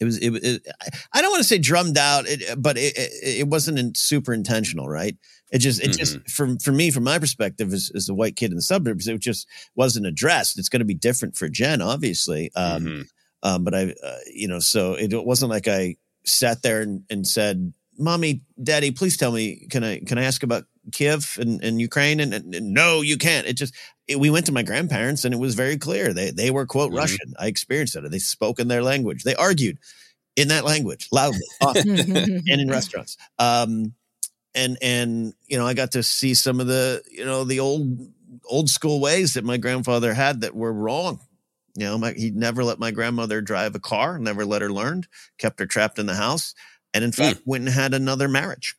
it 0.00 0.04
was, 0.04 0.18
it, 0.18 0.30
it, 0.30 0.66
I 1.12 1.20
don't 1.22 1.30
want 1.30 1.42
to 1.42 1.48
say 1.48 1.58
drummed 1.58 1.98
out, 1.98 2.26
it, 2.26 2.60
but 2.60 2.76
it, 2.78 2.96
it, 2.96 3.10
it 3.40 3.48
wasn't 3.48 3.96
super 3.96 4.32
intentional, 4.32 4.88
right? 4.88 5.16
It 5.50 5.58
just, 5.58 5.82
it 5.82 5.92
just, 5.98 6.18
for, 6.30 6.56
for 6.62 6.72
me, 6.72 6.90
from 6.90 7.04
my 7.04 7.18
perspective, 7.18 7.72
as, 7.72 7.90
as 7.94 8.08
a 8.08 8.14
white 8.14 8.36
kid 8.36 8.50
in 8.50 8.56
the 8.56 8.62
suburbs, 8.62 9.08
it 9.08 9.18
just 9.20 9.46
wasn't 9.74 10.06
addressed. 10.06 10.58
It's 10.58 10.68
going 10.68 10.80
to 10.80 10.86
be 10.86 10.94
different 10.94 11.36
for 11.36 11.48
Jen, 11.48 11.80
obviously. 11.82 12.50
Um, 12.54 12.84
Mhm. 12.84 13.08
um, 13.42 13.64
but 13.64 13.74
I, 13.74 13.94
uh, 14.04 14.18
you 14.32 14.46
know, 14.46 14.58
so 14.60 14.94
it, 14.94 15.12
it 15.12 15.24
wasn't 15.24 15.50
like 15.50 15.66
I 15.66 15.96
sat 16.24 16.62
there 16.62 16.82
and, 16.82 17.04
and 17.08 17.26
said, 17.26 17.72
"Mommy, 17.98 18.42
Daddy, 18.62 18.90
please 18.90 19.16
tell 19.16 19.32
me, 19.32 19.66
can 19.70 19.82
I 19.82 20.00
can 20.00 20.18
I 20.18 20.24
ask 20.24 20.42
about 20.42 20.64
Kiev 20.92 21.36
and, 21.40 21.62
and 21.62 21.80
Ukraine?" 21.80 22.20
And, 22.20 22.32
and, 22.34 22.54
and 22.54 22.72
no, 22.72 23.00
you 23.00 23.16
can't. 23.16 23.46
It 23.46 23.54
just 23.54 23.74
it, 24.06 24.18
we 24.18 24.30
went 24.30 24.46
to 24.46 24.52
my 24.52 24.62
grandparents, 24.62 25.24
and 25.24 25.34
it 25.34 25.38
was 25.38 25.54
very 25.54 25.76
clear 25.76 26.12
they 26.12 26.30
they 26.30 26.50
were 26.50 26.66
quote 26.66 26.92
Mhm. 26.92 26.96
Russian. 26.96 27.34
I 27.38 27.46
experienced 27.46 27.96
it. 27.96 28.10
They 28.10 28.18
spoke 28.18 28.58
in 28.58 28.68
their 28.68 28.82
language. 28.82 29.22
They 29.24 29.34
argued 29.34 29.78
in 30.36 30.48
that 30.48 30.64
language 30.64 31.08
loudly, 31.12 31.40
often, 31.60 31.98
and 32.48 32.60
in 32.60 32.70
restaurants. 32.70 33.16
Um, 33.38 33.94
and 34.54 34.78
and 34.80 35.34
you 35.46 35.58
know, 35.58 35.66
I 35.66 35.74
got 35.74 35.92
to 35.92 36.02
see 36.02 36.34
some 36.34 36.60
of 36.60 36.66
the 36.66 37.02
you 37.10 37.24
know 37.24 37.44
the 37.44 37.60
old 37.60 37.98
old 38.44 38.70
school 38.70 39.00
ways 39.00 39.34
that 39.34 39.44
my 39.44 39.56
grandfather 39.56 40.14
had 40.14 40.40
that 40.42 40.54
were 40.54 40.72
wrong. 40.72 41.20
You 41.74 41.84
know, 41.84 41.98
my, 41.98 42.12
he 42.12 42.30
never 42.30 42.64
let 42.64 42.78
my 42.78 42.90
grandmother 42.90 43.40
drive 43.40 43.74
a 43.74 43.78
car, 43.80 44.18
never 44.18 44.44
let 44.44 44.62
her 44.62 44.70
learn, 44.72 45.04
kept 45.38 45.60
her 45.60 45.66
trapped 45.66 45.98
in 45.98 46.06
the 46.06 46.14
house, 46.14 46.54
and 46.92 47.04
in 47.04 47.12
fact 47.12 47.40
went 47.44 47.66
and 47.66 47.72
had 47.72 47.94
another 47.94 48.26
marriage 48.26 48.74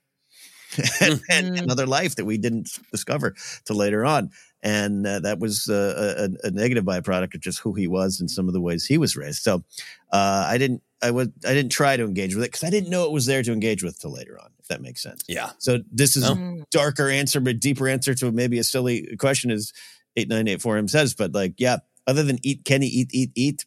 and, 1.02 1.22
and 1.30 1.56
Mm. 1.56 1.62
another 1.64 1.88
life 1.88 2.16
that 2.16 2.26
we 2.26 2.38
didn't 2.38 2.70
discover 2.92 3.36
till 3.66 3.76
later 3.76 4.06
on. 4.06 4.32
And 4.62 5.08
uh, 5.08 5.20
that 5.22 5.40
was 5.40 5.70
uh, 5.70 6.28
a, 6.44 6.48
a 6.48 6.52
negative 6.52 6.84
byproduct 6.84 7.34
of 7.36 7.42
just 7.42 7.60
who 7.60 7.74
he 7.74 7.88
was 7.88 8.20
and 8.20 8.30
some 8.30 8.48
of 8.48 8.54
the 8.54 8.60
ways 8.62 8.86
he 8.86 8.98
was 8.98 9.16
raised. 9.16 9.42
So 9.42 9.64
uh, 10.12 10.46
I 10.48 10.58
didn't, 10.58 10.84
I 11.02 11.12
was 11.12 11.30
I 11.48 11.54
didn't 11.54 11.72
try 11.72 11.96
to 11.96 12.04
engage 12.04 12.36
with 12.36 12.44
it 12.44 12.48
because 12.52 12.66
I 12.66 12.70
didn't 12.70 12.90
know 12.90 13.06
it 13.06 13.12
was 13.14 13.26
there 13.26 13.42
to 13.42 13.54
engage 13.54 13.84
with 13.84 13.98
till 14.00 14.12
later 14.12 14.38
on. 14.38 14.50
If 14.60 14.68
that 14.68 14.82
makes 14.82 15.02
sense. 15.02 15.24
Yeah. 15.30 15.52
So 15.60 15.80
this 15.92 16.18
is 16.18 16.30
Oh. 16.30 16.34
a 16.34 16.66
darker 16.72 17.08
answer, 17.10 17.40
but 17.40 17.60
deeper 17.62 17.88
answer 17.88 18.14
to 18.16 18.32
maybe 18.34 18.60
a 18.60 18.64
silly 18.66 19.16
question 19.18 19.50
is 19.50 19.72
eight 20.18 20.28
nine 20.28 20.48
eight 20.50 20.62
four 20.62 20.78
M 20.78 20.90
says. 20.90 21.14
But 21.14 21.34
like, 21.34 21.54
yeah, 21.58 21.78
other 22.06 22.24
than 22.24 22.38
eat 22.44 22.66
Kenny, 22.66 22.88
eat, 22.88 23.12
eat, 23.14 23.32
eat, 23.36 23.66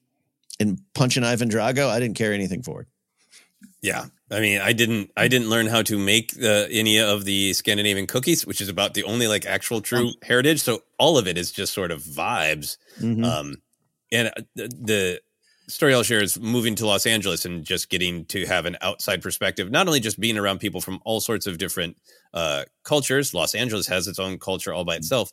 and 0.61 0.77
punch 0.77 1.15
punching 1.15 1.25
Ivan 1.25 1.49
Drago, 1.49 1.89
I 1.89 1.99
didn't 2.01 2.17
care 2.19 2.35
anything 2.35 2.63
for 2.63 2.83
it. 2.83 2.89
Yeah, 3.81 4.07
I 4.33 4.41
mean, 4.41 4.61
I 4.61 4.73
didn't, 4.73 5.11
I 5.17 5.29
didn't 5.29 5.51
learn 5.51 5.67
how 5.67 5.83
to 5.83 5.99
make 5.99 6.33
uh, 6.43 6.67
any 6.71 6.99
of 6.99 7.25
the 7.25 7.53
Scandinavian 7.53 8.07
cookies, 8.07 8.47
which 8.47 8.61
is 8.61 8.69
about 8.69 8.95
the 8.95 9.05
only 9.05 9.29
like 9.29 9.45
actual 9.45 9.81
true 9.83 10.13
heritage. 10.23 10.63
So 10.63 10.83
all 10.99 11.19
of 11.19 11.29
it 11.29 11.37
is 11.37 11.53
just 11.53 11.75
sort 11.75 11.91
of 11.91 12.03
vibes. 12.03 12.79
Mhm. 12.99 13.25
Um, 13.25 13.57
and 14.11 14.29
uh, 14.29 14.43
the, 14.55 14.69
the 14.69 15.21
story 15.69 15.95
I'll 15.95 16.03
share 16.03 16.23
is 16.23 16.41
moving 16.41 16.75
to 16.77 16.87
Los 16.87 17.07
Angeles 17.07 17.45
and 17.45 17.65
just 17.65 17.91
getting 17.91 18.25
to 18.27 18.47
have 18.47 18.67
an 18.67 18.77
outside 18.81 19.23
perspective. 19.23 19.71
Not 19.71 19.87
only 19.87 20.01
just 20.01 20.19
being 20.19 20.39
around 20.39 20.61
people 20.61 20.81
from 20.81 21.01
all 21.05 21.21
sorts 21.21 21.47
of 21.47 21.59
different 21.59 21.97
uh, 22.35 22.65
cultures. 22.85 23.35
Los 23.35 23.55
Angeles 23.55 23.87
has 23.87 24.09
its 24.09 24.19
own 24.19 24.39
culture 24.39 24.73
all 24.73 24.85
by 24.85 24.97
itself, 24.97 25.31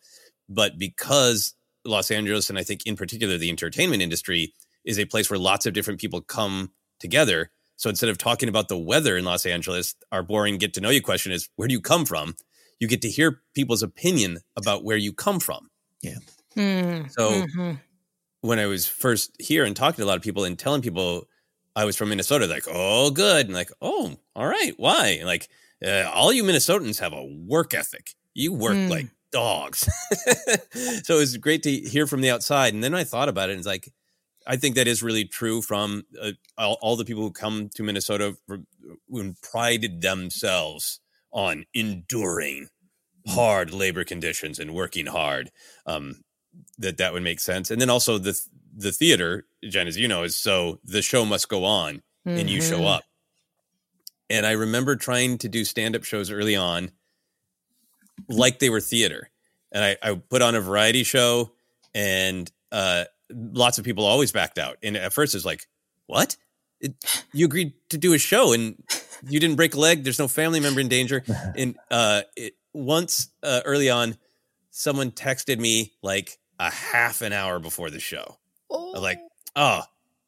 but 0.48 0.78
because 0.78 1.56
Los 1.86 2.12
Angeles, 2.12 2.50
and 2.50 2.60
I 2.60 2.64
think 2.64 2.86
in 2.86 2.96
particular 2.96 3.38
the 3.38 3.50
entertainment 3.50 4.02
industry, 4.02 4.54
is 4.84 5.00
a 5.00 5.06
place 5.06 5.30
where 5.30 5.40
lots 5.40 5.66
of 5.66 5.74
different 5.74 6.00
people 6.00 6.22
come 6.22 6.72
together. 7.00 7.52
So 7.80 7.90
instead 7.90 8.10
of 8.10 8.18
talking 8.18 8.50
about 8.50 8.68
the 8.68 8.78
weather 8.78 9.16
in 9.16 9.24
Los 9.24 9.46
Angeles, 9.46 9.96
our 10.12 10.22
boring 10.22 10.58
get 10.58 10.74
to 10.74 10.82
know 10.82 10.90
you 10.90 11.02
question 11.02 11.32
is 11.32 11.48
where 11.56 11.66
do 11.68 11.74
you 11.74 11.80
come 11.80 12.06
from? 12.06 12.36
You 12.82 12.90
get 12.90 13.02
to 13.04 13.10
hear 13.10 13.42
people's 13.56 13.82
opinion 13.82 14.40
about 14.58 14.84
where 14.84 14.98
you 14.98 15.14
come 15.14 15.40
from. 15.40 15.70
Hmm. 16.56 17.04
So 17.10 17.46
Mhm. 17.46 17.80
when 18.42 18.60
I 18.60 18.66
was 18.66 18.86
first 18.86 19.32
here 19.40 19.64
and 19.64 19.76
talking 19.76 19.98
to 19.98 20.04
a 20.04 20.08
lot 20.10 20.18
of 20.18 20.24
people 20.24 20.44
and 20.44 20.60
telling 20.60 20.82
people 20.82 21.28
I 21.76 21.86
was 21.86 21.96
from 21.96 22.10
Minnesota, 22.10 22.48
like, 22.48 22.66
oh, 22.70 23.12
good. 23.12 23.46
And 23.46 23.56
like, 23.56 23.72
oh, 23.82 24.18
all 24.36 24.46
right. 24.48 24.74
Why? 24.76 25.10
And 25.20 25.26
like, 25.28 25.48
uh, 25.86 26.10
all 26.14 26.34
you 26.34 26.44
Minnesotans 26.44 27.00
have 27.00 27.14
a 27.14 27.24
work 27.24 27.74
ethic. 27.74 28.14
You 28.34 28.52
work 28.52 28.76
Mm. 28.76 28.90
like 28.90 29.08
dogs. 29.32 29.88
so 31.04 31.16
it 31.16 31.20
was 31.20 31.38
great 31.38 31.64
to 31.64 31.72
hear 31.72 32.08
from 32.08 32.20
the 32.20 32.30
outside. 32.32 32.74
And 32.74 32.84
then 32.84 32.94
I 32.94 33.06
thought 33.06 33.30
about 33.30 33.50
it 33.50 33.54
and 33.54 33.60
it's 33.60 33.68
like, 33.68 33.94
I 34.50 34.56
think 34.58 34.76
that 34.76 34.88
is 34.88 35.04
really 35.04 35.26
true 35.26 35.62
from 35.62 36.04
uh, 36.20 36.32
all, 36.58 36.78
all 36.82 36.96
the 36.96 37.06
people 37.06 37.22
who 37.24 37.32
come 37.32 37.70
to 37.76 37.84
Minnesota 37.84 38.36
for, 38.48 38.60
who 39.08 39.36
prided 39.44 40.02
themselves 40.02 41.00
on 41.32 41.66
enduring 41.76 42.68
hard 43.28 43.72
labor 43.72 44.04
conditions 44.04 44.58
and 44.58 44.74
working 44.74 45.06
hard. 45.06 45.52
Um, 45.86 46.24
that 46.80 46.98
that 46.98 47.14
would 47.14 47.22
make 47.22 47.40
sense. 47.40 47.70
And 47.70 47.80
then 47.80 47.90
also 47.92 48.18
the 48.18 48.40
the 48.76 48.92
theater, 48.92 49.46
Jen, 49.64 49.88
as 49.88 49.98
you 49.98 50.08
know, 50.08 50.24
is 50.24 50.36
so 50.36 50.80
the 50.84 51.02
show 51.04 51.24
must 51.26 51.48
go 51.48 51.64
on 51.64 52.02
and 52.26 52.50
you 52.50 52.60
show 52.62 52.80
Mhm. 52.80 52.96
up. 52.96 53.04
And 54.32 54.46
I 54.46 54.52
remember 54.52 54.96
trying 54.96 55.38
to 55.40 55.50
do 55.50 55.64
stand 55.66 55.96
up 55.96 56.04
shows 56.04 56.32
early 56.32 56.56
on, 56.56 56.92
like 58.28 58.60
they 58.60 58.70
were 58.70 58.82
theater. 58.82 59.30
And 59.72 59.84
I, 59.84 59.98
I 60.02 60.16
put 60.16 60.42
on 60.42 60.56
a 60.56 60.62
variety 60.62 61.04
show, 61.04 61.52
and 61.94 62.52
uh, 62.72 63.06
lots 63.32 63.78
of 63.78 63.86
people 63.86 64.06
always 64.06 64.32
backed 64.32 64.58
out. 64.58 64.78
And 64.84 64.98
at 64.98 65.14
first, 65.14 65.36
it's 65.36 65.46
like, 65.46 65.68
what? 66.08 66.38
It, 66.82 66.94
you 67.34 67.46
agreed 67.46 67.74
to 67.90 67.98
do 67.98 68.14
a 68.14 68.18
show 68.18 68.54
and 68.54 68.82
you 69.28 69.40
didn't 69.40 69.58
break 69.58 69.74
a 69.74 69.80
leg. 69.80 70.04
There's 70.04 70.20
no 70.20 70.28
family 70.28 70.60
member 70.60 70.80
in 70.80 70.88
danger. 70.88 71.24
And 71.56 71.76
uh, 71.92 72.22
it, 72.36 72.54
once 72.74 73.30
uh, 73.44 73.62
early 73.66 73.90
on, 73.90 74.18
someone 74.72 75.12
texted 75.12 75.60
me 75.60 75.94
like 76.02 76.38
a 76.60 76.72
half 76.72 77.22
an 77.22 77.34
hour 77.34 77.60
before 77.60 77.90
the 77.90 78.00
show. 78.00 78.38
I 78.72 78.76
was 78.76 79.02
like, 79.02 79.20
oh, 79.56 79.82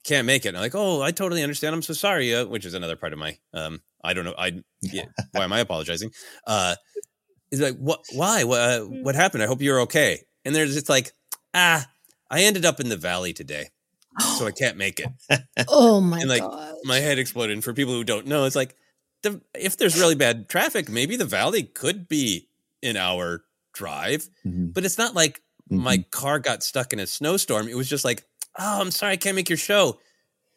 can't 0.03 0.25
make 0.25 0.45
it. 0.45 0.49
And 0.49 0.57
I'm 0.57 0.63
like, 0.63 0.75
oh, 0.75 1.01
I 1.01 1.11
totally 1.11 1.43
understand. 1.43 1.75
I'm 1.75 1.81
so 1.81 1.93
sorry. 1.93 2.33
Uh, 2.33 2.45
which 2.45 2.65
is 2.65 2.73
another 2.73 2.95
part 2.95 3.13
of 3.13 3.19
my, 3.19 3.37
um, 3.53 3.81
I 4.03 4.13
don't 4.13 4.25
know. 4.25 4.35
I, 4.37 4.61
yeah, 4.81 5.05
why 5.31 5.43
am 5.43 5.53
I 5.53 5.59
apologizing? 5.59 6.11
Uh, 6.45 6.75
he's 7.49 7.61
like, 7.61 7.77
what, 7.77 8.03
why, 8.13 8.43
what, 8.43 8.59
uh, 8.59 8.79
what 8.81 9.15
happened? 9.15 9.43
I 9.43 9.47
hope 9.47 9.61
you're 9.61 9.81
okay. 9.81 10.21
And 10.43 10.55
there's 10.55 10.73
just 10.73 10.89
like, 10.89 11.11
ah, 11.53 11.85
I 12.31 12.41
ended 12.43 12.65
up 12.65 12.79
in 12.79 12.89
the 12.89 12.97
valley 12.97 13.33
today, 13.33 13.69
so 14.37 14.47
I 14.47 14.51
can't 14.57 14.77
make 14.77 14.99
it. 14.99 15.09
Oh 15.67 15.99
my 16.01 16.17
god. 16.17 16.21
and 16.21 16.29
like 16.29 16.41
god. 16.41 16.75
my 16.85 16.97
head 16.97 17.19
exploded. 17.19 17.53
And 17.53 17.63
for 17.63 17.73
people 17.73 17.93
who 17.93 18.03
don't 18.03 18.25
know, 18.25 18.45
it's 18.45 18.55
like, 18.55 18.75
the, 19.23 19.39
if 19.53 19.77
there's 19.77 19.99
really 19.99 20.15
bad 20.15 20.49
traffic, 20.49 20.89
maybe 20.89 21.15
the 21.17 21.25
valley 21.25 21.61
could 21.63 22.07
be 22.07 22.47
an 22.81 22.97
hour 22.97 23.43
drive, 23.73 24.27
Mhm. 24.45 24.73
but 24.73 24.83
it's 24.85 24.97
not 24.97 25.13
like 25.13 25.41
my 25.69 25.99
car 26.09 26.39
got 26.39 26.63
stuck 26.63 26.91
in 26.91 26.99
a 26.99 27.05
snowstorm. 27.07 27.67
It 27.67 27.77
was 27.77 27.87
just 27.87 28.03
like, 28.03 28.23
oh, 28.57 28.81
I'm 28.81 28.91
sorry, 28.91 29.13
I 29.13 29.17
can't 29.17 29.35
make 29.35 29.47
your 29.49 29.57
show. 29.57 29.99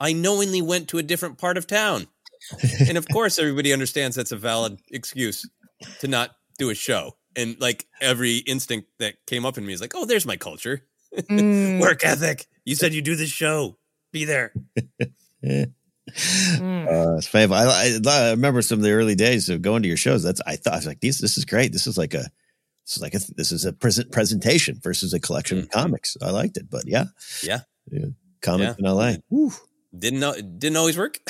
I 0.00 0.12
knowingly 0.12 0.62
went 0.62 0.88
to 0.88 0.98
a 0.98 1.02
different 1.02 1.38
part 1.38 1.56
of 1.58 1.66
town. 1.66 2.06
and 2.88 2.96
of 2.98 3.06
course, 3.08 3.38
everybody 3.38 3.72
understands 3.72 4.16
that's 4.16 4.32
a 4.32 4.36
valid 4.36 4.80
excuse 4.90 5.48
to 6.00 6.08
not 6.08 6.30
do 6.58 6.70
a 6.70 6.74
show. 6.74 7.16
And 7.36 7.56
like 7.60 7.86
every 8.00 8.38
instinct 8.38 8.88
that 8.98 9.14
came 9.26 9.44
up 9.46 9.56
in 9.58 9.64
me 9.66 9.72
is 9.72 9.80
like, 9.80 9.92
oh, 9.94 10.04
there's 10.04 10.26
my 10.26 10.36
culture. 10.36 10.82
Mm. 11.16 11.80
Work 11.80 12.04
ethic. 12.04 12.46
You 12.64 12.74
said 12.74 12.94
you 12.94 13.02
do 13.02 13.16
this 13.16 13.30
show. 13.30 13.76
Be 14.12 14.24
there. 14.24 14.52
Mm. 16.14 16.86
Uh, 16.86 17.16
it's 17.16 17.26
Fav, 17.28 17.50
I, 17.50 17.64
I, 17.64 18.26
I 18.26 18.30
remember 18.32 18.60
some 18.60 18.78
of 18.78 18.82
the 18.84 18.92
early 18.92 19.14
days 19.14 19.48
of 19.48 19.62
going 19.62 19.82
to 19.82 19.88
your 19.88 19.96
shows. 19.96 20.22
That's 20.22 20.40
I 20.46 20.56
thought 20.56 20.74
I 20.74 20.76
was 20.76 20.86
like, 20.86 21.00
this 21.00 21.18
this 21.18 21.38
is 21.38 21.44
great. 21.46 21.72
This 21.72 21.86
is 21.86 21.96
like 21.96 22.12
a 22.12 22.18
this 22.84 22.96
is 22.96 23.00
like 23.02 23.14
a 23.14 23.20
this 23.36 23.50
is 23.52 23.64
a 23.64 23.72
present 23.72 24.12
presentation 24.12 24.78
versus 24.82 25.14
a 25.14 25.18
collection 25.18 25.58
of 25.60 25.70
comics. 25.70 26.16
I 26.22 26.30
liked 26.30 26.58
it, 26.58 26.68
but 26.70 26.84
yeah, 26.86 27.04
Yeah. 27.42 27.60
comics 28.42 28.76
Yeah. 28.78 28.90
in 28.90 28.94
LA. 28.96 29.12
Woo. 29.30 29.50
Didn't 29.98 30.20
know 30.20 30.34
didn't 30.34 30.76
always 30.76 30.98
work. 30.98 31.18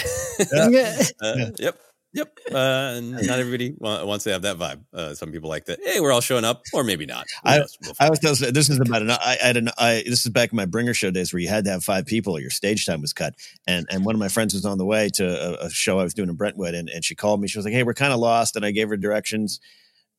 Yeah. 0.52 1.02
Uh, 1.22 1.50
yep. 1.58 1.78
Yep. 2.14 2.38
Uh, 2.52 3.00
not 3.02 3.38
everybody 3.38 3.74
wa- 3.76 4.04
wants 4.04 4.24
to 4.24 4.32
have 4.32 4.42
that 4.42 4.56
vibe. 4.56 4.80
Uh, 4.92 5.14
some 5.14 5.32
people 5.32 5.48
like 5.50 5.64
that. 5.66 5.80
Hey, 5.84 6.00
we're 6.00 6.12
all 6.12 6.20
showing 6.20 6.44
up, 6.44 6.62
or 6.72 6.84
maybe 6.84 7.06
not. 7.06 7.26
I- 7.44 7.58
We'll 7.82 7.92
I 8.00 8.08
was 8.08 8.20
telling 8.20 8.52
this 8.54 8.70
is 8.70 8.78
about 8.80 9.02
an 9.02 9.10
I, 9.10 9.36
I 9.42 9.46
had 9.46 9.56
an 9.56 9.68
I 9.76 10.02
this 10.06 10.24
is 10.24 10.30
back 10.32 10.52
in 10.52 10.56
my 10.56 10.64
bringer 10.66 10.94
show 10.94 11.10
days 11.10 11.32
where 11.32 11.40
you 11.40 11.48
had 11.48 11.64
to 11.64 11.70
have 11.72 11.84
five 11.84 12.06
people 12.06 12.36
or 12.36 12.40
your 12.40 12.50
stage 12.50 12.86
time 12.86 13.00
was 13.00 13.12
cut. 13.12 13.34
And 13.66 13.86
and 13.90 14.04
one 14.04 14.14
of 14.14 14.18
my 14.20 14.28
friends 14.28 14.54
was 14.54 14.64
on 14.64 14.78
the 14.78 14.86
way 14.86 15.08
to 15.14 15.24
a, 15.62 15.66
a 15.66 15.70
show 15.70 15.98
I 15.98 16.04
was 16.04 16.14
doing 16.14 16.28
in 16.28 16.36
Brentwood 16.36 16.74
and, 16.74 16.88
and 16.88 17.04
she 17.04 17.14
called 17.14 17.40
me. 17.40 17.48
She 17.48 17.58
was 17.58 17.64
like, 17.64 17.74
Hey, 17.74 17.82
we're 17.82 17.94
kind 17.94 18.12
of 18.12 18.20
lost. 18.20 18.56
And 18.56 18.64
I 18.64 18.70
gave 18.70 18.88
her 18.88 18.96
directions. 18.96 19.60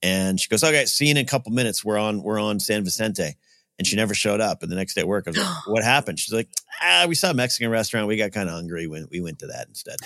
And 0.04 0.40
she 0.40 0.50
goes, 0.50 0.64
Okay, 0.64 0.86
see 0.86 1.06
you 1.06 1.12
in 1.12 1.18
a 1.18 1.24
couple 1.26 1.52
minutes. 1.52 1.84
We're 1.86 1.98
on 1.98 2.22
we're 2.22 2.40
on 2.40 2.60
San 2.60 2.84
Vicente. 2.84 3.36
And 3.78 3.86
she 3.86 3.96
never 3.96 4.14
showed 4.14 4.40
up. 4.40 4.64
And 4.64 4.72
the 4.72 4.76
next 4.76 4.94
day 4.94 5.02
at 5.02 5.08
work, 5.08 5.26
I 5.28 5.32
was 5.32 5.38
like, 5.38 5.48
What 5.68 5.84
happened? 5.84 6.20
She's 6.20 6.34
like, 6.34 6.50
Ah, 6.82 7.06
we 7.08 7.16
saw 7.16 7.32
a 7.32 7.34
Mexican 7.34 7.70
restaurant. 7.70 8.08
We 8.08 8.18
got 8.18 8.32
kind 8.32 8.48
of 8.50 8.56
hungry 8.56 8.88
when 8.88 9.08
we 9.12 9.20
went 9.22 9.40
to 9.40 9.48
that 9.48 9.68
instead. 9.68 9.98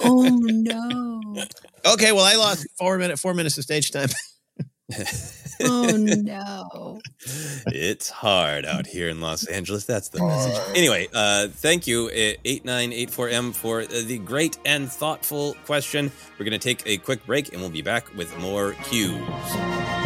oh 0.00 0.22
no. 0.42 1.44
Okay, 1.92 2.12
well, 2.12 2.24
I 2.24 2.34
lost 2.36 2.66
four 2.78 2.98
minutes 2.98 3.20
four 3.20 3.34
minutes 3.34 3.58
of 3.58 3.64
stage 3.64 3.90
time. 3.90 4.08
Oh 5.62 5.86
no. 5.96 7.00
it's 7.66 8.10
hard 8.10 8.64
out 8.64 8.86
here 8.86 9.08
in 9.08 9.20
Los 9.20 9.46
Angeles. 9.46 9.84
That's 9.84 10.10
the 10.10 10.24
message. 10.24 10.76
Anyway, 10.76 11.08
uh, 11.14 11.48
thank 11.48 11.86
you, 11.86 12.06
uh, 12.06 12.36
8984M, 12.44 13.54
for 13.54 13.80
uh, 13.82 13.86
the 13.86 14.18
great 14.18 14.58
and 14.64 14.90
thoughtful 14.90 15.56
question. 15.64 16.12
We're 16.38 16.44
going 16.44 16.58
to 16.58 16.58
take 16.58 16.82
a 16.86 16.98
quick 16.98 17.24
break 17.26 17.52
and 17.52 17.60
we'll 17.60 17.70
be 17.70 17.82
back 17.82 18.14
with 18.14 18.36
more 18.38 18.72
Qs. 18.74 20.05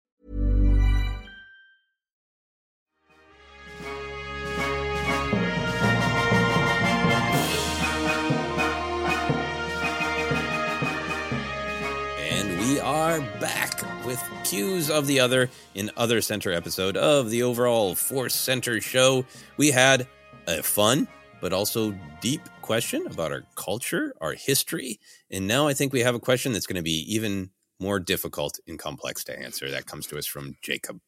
Are 12.91 13.21
back 13.39 13.81
with 14.05 14.19
Qs 14.43 14.89
of 14.89 15.07
the 15.07 15.21
Other 15.21 15.49
in 15.75 15.89
Other 15.95 16.19
Center 16.19 16.51
episode 16.51 16.97
of 16.97 17.29
the 17.29 17.41
overall 17.41 17.95
ForceCenter 17.95 18.81
show. 18.81 19.23
We 19.55 19.71
had 19.71 20.09
a 20.45 20.61
fun 20.61 21.07
but 21.39 21.53
also 21.53 21.97
deep 22.19 22.41
question 22.61 23.07
about 23.07 23.31
our 23.31 23.43
culture, 23.55 24.13
our 24.19 24.33
history, 24.33 24.99
and 25.31 25.47
now 25.47 25.69
I 25.69 25.73
think 25.73 25.93
we 25.93 26.01
have 26.01 26.15
a 26.15 26.19
question 26.19 26.51
that's 26.51 26.67
going 26.67 26.75
to 26.75 26.81
be 26.81 27.05
even 27.15 27.51
more 27.79 27.97
difficult 27.97 28.59
and 28.67 28.77
complex 28.77 29.23
to 29.23 29.39
answer. 29.39 29.71
That 29.71 29.85
comes 29.85 30.05
to 30.07 30.17
us 30.17 30.25
from 30.25 30.57
Jacob. 30.61 30.99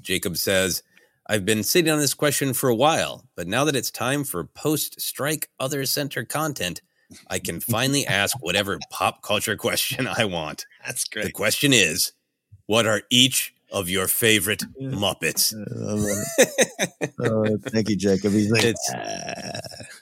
Jacob 0.00 0.36
says, 0.36 0.82
I've 1.28 1.44
been 1.44 1.62
sitting 1.62 1.92
on 1.92 2.00
this 2.00 2.12
question 2.12 2.52
for 2.52 2.68
a 2.68 2.74
while, 2.74 3.28
but 3.36 3.46
now 3.46 3.64
that 3.66 3.76
it's 3.76 3.92
time 3.92 4.24
for 4.24 4.42
post 4.42 5.00
strike 5.00 5.48
other 5.60 5.86
center 5.86 6.24
content, 6.24 6.82
I 7.28 7.38
can 7.38 7.60
finally 7.72 8.06
ask 8.06 8.36
whatever 8.40 8.78
pop 8.90 9.22
culture 9.22 9.56
question 9.66 10.06
I 10.06 10.24
want. 10.24 10.66
That's 10.84 11.04
great. 11.04 11.26
The 11.26 11.32
question 11.32 11.72
is, 11.72 12.12
what 12.66 12.86
are 12.86 13.02
each 13.10 13.54
of 13.72 13.88
your 13.88 14.06
favorite 14.08 14.62
Muppets? 14.80 15.52
oh, 17.20 17.56
thank 17.70 17.88
you, 17.88 17.96
Jacob. 17.96 18.32
He's 18.32 18.50
like, 18.50 18.64
it's, 18.64 18.92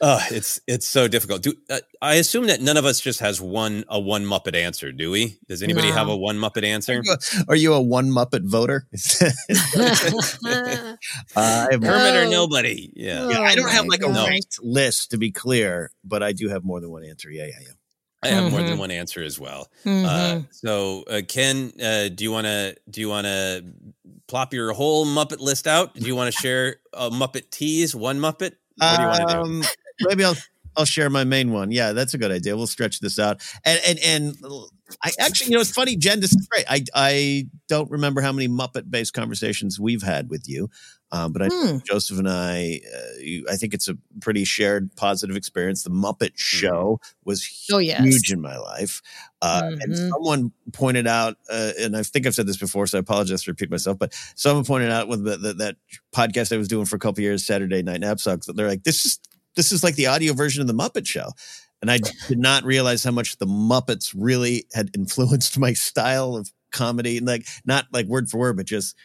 uh, 0.01 0.21
it's 0.31 0.61
it's 0.67 0.87
so 0.87 1.09
difficult. 1.09 1.43
Do 1.43 1.55
uh, 1.71 1.81
I 2.03 2.15
assume 2.17 2.47
that 2.49 2.61
none 2.61 2.77
of 2.77 2.85
us 2.85 3.01
just 3.01 3.21
has 3.21 3.41
one 3.41 3.85
a 3.89 3.99
one 3.99 4.25
Muppet 4.25 4.55
answer? 4.55 4.93
Do 4.93 5.11
we? 5.11 5.39
Does 5.49 5.63
anybody 5.63 5.89
No. 5.89 5.95
have 5.95 6.09
a 6.09 6.17
one 6.17 6.37
Muppet 6.39 6.65
answer? 6.65 7.03
Are 7.49 7.57
you 7.57 7.73
a 7.75 7.81
one 7.81 8.11
Muppet 8.11 8.45
voter? 8.45 8.87
I 11.37 11.69
have 11.71 11.81
Kermit 11.81 12.17
or 12.17 12.31
nobody? 12.31 12.93
Yeah. 12.95 13.29
Yeah, 13.29 13.41
I 13.41 13.55
don't 13.55 13.67
Oh 13.67 13.71
have 13.71 13.85
my 13.87 13.91
like 13.97 14.03
a 14.03 14.13
God. 14.13 14.29
ranked 14.29 14.59
list 14.63 15.11
to 15.13 15.19
be 15.19 15.31
clear, 15.31 15.91
but 16.05 16.23
I 16.23 16.33
do 16.33 16.49
have 16.49 16.65
more 16.65 16.81
than 16.81 16.91
one 16.91 17.05
answer. 17.05 17.31
Yeah, 17.31 17.45
yeah, 17.47 17.59
yeah. 17.63 17.73
I 18.25 18.29
have 18.29 18.51
more 18.51 18.61
Mm-hmm. 18.61 18.69
than 18.71 18.79
one 18.79 18.91
answer 18.91 19.23
as 19.23 19.39
well. 19.39 19.69
Uh, 19.85 19.89
Mhm. 19.89 20.47
so, 20.51 21.03
uh, 21.11 21.23
Ken, 21.29 21.73
uh, 21.83 22.09
do 22.09 22.25
you 22.25 22.31
want 22.33 22.47
to 22.47 22.77
do 22.91 23.01
you 23.01 23.09
want 23.09 23.27
to 23.27 23.65
plop 24.27 24.53
your 24.55 24.73
whole 24.73 25.05
Muppet 25.07 25.41
list 25.41 25.67
out? 25.67 25.95
Do 25.95 26.07
you 26.07 26.17
want 26.17 26.35
to 26.35 26.41
share 26.41 26.77
a 26.93 27.11
Muppet 27.11 27.51
tease? 27.51 27.95
One 27.95 28.19
Muppet? 28.19 28.53
What 28.77 28.97
do 28.97 29.03
you 29.03 29.09
want 29.09 29.29
to 29.29 29.35
do? 29.35 29.41
Um, 29.41 29.65
maybe 30.01 30.25
I'll 30.25 30.37
I'll 30.77 30.85
share 30.85 31.09
my 31.11 31.23
main 31.25 31.53
one. 31.53 31.71
Yeah, 31.71 31.93
that's 31.93 32.15
a 32.15 32.19
good 32.19 32.33
idea. 32.33 32.57
We'll 32.57 32.67
stretch 32.67 32.99
this 33.01 33.19
out. 33.19 33.41
And 33.65 33.81
and 33.87 33.99
and 34.01 34.37
I 35.03 35.13
actually, 35.19 35.51
you 35.51 35.57
know, 35.57 35.61
it's 35.61 35.71
funny, 35.73 35.97
Jen. 35.97 36.21
This 36.21 36.33
is 36.33 36.47
great. 36.47 36.65
I 36.69 36.85
I 36.95 37.47
don't 37.69 37.91
remember 37.91 38.21
how 38.21 38.33
many 38.33 38.49
Muppet 38.49 38.91
based 38.91 39.15
conversations 39.15 39.81
we've 39.81 40.03
had 40.03 40.29
with 40.29 40.47
you, 40.49 40.69
um, 41.11 41.33
but 41.33 41.43
I, 41.43 41.49
Hmm. 41.51 41.79
Joseph 41.87 42.19
and 42.19 42.29
I, 42.29 42.81
uh, 42.95 43.19
you, 43.21 43.47
I 43.51 43.57
think 43.57 43.73
it's 43.73 43.89
a 43.89 43.97
pretty 44.21 44.45
shared 44.45 44.95
positive 44.97 45.37
experience. 45.37 45.83
The 45.85 45.91
Muppet 45.91 46.33
Show 46.35 47.01
was 47.25 47.67
Oh, 47.73 47.79
yes. 47.79 48.01
huge 48.05 48.31
in 48.31 48.41
my 48.43 48.59
life, 48.59 49.01
uh, 49.41 49.63
and 49.81 49.93
Mhm. 49.95 50.11
someone 50.11 50.53
pointed 50.73 51.07
out, 51.07 51.39
uh, 51.51 51.73
and 51.81 51.97
I 51.97 52.03
think 52.03 52.27
I've 52.27 52.35
said 52.35 52.47
this 52.47 52.59
before, 52.59 52.87
so 52.87 52.99
I 52.99 53.01
apologize 53.01 53.43
to 53.45 53.51
repeat 53.53 53.71
myself, 53.71 53.99
but 53.99 54.13
someone 54.35 54.65
pointed 54.67 54.91
out 54.91 55.09
with 55.09 55.25
the, 55.25 55.37
the, 55.39 55.55
that 55.55 55.77
podcast 56.15 56.53
I 56.53 56.59
was 56.59 56.69
doing 56.69 56.85
for 56.85 56.97
a 56.97 56.99
couple 57.01 57.23
years, 57.23 57.45
Saturday 57.47 57.83
Night 57.83 58.03
Napzok, 58.03 58.45
that 58.45 58.55
they're 58.57 58.69
like, 58.69 58.85
this 58.85 59.05
is 59.07 59.19
this 59.57 59.71
is 59.71 59.85
like 59.85 59.95
the 59.95 60.09
audio 60.09 60.33
version 60.35 60.61
of 60.61 60.67
the 60.67 60.75
Muppet 60.75 61.07
Show. 61.07 61.31
And 61.85 61.91
I 61.91 61.99
did 62.29 62.39
not 62.39 62.65
realize 62.65 63.05
how 63.05 63.11
much 63.11 63.37
the 63.37 63.45
Muppets 63.45 64.15
really 64.17 64.65
had 64.73 64.89
influenced 64.95 65.59
my 65.59 65.75
style 65.75 66.35
of 66.35 66.51
comedy. 66.73 67.19
And 67.19 67.27
like, 67.27 67.47
not 67.67 67.85
like 67.93 68.07
word 68.07 68.31
for 68.31 68.39
word, 68.39 68.57
but 68.57 68.65
just 68.65 68.97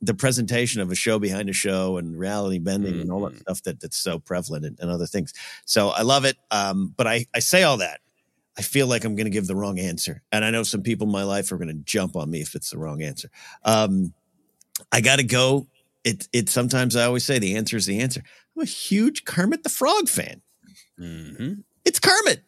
the 0.00 0.14
presentation 0.14 0.80
of 0.80 0.90
a 0.90 0.94
show 0.94 1.18
behind 1.18 1.50
a 1.50 1.52
show 1.52 1.98
and 1.98 2.18
reality 2.18 2.58
bending 2.58 3.02
and 3.02 3.12
all 3.12 3.20
that 3.28 3.38
stuff 3.38 3.62
that, 3.64 3.80
that's 3.80 3.98
so 3.98 4.18
prevalent 4.18 4.64
and, 4.64 4.80
and 4.80 4.90
other 4.90 5.04
things. 5.04 5.34
So 5.66 5.90
I 5.90 6.00
love 6.00 6.24
it. 6.24 6.38
Um, 6.50 6.94
but 6.96 7.06
I, 7.06 7.26
I 7.34 7.40
say 7.40 7.64
all 7.64 7.76
that. 7.76 8.00
I 8.56 8.62
feel 8.62 8.86
like 8.86 9.04
I'm 9.04 9.14
going 9.14 9.26
to 9.26 9.30
give 9.30 9.46
the 9.46 9.54
wrong 9.54 9.78
answer. 9.78 10.22
And 10.32 10.42
I 10.42 10.48
know 10.48 10.62
some 10.62 10.82
people 10.82 11.06
in 11.06 11.12
my 11.12 11.24
life 11.24 11.52
are 11.52 11.58
going 11.58 11.68
to 11.68 11.84
jump 11.84 12.16
on 12.16 12.30
me 12.30 12.40
if 12.40 12.54
it's 12.54 12.70
the 12.70 12.78
wrong 12.78 13.02
answer. 13.02 13.28
Um, 13.62 14.14
I 14.90 15.02
got 15.02 15.16
to 15.16 15.24
go. 15.24 15.66
It, 16.02 16.28
it 16.32 16.48
sometimes 16.48 16.96
I 16.96 17.04
always 17.04 17.26
say 17.26 17.38
the 17.38 17.56
answer 17.56 17.76
is 17.76 17.84
the 17.84 18.00
answer. 18.00 18.22
I'm 18.56 18.62
a 18.62 18.64
huge 18.64 19.26
Kermit 19.26 19.64
the 19.64 19.68
Frog 19.68 20.08
fan. 20.08 20.40
Mm-hmm. 20.98 21.60
It's 21.84 21.98
Kermit. 21.98 22.42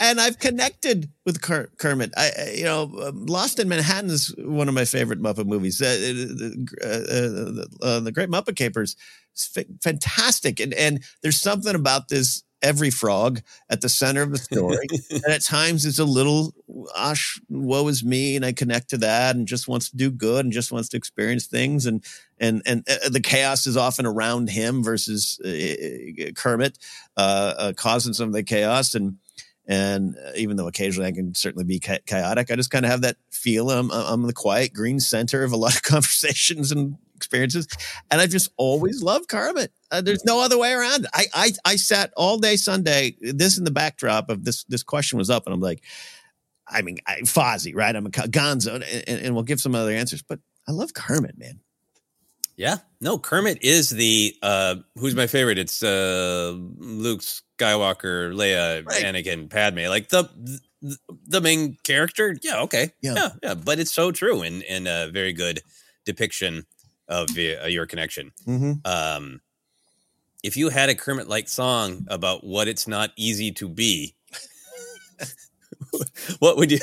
And 0.00 0.20
I've 0.20 0.38
connected 0.38 1.10
with 1.24 1.40
Ker- 1.40 1.70
Kermit. 1.78 2.12
I, 2.16 2.52
you 2.56 2.64
know, 2.64 2.90
um, 3.02 3.26
Lost 3.26 3.60
in 3.60 3.68
Manhattan 3.68 4.10
is 4.10 4.34
one 4.38 4.68
of 4.68 4.74
my 4.74 4.84
favorite 4.84 5.22
Muppet 5.22 5.46
movies. 5.46 5.80
Uh, 5.80 6.66
uh, 6.84 6.86
uh, 6.86 7.64
uh, 7.86 8.00
the 8.00 8.12
Great 8.12 8.28
Muppet 8.28 8.56
Capers 8.56 8.96
fa- 9.36 9.64
fantastic, 9.82 10.60
and 10.60 10.74
and 10.74 11.02
there's 11.22 11.40
something 11.40 11.74
about 11.74 12.08
this 12.08 12.43
every 12.64 12.90
frog 12.90 13.42
at 13.68 13.82
the 13.82 13.88
center 13.88 14.22
of 14.22 14.32
the 14.32 14.38
story, 14.38 14.86
and 15.10 15.24
at 15.28 15.42
times 15.42 15.84
it's 15.84 15.98
a 15.98 16.04
little, 16.04 16.54
"Osh, 16.96 17.40
woe 17.48 17.86
is 17.88 18.02
me," 18.02 18.34
and 18.34 18.44
I 18.44 18.52
connect 18.52 18.90
to 18.90 18.98
that, 18.98 19.36
and 19.36 19.46
just 19.46 19.68
wants 19.68 19.90
to 19.90 19.96
do 19.96 20.10
good, 20.10 20.44
and 20.44 20.52
just 20.52 20.72
wants 20.72 20.88
to 20.88 20.96
experience 20.96 21.46
things, 21.46 21.86
and 21.86 22.02
and 22.40 22.62
and 22.66 22.88
uh, 22.88 23.10
the 23.10 23.20
chaos 23.20 23.66
is 23.66 23.76
often 23.76 24.06
around 24.06 24.50
him 24.50 24.82
versus 24.82 25.38
uh, 25.44 26.32
Kermit 26.34 26.78
uh, 27.16 27.54
uh, 27.56 27.72
causing 27.76 28.14
some 28.14 28.28
of 28.28 28.34
the 28.34 28.42
chaos, 28.42 28.94
and 28.94 29.18
and 29.66 30.16
uh, 30.16 30.32
even 30.36 30.56
though 30.56 30.68
occasionally 30.68 31.08
I 31.08 31.12
can 31.12 31.34
certainly 31.34 31.64
be 31.64 31.78
chaotic, 31.78 32.50
I 32.50 32.56
just 32.56 32.70
kind 32.70 32.84
of 32.84 32.90
have 32.90 33.02
that 33.02 33.16
feel. 33.30 33.70
I'm, 33.70 33.90
I'm 33.90 34.22
the 34.22 34.32
quiet 34.32 34.72
green 34.72 35.00
center 35.00 35.44
of 35.44 35.52
a 35.52 35.56
lot 35.56 35.76
of 35.76 35.82
conversations 35.82 36.72
and 36.72 36.96
experiences, 37.14 37.68
and 38.10 38.20
I 38.20 38.26
just 38.26 38.50
always 38.56 39.02
loved 39.02 39.28
Kermit. 39.28 39.72
Uh, 39.94 40.00
there's 40.00 40.24
no 40.24 40.40
other 40.40 40.58
way 40.58 40.72
around 40.72 41.04
it. 41.04 41.10
I, 41.14 41.26
I 41.34 41.50
I 41.64 41.76
sat 41.76 42.12
all 42.16 42.38
day 42.38 42.56
Sunday. 42.56 43.16
This 43.20 43.58
in 43.58 43.64
the 43.64 43.70
backdrop 43.70 44.28
of 44.28 44.44
this 44.44 44.64
this 44.64 44.82
question 44.82 45.18
was 45.18 45.30
up, 45.30 45.46
and 45.46 45.54
I'm 45.54 45.60
like, 45.60 45.82
I 46.66 46.82
mean, 46.82 46.98
I, 47.06 47.20
Fozzie, 47.20 47.74
right? 47.74 47.94
I'm 47.94 48.06
a 48.06 48.10
Gonzo, 48.10 48.74
and, 48.74 49.20
and, 49.20 49.34
we'll 49.34 49.44
give 49.44 49.60
some 49.60 49.74
other 49.74 49.92
answers, 49.92 50.22
but 50.22 50.40
I 50.66 50.72
love 50.72 50.94
Kermit, 50.94 51.38
man. 51.38 51.60
Yeah. 52.56 52.78
No, 53.00 53.18
Kermit 53.18 53.58
is 53.62 53.90
the 53.90 54.34
uh 54.42 54.76
who's 54.96 55.14
my 55.14 55.26
favorite? 55.26 55.58
It's 55.58 55.82
uh 55.82 56.54
Luke 56.54 57.20
Skywalker, 57.20 58.32
Leia, 58.32 58.84
Anakin, 58.84 59.50
Padme. 59.50 59.88
Like 59.88 60.08
the 60.08 60.28
the, 60.80 60.98
the 61.26 61.40
main 61.40 61.76
character. 61.82 62.36
Yeah, 62.42 62.60
okay. 62.62 62.92
Yeah. 63.00 63.14
yeah. 63.14 63.28
Yeah, 63.42 63.54
but 63.54 63.78
it's 63.78 63.92
so 63.92 64.12
true 64.12 64.42
and 64.42 64.62
and 64.64 64.86
a 64.86 65.10
very 65.12 65.32
good 65.32 65.62
depiction 66.04 66.64
of 67.08 67.28
uh, 67.30 67.66
your 67.66 67.86
connection. 67.86 68.30
Mm-hmm. 68.46 68.72
Um 68.84 69.40
if 70.44 70.58
you 70.58 70.68
had 70.68 70.90
a 70.90 70.94
Kermit 70.94 71.26
like 71.26 71.48
song 71.48 72.04
about 72.06 72.44
what 72.44 72.68
it's 72.68 72.86
not 72.86 73.10
easy 73.16 73.50
to 73.52 73.66
be, 73.68 74.14
what 76.38 76.58
would 76.58 76.70
you 76.70 76.78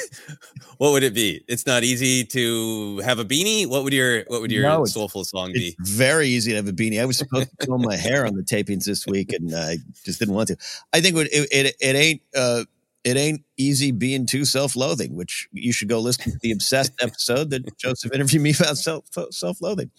what 0.80 0.91
would 0.93 1.03
it 1.03 1.14
be? 1.14 1.43
It's 1.47 1.68
not 1.68 1.84
easy 1.84 2.24
to 2.26 2.97
have 2.99 3.20
a 3.20 3.24
beanie. 3.24 3.68
What 3.68 3.84
would 3.84 3.93
your 3.93 4.24
what 4.28 4.41
would 4.41 4.51
your 4.51 4.64
No, 4.64 4.84
soulful 4.86 5.24
song 5.26 5.53
be? 5.53 5.76
Very 5.82 6.28
easy 6.28 6.51
to 6.51 6.57
have 6.57 6.68
a 6.68 6.74
beanie. 6.74 6.99
I 6.99 7.05
was 7.05 7.20
supposed 7.20 7.51
to 7.51 7.68
comb 7.68 7.84
my 7.84 7.95
hair 7.95 8.26
on 8.26 8.36
the 8.36 8.41
tapings 8.41 8.86
this 8.86 9.05
week, 9.05 9.32
and 9.32 9.55
I 9.55 9.78
just 10.03 10.18
didn't 10.18 10.34
want 10.34 10.47
to. 10.47 10.57
I 10.91 10.99
think 10.99 11.16
it 11.18 11.28
it, 11.32 11.47
it, 11.51 11.76
it 11.80 11.95
ain't 11.95 12.22
uh, 12.36 12.64
it 13.04 13.18
ain't 13.18 13.43
easy 13.58 13.91
being 13.91 14.26
too 14.26 14.45
self 14.45 14.76
loathing. 14.76 15.16
Which 15.16 15.47
you 15.52 15.74
should 15.74 15.89
go 15.89 15.99
listen 15.99 16.34
to 16.34 16.39
the 16.41 16.52
obsessed 16.52 16.93
episode 17.02 17.49
that 17.52 17.78
Joseph 17.78 18.14
interviewed 18.14 18.43
me 18.43 18.54
about 18.58 18.78
self 18.78 19.06
self 19.32 19.62
loathing. 19.62 19.91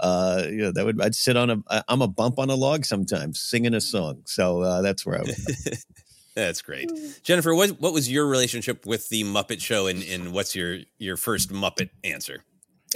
Uh, 0.00 0.44
you 0.46 0.58
know 0.58 0.72
that 0.72 0.84
would 0.84 1.00
I'd 1.00 1.14
sit 1.14 1.36
on 1.36 1.50
a 1.50 1.84
I'm 1.88 2.02
a 2.02 2.08
bump 2.08 2.38
on 2.38 2.50
a 2.50 2.54
log 2.54 2.84
sometimes 2.84 3.40
singing 3.40 3.74
a 3.74 3.80
song. 3.80 4.22
So 4.24 4.62
uh, 4.62 4.82
that's 4.82 5.04
where 5.04 5.18
I 5.18 5.22
was. 5.22 5.84
That's 6.34 6.62
great, 6.62 6.90
Jennifer. 7.22 7.54
What 7.54 7.80
what 7.80 7.92
was 7.92 8.10
your 8.10 8.26
relationship 8.26 8.86
with 8.86 9.08
the 9.08 9.22
Muppet 9.22 9.60
Show, 9.60 9.86
and, 9.86 10.02
and 10.02 10.32
what's 10.32 10.56
your 10.56 10.78
your 10.98 11.16
first 11.16 11.52
Muppet 11.52 11.90
answer? 12.02 12.42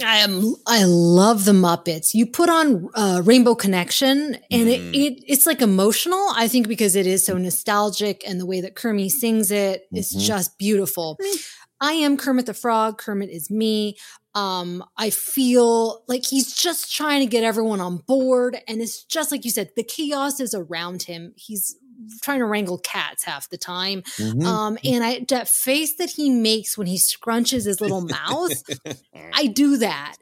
I 0.03 0.17
am. 0.17 0.55
I 0.67 0.83
love 0.85 1.45
the 1.45 1.51
Muppets. 1.51 2.13
You 2.13 2.25
put 2.25 2.49
on 2.49 2.89
uh, 2.95 3.21
Rainbow 3.25 3.55
Connection, 3.55 4.35
and 4.51 4.67
Mm. 4.67 4.93
it, 4.93 4.97
it 4.97 5.23
it's 5.27 5.45
like 5.45 5.61
emotional. 5.61 6.23
I 6.35 6.47
think 6.47 6.67
because 6.67 6.95
it 6.95 7.05
is 7.07 7.25
so 7.25 7.37
nostalgic, 7.37 8.23
and 8.27 8.39
the 8.39 8.45
way 8.45 8.61
that 8.61 8.75
Kermit 8.75 9.11
sings 9.11 9.51
it 9.51 9.83
is 9.93 10.13
Mhm. 10.15 10.19
just 10.21 10.57
beautiful. 10.57 11.17
I 11.81 11.93
am 11.93 12.17
Kermit 12.17 12.45
the 12.45 12.53
Frog. 12.53 12.97
Kermit 12.97 13.29
is 13.29 13.49
me. 13.49 13.95
Um, 14.35 14.83
I 14.97 15.09
feel 15.09 16.03
like 16.07 16.25
he's 16.25 16.53
just 16.53 16.93
trying 16.95 17.21
to 17.21 17.25
get 17.25 17.43
everyone 17.43 17.81
on 17.81 17.97
board, 17.97 18.57
and 18.67 18.81
it's 18.81 19.03
just 19.03 19.31
like 19.31 19.43
you 19.45 19.51
said, 19.51 19.71
the 19.75 19.83
chaos 19.83 20.39
is 20.39 20.53
around 20.53 21.03
him. 21.03 21.33
He's 21.35 21.75
trying 22.21 22.39
to 22.39 22.45
wrangle 22.45 22.77
cats 22.77 23.23
half 23.23 23.49
the 23.49 23.57
time. 23.57 24.01
Mhm. 24.17 24.43
Um, 24.45 24.77
and 24.83 25.03
I 25.03 25.25
that 25.29 25.47
face 25.47 25.95
that 25.95 26.09
he 26.09 26.29
makes 26.29 26.77
when 26.77 26.87
he 26.87 26.97
scrunches 26.97 27.65
his 27.65 27.81
little 27.81 28.01
mouth, 28.01 28.51
I 29.33 29.47
do 29.47 29.77
that. 29.77 30.15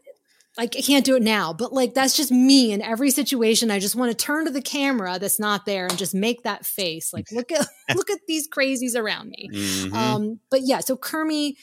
Like 0.57 0.75
I 0.75 0.81
can't 0.81 1.05
do 1.05 1.15
it 1.15 1.21
now, 1.21 1.53
but 1.53 1.71
like 1.71 1.93
that's 1.93 2.17
just 2.17 2.31
me 2.31 2.71
in 2.71 2.81
every 2.81 3.11
situation. 3.11 3.69
I 3.69 3.77
just 3.79 3.95
want 3.95 4.11
to 4.11 4.17
turn 4.17 4.45
to 4.45 4.51
the 4.51 4.61
camera 4.61 5.19
that's 5.19 5.39
not 5.39 5.67
there 5.67 5.85
and 5.85 5.97
just 5.99 6.15
make 6.15 6.43
that 6.43 6.65
face. 6.65 7.13
Like 7.13 7.31
look 7.31 7.51
at 7.51 7.67
look 7.95 8.09
at 8.09 8.21
these 8.27 8.49
crazies 8.49 8.95
around 8.95 9.29
me. 9.29 9.49
Mhm. 9.53 9.93
Um, 9.93 10.39
but 10.49 10.61
yeah, 10.63 10.79
so 10.79 10.97
Kermie 10.97 11.53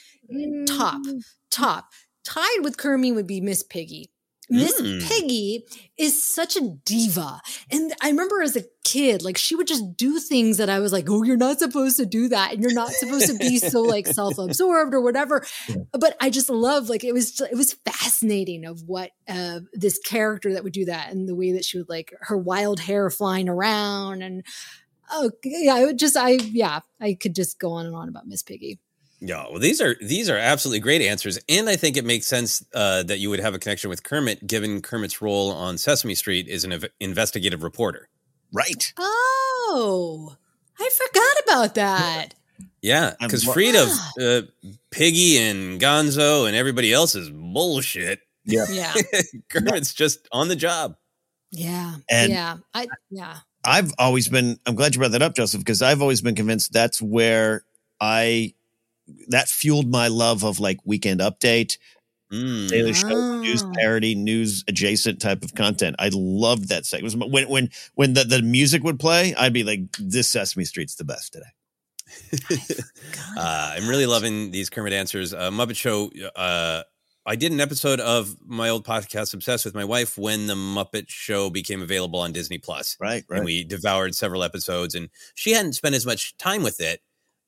top, 0.67 1.01
top. 1.51 1.89
Tied 2.25 2.61
with 2.63 2.77
Kermie 2.77 3.13
would 3.15 3.27
be 3.27 3.41
Miss 3.41 3.63
Piggy. 3.63 4.11
Miss 4.51 4.81
Mm. 4.81 5.03
Piggy 5.09 5.65
is 5.97 6.23
such 6.23 6.57
a 6.57 6.61
diva. 6.85 7.41
And 7.71 7.93
I 8.03 8.09
remember 8.09 8.43
as 8.43 8.57
a 8.57 8.65
kid, 8.83 9.23
like 9.23 9.39
she 9.39 9.55
would 9.57 9.67
just 9.67 9.97
do 9.97 10.19
things 10.19 10.59
that 10.59 10.69
I 10.69 10.81
was 10.81 10.93
like, 10.93 11.07
oh, 11.09 11.23
you're 11.23 11.37
not 11.37 11.59
supposed 11.59 11.97
to 11.97 12.07
do 12.07 12.29
that. 12.29 12.53
And 12.53 12.63
you're 12.63 12.75
not 12.75 12.91
supposed 12.91 13.27
to 13.29 13.39
be 13.39 13.59
so 13.59 13.83
like 13.83 14.07
self-absorbed 14.21 14.93
or 14.95 15.01
whatever. 15.01 15.45
But 15.93 16.17
I 16.21 16.31
just 16.31 16.51
love 16.51 16.89
like 16.89 17.05
it 17.05 17.13
was 17.13 17.41
it 17.41 17.57
was 17.57 17.75
fascinating 17.85 18.65
of 18.65 18.83
what 18.87 19.11
uh 19.29 19.61
this 19.73 19.99
character 19.99 20.53
that 20.53 20.65
would 20.65 20.73
do 20.73 20.87
that 20.87 21.11
and 21.11 21.29
the 21.29 21.35
way 21.35 21.53
that 21.53 21.65
she 21.65 21.79
would 21.79 21.89
like 21.89 22.13
her 22.21 22.37
wild 22.37 22.81
hair 22.81 23.09
flying 23.11 23.49
around 23.49 24.23
and 24.23 24.45
oh 25.11 25.31
yeah, 25.45 25.75
I 25.75 25.85
would 25.85 25.99
just 25.99 26.17
I 26.17 26.31
yeah, 26.33 26.81
I 27.01 27.15
could 27.15 27.35
just 27.35 27.59
go 27.59 27.73
on 27.73 27.87
and 27.87 27.95
on 27.95 28.09
about 28.09 28.27
Miss 28.27 28.43
Piggy. 28.43 28.79
Yeah, 29.21 29.47
well, 29.51 29.59
these 29.59 29.81
are 29.81 29.97
these 30.01 30.29
are 30.29 30.37
absolutely 30.37 30.81
great 30.81 31.01
answers, 31.01 31.39
and 31.49 31.69
I 31.69 31.77
think 31.77 31.97
it 31.97 32.05
makes 32.05 32.27
sense 32.27 32.65
uh, 32.75 33.03
that 33.05 33.19
you 33.19 33.31
would 33.31 33.41
have 33.41 33.55
a 33.55 33.59
connection 33.59 33.89
with 33.89 34.03
Kermit, 34.03 34.47
given 34.47 34.83
Kermit's 34.83 35.23
role 35.23 35.51
on 35.51 35.79
Sesame 35.79 36.15
Street 36.15 36.47
is 36.49 36.65
an 36.65 36.73
ev- 36.73 36.85
investigative 37.01 37.63
reporter. 37.63 38.09
Right. 38.53 38.93
Oh, 38.99 40.37
I 40.79 40.91
forgot 40.91 41.45
about 41.47 41.75
that. 41.77 42.35
Yeah, 42.83 43.15
because 43.21 43.47
lo- 43.47 43.55
Frida, 43.55 43.87
uh, 44.21 44.43
Piggy, 44.91 45.39
and 45.39 45.81
Gonzo, 45.81 46.47
and 46.47 46.55
everybody 46.55 46.93
else 46.93 47.15
is 47.15 47.31
bullshit. 47.31 48.21
Yeah. 48.45 48.67
Yeah. 48.71 48.93
Kermit's 49.49 49.95
just 49.95 50.29
on 50.33 50.49
the 50.49 50.57
job. 50.57 50.97
Yeah. 51.51 51.95
And- 52.11 52.31
yeah. 52.31 52.57
I 52.75 52.89
yeah. 53.11 53.39
I've 53.67 53.93
always 53.99 54.29
been, 54.29 54.59
I'm 54.67 54.75
glad 54.75 54.95
you 54.95 54.99
brought 54.99 55.13
that 55.13 55.23
up, 55.23 55.35
Joseph, 55.35 55.61
because 55.63 55.81
I've 55.81 56.03
always 56.03 56.21
been 56.21 56.35
convinced 56.35 56.75
that's 56.75 57.01
where 57.01 57.65
I, 57.99 58.53
that 59.29 59.49
fueled 59.49 59.91
my 59.91 60.09
love 60.09 60.45
of 60.45 60.61
like 60.61 60.79
Weekend 60.85 61.21
Update, 61.21 61.79
Mm. 62.33 62.69
Daily 62.69 62.93
Show, 62.93 63.39
news 63.39 63.65
parody, 63.75 64.15
news 64.15 64.65
adjacent 64.67 65.21
type 65.21 65.45
of 65.45 65.55
content. 65.55 65.97
I 65.99 66.11
loved 66.13 66.69
that 66.71 66.85
segment. 66.85 67.05
Was 67.05 67.31
when, 67.31 67.49
when, 67.49 67.71
when 67.95 68.15
the, 68.15 68.25
the 68.25 68.43
music 68.43 68.83
would 68.83 68.99
play, 68.99 69.35
I'd 69.37 69.53
be 69.53 69.63
like, 69.63 69.81
this 69.99 70.29
Sesame 70.31 70.65
Street's 70.65 70.97
the 70.97 71.05
best 71.05 71.33
today. 71.33 72.57
Uh, 73.37 73.75
I'm 73.77 73.89
really 73.89 74.07
loving 74.07 74.53
these 74.53 74.71
Kermit 74.71 74.93
answers. 74.93 75.35
Uh, 75.35 75.51
Muppet 75.51 75.77
Show. 75.77 76.11
Uh, 76.37 76.83
I 77.27 77.35
did 77.35 77.51
an 77.51 77.61
episode 77.61 77.99
of 77.99 78.37
my 78.47 78.69
old 78.69 78.87
podcast, 78.87 79.35
Obsessed 79.35 79.65
with 79.65 79.75
my 79.75 79.85
wife, 79.85 80.17
when 80.17 80.47
the 80.47 80.55
Muppet 80.55 81.09
Show 81.09 81.51
became 81.51 81.83
available 81.83 82.21
on 82.21 82.33
Disney 82.33 82.59
Plus. 82.59 82.97
Right, 83.01 83.25
right. 83.29 83.39
And 83.39 83.45
we 83.45 83.65
devoured 83.65 84.15
several 84.15 84.45
episodes, 84.45 84.95
and 84.95 85.09
she 85.35 85.51
hadn't 85.51 85.73
spent 85.73 85.97
as 85.97 86.07
much 86.07 86.37
time 86.37 86.63
with 86.63 86.81
it. 86.81 87.01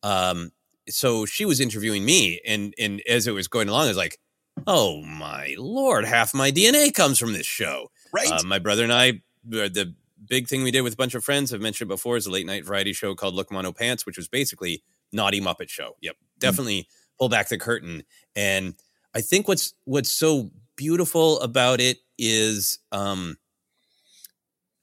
Um, 0.02 0.50
so 0.88 1.26
she 1.26 1.44
was 1.44 1.60
interviewing 1.60 2.04
me, 2.04 2.40
and 2.46 2.74
and 2.78 3.02
as 3.08 3.26
it 3.26 3.32
was 3.32 3.48
going 3.48 3.68
along, 3.68 3.84
I 3.84 3.88
was 3.88 3.96
like, 3.96 4.18
"Oh 4.66 5.02
my 5.02 5.54
lord, 5.58 6.04
half 6.04 6.34
my 6.34 6.50
DNA 6.50 6.92
comes 6.92 7.18
from 7.18 7.32
this 7.32 7.46
show." 7.46 7.90
Right. 8.12 8.30
Uh, 8.30 8.42
my 8.44 8.58
brother 8.58 8.82
and 8.82 8.92
I, 8.92 9.20
the 9.44 9.94
big 10.28 10.48
thing 10.48 10.62
we 10.62 10.70
did 10.70 10.82
with 10.82 10.94
a 10.94 10.96
bunch 10.96 11.14
of 11.14 11.24
friends, 11.24 11.52
I've 11.52 11.60
mentioned 11.60 11.88
before, 11.88 12.16
is 12.16 12.26
a 12.26 12.30
late 12.30 12.46
night 12.46 12.64
variety 12.64 12.92
show 12.92 13.14
called 13.14 13.34
Look 13.34 13.52
Mono 13.52 13.72
Pants, 13.72 14.06
which 14.06 14.16
was 14.16 14.28
basically 14.28 14.82
Naughty 15.12 15.40
Muppet 15.40 15.68
Show. 15.68 15.96
Yep, 16.00 16.16
definitely 16.38 16.88
pull 17.18 17.28
back 17.28 17.48
the 17.48 17.58
curtain. 17.58 18.04
And 18.34 18.74
I 19.14 19.20
think 19.20 19.48
what's 19.48 19.74
what's 19.84 20.12
so 20.12 20.50
beautiful 20.76 21.40
about 21.40 21.80
it 21.80 21.98
is 22.18 22.78
um, 22.92 23.36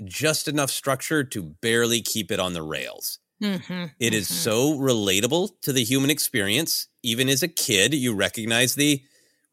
just 0.04 0.48
enough 0.48 0.72
structure 0.72 1.24
to 1.24 1.44
barely 1.44 2.02
keep 2.02 2.32
it 2.32 2.40
on 2.40 2.54
the 2.54 2.64
rails. 2.64 3.20
Mhm, 3.42 3.96
It 4.00 4.14
is 4.14 4.30
mhm. 4.30 4.30
so 4.30 4.74
relatable 4.78 5.52
to 5.62 5.74
the 5.74 5.84
human 5.84 6.10
experience. 6.10 6.88
Even 7.04 7.30
as 7.30 7.44
a 7.44 7.48
kid, 7.48 7.94
you 7.94 8.14
recognize 8.14 8.76
the 8.76 9.04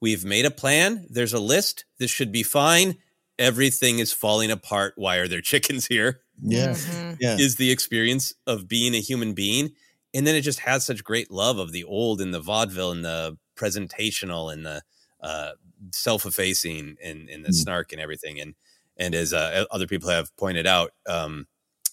we've 0.01 0.25
made 0.25 0.47
a 0.47 0.51
plan, 0.51 1.07
there's 1.11 1.35
a 1.35 1.39
list, 1.41 1.85
this 1.99 2.11
should 2.11 2.33
be 2.33 2.43
fine. 2.43 2.97
Everything 3.39 3.99
is 3.99 4.13
falling 4.13 4.51
apart. 4.51 4.95
Why 4.97 5.17
are 5.17 5.29
there 5.29 5.41
chickens 5.43 5.87
here? 5.87 6.23
Yeah. 6.43 6.81
Yeah. 7.19 7.39
Is 7.39 7.57
the 7.57 7.71
experience 7.71 8.35
of 8.47 8.69
being 8.69 8.95
a 8.95 9.01
human 9.01 9.35
being. 9.35 9.71
And 10.13 10.27
then 10.27 10.35
it 10.35 10.41
just 10.43 10.61
has 10.61 10.85
such 10.85 11.05
great 11.05 11.31
love 11.31 11.59
of 11.59 11.73
the 11.73 11.85
old 11.85 12.21
and 12.21 12.35
the 12.35 12.41
vaudeville 12.41 12.91
and 12.91 13.05
the 13.05 13.39
presentational 13.57 14.53
and 14.53 14.67
the 14.67 14.83
uh, 15.21 15.53
self-effacing 15.93 16.97
and, 17.03 17.29
and 17.29 17.45
the 17.45 17.53
snark 17.53 17.93
and 17.93 18.01
everything. 18.01 18.41
And 18.41 18.55
and 18.97 19.15
as 19.15 19.33
uh, 19.33 19.65
other 19.71 19.87
people 19.87 20.11
have 20.11 20.37
pointed 20.37 20.67
out, 20.67 20.93
um, 21.09 21.47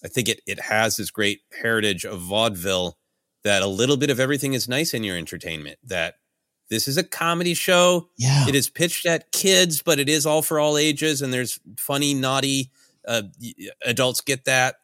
I 0.04 0.08
think 0.08 0.28
it 0.28 0.40
it 0.46 0.60
has 0.60 0.96
this 0.96 1.10
great 1.10 1.40
heritage 1.60 2.04
of 2.04 2.20
vaudeville 2.20 2.98
that 3.44 3.62
a 3.62 3.66
little 3.66 3.96
bit 3.96 4.10
of 4.10 4.20
everything 4.20 4.54
is 4.54 4.68
nice 4.68 4.94
in 4.94 5.04
your 5.04 5.16
entertainment. 5.16 5.78
That 5.84 6.16
this 6.70 6.86
is 6.88 6.96
a 6.96 7.04
comedy 7.04 7.54
show. 7.54 8.10
Yeah. 8.16 8.46
It 8.48 8.54
is 8.54 8.68
pitched 8.68 9.06
at 9.06 9.32
kids, 9.32 9.82
but 9.82 9.98
it 9.98 10.08
is 10.08 10.26
all 10.26 10.42
for 10.42 10.60
all 10.60 10.76
ages, 10.76 11.22
and 11.22 11.32
there's 11.32 11.58
funny, 11.78 12.14
naughty 12.14 12.70
uh, 13.06 13.22
adults 13.84 14.20
get 14.20 14.44
that. 14.44 14.76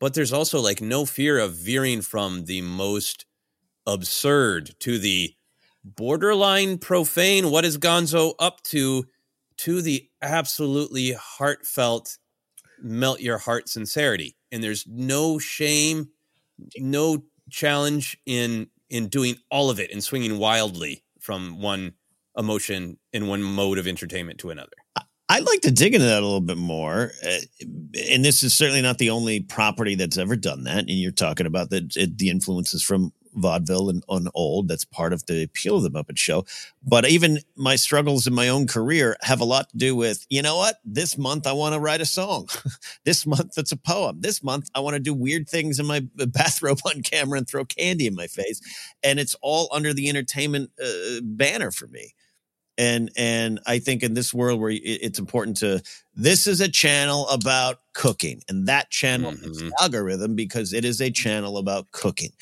But 0.00 0.14
there's 0.14 0.32
also 0.32 0.60
like 0.60 0.80
no 0.80 1.06
fear 1.06 1.38
of 1.38 1.54
veering 1.54 2.02
from 2.02 2.44
the 2.44 2.60
most 2.60 3.26
absurd 3.86 4.74
to 4.80 4.98
the 4.98 5.34
borderline 5.84 6.78
profane. 6.78 7.50
What 7.50 7.64
is 7.64 7.78
Gonzo 7.78 8.34
up 8.38 8.62
to? 8.64 9.06
To 9.58 9.80
the 9.82 10.08
absolutely 10.20 11.12
heartfelt, 11.12 12.18
melt 12.82 13.20
your 13.20 13.38
heart 13.38 13.68
sincerity, 13.68 14.36
and 14.54 14.62
there's 14.62 14.86
no 14.86 15.38
shame, 15.38 16.10
no 16.78 17.24
challenge 17.50 18.16
in 18.24 18.68
in 18.88 19.08
doing 19.08 19.34
all 19.50 19.68
of 19.68 19.80
it 19.80 19.90
and 19.90 20.02
swinging 20.02 20.38
wildly 20.38 21.02
from 21.20 21.60
one 21.60 21.92
emotion 22.38 22.96
in 23.12 23.26
one 23.26 23.42
mode 23.42 23.78
of 23.78 23.88
entertainment 23.88 24.38
to 24.38 24.50
another. 24.50 24.70
I'd 25.28 25.46
like 25.46 25.62
to 25.62 25.72
dig 25.72 25.94
into 25.94 26.06
that 26.06 26.22
a 26.22 26.26
little 26.26 26.40
bit 26.40 26.58
more. 26.58 27.10
Uh, 27.26 27.38
and 28.10 28.24
this 28.24 28.42
is 28.42 28.54
certainly 28.54 28.82
not 28.82 28.98
the 28.98 29.10
only 29.10 29.40
property 29.40 29.94
that's 29.96 30.18
ever 30.18 30.36
done 30.36 30.64
that. 30.64 30.80
And 30.80 30.90
you're 30.90 31.12
talking 31.12 31.46
about 31.46 31.70
the, 31.70 32.12
the 32.14 32.28
influences 32.28 32.82
from 32.82 33.12
vaudeville 33.34 33.90
and 33.90 34.04
on 34.08 34.28
old. 34.34 34.68
That's 34.68 34.84
part 34.84 35.12
of 35.12 35.26
the 35.26 35.42
appeal 35.42 35.76
of 35.76 35.82
the 35.82 35.90
Muppet 35.90 36.18
Show. 36.18 36.44
But 36.82 37.08
even 37.08 37.40
my 37.56 37.76
struggles 37.76 38.26
in 38.26 38.34
my 38.34 38.48
own 38.48 38.66
career 38.66 39.16
have 39.22 39.40
a 39.40 39.44
lot 39.44 39.70
to 39.70 39.76
do 39.76 39.96
with, 39.96 40.26
you 40.30 40.42
know 40.42 40.56
what? 40.56 40.76
This 40.84 41.18
month 41.18 41.46
I 41.46 41.52
want 41.52 41.74
to 41.74 41.80
write 41.80 42.00
a 42.00 42.06
song. 42.06 42.48
this 43.04 43.26
month 43.26 43.56
it's 43.56 43.72
a 43.72 43.76
poem. 43.76 44.20
This 44.20 44.42
month 44.42 44.70
I 44.74 44.80
want 44.80 44.94
to 44.94 45.00
do 45.00 45.14
weird 45.14 45.48
things 45.48 45.78
in 45.78 45.86
my 45.86 46.06
bathrobe 46.14 46.80
on 46.86 47.02
camera 47.02 47.38
and 47.38 47.48
throw 47.48 47.64
candy 47.64 48.06
in 48.06 48.14
my 48.14 48.26
face. 48.26 48.60
And 49.02 49.18
it's 49.18 49.36
all 49.42 49.68
under 49.72 49.92
the 49.92 50.08
entertainment 50.08 50.70
uh, 50.82 51.20
banner 51.22 51.70
for 51.70 51.86
me 51.86 52.14
and 52.76 53.10
and 53.16 53.60
I 53.66 53.78
think 53.78 54.02
in 54.02 54.14
this 54.14 54.34
world 54.34 54.60
where 54.60 54.72
it's 54.72 55.18
important 55.18 55.58
to 55.58 55.82
this 56.14 56.46
is 56.46 56.60
a 56.60 56.68
channel 56.68 57.28
about 57.28 57.80
cooking, 57.92 58.42
and 58.48 58.66
that 58.66 58.90
channel 58.90 59.32
is 59.32 59.62
algorithm 59.80 60.34
because 60.34 60.72
it 60.72 60.84
is 60.84 61.00
a 61.00 61.10
channel 61.10 61.58
about 61.58 61.90
cooking, 61.92 62.32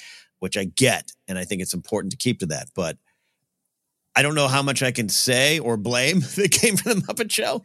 which 0.42 0.56
I 0.56 0.64
get, 0.64 1.12
and 1.28 1.38
I 1.38 1.44
think 1.44 1.62
it's 1.62 1.72
important 1.72 2.10
to 2.10 2.16
keep 2.16 2.40
to 2.40 2.46
that. 2.46 2.68
But 2.74 2.98
I 4.16 4.22
don't 4.22 4.34
know 4.34 4.48
how 4.48 4.60
much 4.60 4.82
I 4.82 4.90
can 4.90 5.08
say 5.08 5.60
or 5.60 5.76
blame 5.76 6.18
that 6.36 6.50
came 6.50 6.76
from 6.76 6.98
the 6.98 7.06
Muppet 7.06 7.30
Show. 7.30 7.64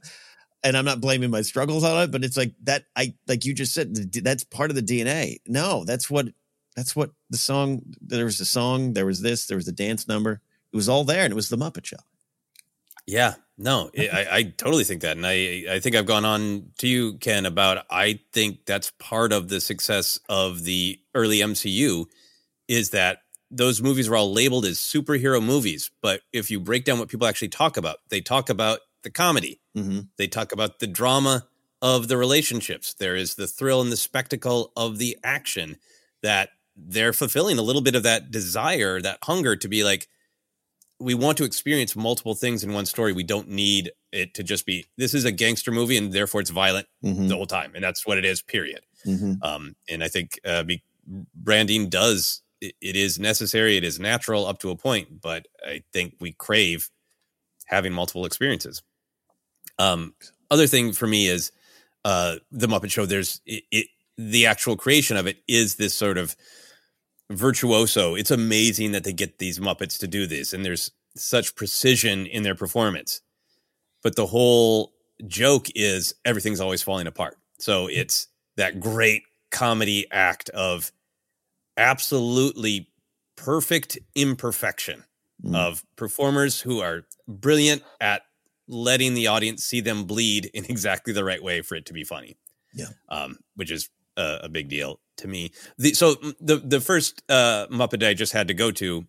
And 0.64 0.78
I'm 0.78 0.86
not 0.86 1.02
blaming 1.02 1.32
my 1.32 1.42
struggles 1.42 1.84
on 1.84 2.04
it, 2.04 2.12
but 2.12 2.24
it's 2.24 2.38
like 2.38 2.54
that. 2.64 2.84
I 2.96 3.16
like 3.28 3.46
you 3.46 3.56
just 3.56 3.74
said 3.74 3.96
that's 4.24 4.44
part 4.44 4.70
of 4.70 4.76
the 4.76 4.84
DNA. 4.84 5.38
No, 5.48 5.86
that's 5.86 6.08
what 6.08 6.28
that's 6.76 6.96
what 6.96 7.12
the 7.32 7.38
song. 7.38 7.82
There 8.00 8.26
was 8.26 8.40
a 8.40 8.46
song. 8.46 8.94
There 8.94 9.06
was 9.08 9.22
this. 9.22 9.48
There 9.48 9.58
was 9.58 9.68
a 9.68 9.72
dance 9.72 10.08
number. 10.08 10.42
It 10.72 10.76
was 10.76 10.90
all 10.90 11.04
there, 11.04 11.24
and 11.24 11.32
it 11.32 11.36
was 11.36 11.50
the 11.50 11.58
Muppet 11.58 11.86
Show. 11.86 11.98
Yeah, 13.08 13.36
no, 13.58 13.90
I, 13.98 14.10
I 14.10 14.36
I 14.38 14.44
totally 14.44 14.84
think 14.84 15.02
that, 15.02 15.18
and 15.18 15.26
I 15.26 15.66
I 15.70 15.80
think 15.80 15.96
I've 15.96 16.06
gone 16.06 16.26
on 16.26 16.72
to 16.80 16.88
you, 16.88 17.18
Ken, 17.18 17.46
about 17.46 17.86
I 17.90 18.20
think 18.34 18.66
that's 18.66 18.92
part 19.00 19.32
of 19.32 19.50
the 19.50 19.62
success 19.62 20.20
of 20.28 20.64
the 20.64 21.00
early 21.16 21.40
MCU 21.40 22.08
is 22.68 22.90
that 22.92 23.20
those 23.50 23.82
movies 23.82 24.08
are 24.10 24.16
all 24.16 24.32
labeled 24.34 24.66
as 24.66 24.78
superhero 24.78 25.44
movies, 25.44 25.90
but 26.02 26.22
if 26.34 26.52
you 26.52 26.60
break 26.60 26.84
down 26.84 27.00
what 27.00 27.08
people 27.10 27.28
actually 27.28 27.48
talk 27.50 27.78
about, 27.78 27.98
they 28.10 28.20
talk 28.22 28.50
about 28.50 28.80
the 29.04 29.10
comedy, 29.10 29.60
Mm-hmm. 29.78 30.00
they 30.18 30.28
talk 30.28 30.52
about 30.52 30.80
the 30.80 30.88
drama 30.88 31.46
of 31.82 32.08
the 32.08 32.18
relationships. 32.18 32.94
There 32.96 33.16
is 33.16 33.36
the 33.36 33.46
thrill 33.48 33.80
and 33.82 33.92
the 33.92 33.98
spectacle 33.98 34.72
of 34.76 34.98
the 34.98 35.16
action 35.24 35.78
that 36.24 36.50
they're 36.76 37.14
fulfilling 37.14 37.58
a 37.60 37.62
little 37.62 37.82
bit 37.84 37.94
of 37.96 38.04
that 38.04 38.32
desire, 38.32 39.00
that 39.02 39.20
hunger 39.24 39.56
to 39.56 39.68
be 39.68 39.84
like, 39.84 40.08
we 41.00 41.14
want 41.14 41.38
to 41.38 41.44
experience 41.44 41.96
multiple 41.96 42.34
things 42.34 42.64
in 42.64 42.74
one 42.74 42.88
story. 42.88 43.14
We 43.14 43.24
don't 43.24 43.50
need 43.50 43.92
it 44.12 44.34
to 44.34 44.44
just 44.44 44.66
be 44.66 44.86
this 44.98 45.14
is 45.14 45.26
a 45.26 45.32
gangster 45.32 45.72
movie 45.72 45.96
and 45.96 46.12
therefore 46.12 46.42
it's 46.42 46.50
violent 46.50 46.88
Mhm. 47.04 47.30
the 47.30 47.36
whole 47.36 47.46
time, 47.46 47.72
and 47.76 47.84
that's 47.84 48.06
what 48.08 48.18
it 48.18 48.26
is. 48.26 48.42
Period. 48.42 48.82
Mhm. 49.06 49.38
Um, 49.44 49.76
and 49.88 50.04
I 50.04 50.08
think 50.08 50.40
uh, 50.44 50.64
be, 50.64 50.82
branding 51.36 51.88
does 51.90 52.42
it, 52.62 52.96
is 52.96 53.20
necessary. 53.20 53.78
It 53.78 53.84
is 53.84 54.00
natural 54.00 54.46
up 54.46 54.60
to 54.60 54.72
a 54.72 54.76
point, 54.76 55.22
but 55.22 55.48
I 55.66 55.84
think 55.94 56.16
we 56.20 56.34
crave 56.34 56.90
having 57.66 57.94
multiple 57.94 58.26
experiences. 58.26 58.82
Um, 59.80 60.14
other 60.50 60.68
thing 60.68 60.94
for 60.94 61.08
me 61.08 61.28
is 61.28 61.52
uh, 62.06 62.38
the 62.52 62.68
Muppet 62.68 62.92
Show. 62.92 63.06
There's 63.06 63.42
it, 63.46 63.64
it, 63.72 63.88
the 64.18 64.46
actual 64.46 64.76
creation 64.76 65.18
of 65.18 65.28
it 65.28 65.38
is 65.48 65.76
this 65.76 65.94
sort 65.94 66.18
of 66.18 66.36
virtuoso. 67.30 68.16
It's 68.16 68.32
amazing 68.32 68.94
that 68.94 69.04
they 69.04 69.14
get 69.14 69.40
these 69.40 69.60
Muppets 69.60 70.00
to 70.00 70.08
do 70.08 70.26
this, 70.26 70.54
and 70.54 70.64
there's 70.64 70.92
such 71.16 71.56
precision 71.56 72.26
in 72.26 72.44
their 72.44 72.56
performance. 72.56 73.22
But 74.04 74.16
the 74.16 74.28
whole 74.28 74.94
joke 75.28 75.68
is 75.76 76.16
everything's 76.26 76.62
always 76.62 76.82
falling 76.82 77.08
apart. 77.08 77.38
So 77.60 77.88
it's 77.88 78.28
that 78.56 78.80
great 78.80 79.24
comedy 79.52 80.06
act 80.12 80.50
of 80.50 80.92
absolutely 81.78 82.90
perfect 83.36 83.98
imperfection 84.16 85.04
of 85.54 85.84
performers 85.96 86.60
who 86.62 86.80
are 86.82 87.04
brilliant 87.28 87.84
at 88.02 88.24
letting 88.68 89.14
the 89.14 89.28
audience 89.28 89.64
see 89.64 89.82
them 89.82 90.06
bleed 90.06 90.46
in 90.54 90.66
exactly 90.70 91.14
the 91.14 91.24
right 91.24 91.44
way 91.44 91.62
for 91.62 91.76
it 91.76 91.86
to 91.86 91.94
be 91.94 92.04
funny 92.04 92.36
Yeah. 92.74 92.88
um, 93.10 93.38
which 93.56 93.70
is 93.72 93.90
a, 94.18 94.40
a 94.44 94.50
big 94.50 94.68
deal 94.68 95.00
to 95.18 95.28
me. 95.28 95.52
The, 95.78 95.94
so 95.94 96.16
mm, 96.16 96.34
the 96.42 96.58
the 96.58 96.82
first 96.82 97.22
uh, 97.30 97.68
Muppet 97.70 98.06
I 98.06 98.14
just 98.16 98.34
had 98.34 98.48
to 98.48 98.54
go 98.56 98.72
to, 98.72 99.06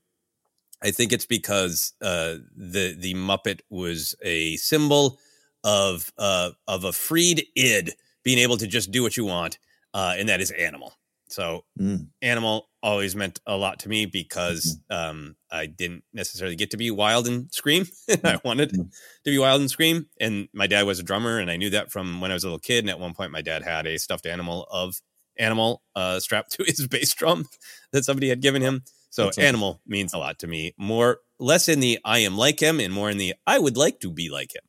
I 0.82 0.90
think 0.90 1.12
it's 1.12 1.26
because 1.26 1.94
uh, 2.02 2.36
the 2.56 2.94
the 2.98 3.14
Muppet 3.14 3.60
was 3.70 4.14
a 4.22 4.56
symbol 4.56 5.18
of 5.64 6.12
uh, 6.18 6.50
of 6.66 6.84
a 6.84 6.92
freed 6.92 7.46
id 7.56 7.94
being 8.22 8.38
able 8.38 8.58
to 8.58 8.66
just 8.66 8.90
do 8.90 9.02
what 9.02 9.16
you 9.16 9.24
want, 9.24 9.58
uh, 9.94 10.14
and 10.18 10.28
that 10.28 10.40
is 10.42 10.50
animal. 10.50 10.92
So 11.28 11.64
Mm. 11.80 12.08
animal 12.22 12.68
always 12.82 13.14
meant 13.14 13.40
a 13.46 13.56
lot 13.56 13.78
to 13.80 13.88
me 13.88 14.06
because 14.06 14.80
um, 14.90 15.36
I 15.50 15.66
didn't 15.66 16.04
necessarily 16.12 16.56
get 16.56 16.70
to 16.72 16.76
be 16.76 16.90
wild 16.90 17.28
and 17.28 17.52
scream. 17.52 17.86
I 18.24 18.38
wanted 18.44 18.70
to 18.72 18.86
be 19.24 19.38
wild 19.38 19.60
and 19.60 19.70
scream. 19.70 20.06
And 20.20 20.48
my 20.52 20.66
dad 20.66 20.82
was 20.86 20.98
a 20.98 21.02
drummer, 21.04 21.38
and 21.38 21.50
I 21.50 21.56
knew 21.56 21.70
that 21.70 21.92
from 21.92 22.20
when 22.20 22.30
I 22.30 22.34
was 22.34 22.44
a 22.44 22.46
little 22.48 22.58
kid. 22.58 22.80
And 22.84 22.90
at 22.90 22.98
one 22.98 23.14
point, 23.14 23.30
my 23.30 23.42
dad 23.42 23.62
had 23.62 23.86
a 23.86 23.98
stuffed 23.98 24.26
animal 24.26 24.66
of 24.70 25.00
animal 25.38 25.82
uh, 25.94 26.18
strapped 26.20 26.52
to 26.58 26.64
his 26.64 26.86
bass 26.86 27.14
drum 27.14 27.46
that 27.92 28.04
somebody 28.04 28.28
had 28.28 28.42
given 28.42 28.62
him. 28.62 28.82
So 29.10 29.24
That's 29.24 29.38
awesome. 29.38 29.46
animal 29.48 29.80
means 29.86 30.12
a 30.12 30.18
lot 30.18 30.38
to 30.40 30.46
me. 30.46 30.74
More 30.76 31.20
less 31.38 31.68
in 31.68 31.80
the 31.80 31.98
I 32.04 32.18
am 32.18 32.36
like 32.36 32.60
him, 32.60 32.80
and 32.80 32.92
more 32.92 33.10
in 33.10 33.18
the 33.18 33.34
I 33.46 33.58
would 33.58 33.76
like 33.76 34.00
to 34.00 34.10
be 34.10 34.28
like 34.28 34.54
him. 34.54 34.62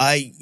I 0.00 0.32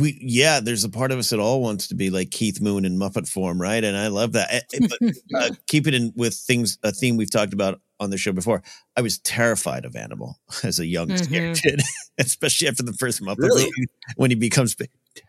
we 0.00 0.18
yeah, 0.22 0.60
there's 0.60 0.84
a 0.84 0.88
part 0.88 1.12
of 1.12 1.18
us 1.18 1.30
that 1.30 1.38
all 1.38 1.60
wants 1.60 1.88
to 1.88 1.94
be 1.94 2.08
like 2.10 2.30
Keith 2.30 2.60
Moon 2.62 2.84
in 2.84 2.98
Muppet 2.98 3.28
form, 3.28 3.60
right? 3.60 3.84
And 3.84 3.96
I 3.96 4.06
love 4.08 4.32
that. 4.32 4.48
Eh, 4.52 4.60
eh, 4.74 4.88
But 4.88 5.12
uh, 5.38 5.50
keep 5.66 5.86
it 5.86 5.94
in 5.94 6.12
with 6.16 6.34
things 6.34 6.78
a 6.82 6.92
theme 6.92 7.16
we've 7.18 7.30
talked 7.30 7.52
about 7.52 7.80
on 8.00 8.08
the 8.10 8.16
show 8.18 8.32
before. 8.32 8.62
I 8.96 9.02
was 9.02 9.18
terrified 9.18 9.84
of 9.84 9.96
Animal 9.96 10.38
as 10.64 10.78
a 10.78 10.86
young 10.86 11.08
Mhm. 11.08 11.60
kid, 11.62 11.82
especially 12.18 12.68
after 12.68 12.82
the 12.82 12.94
first 12.94 13.20
Muppet 13.22 13.36
Really? 13.38 13.64
movie 13.64 13.86
when 14.16 14.30
he 14.30 14.34
becomes 14.34 14.74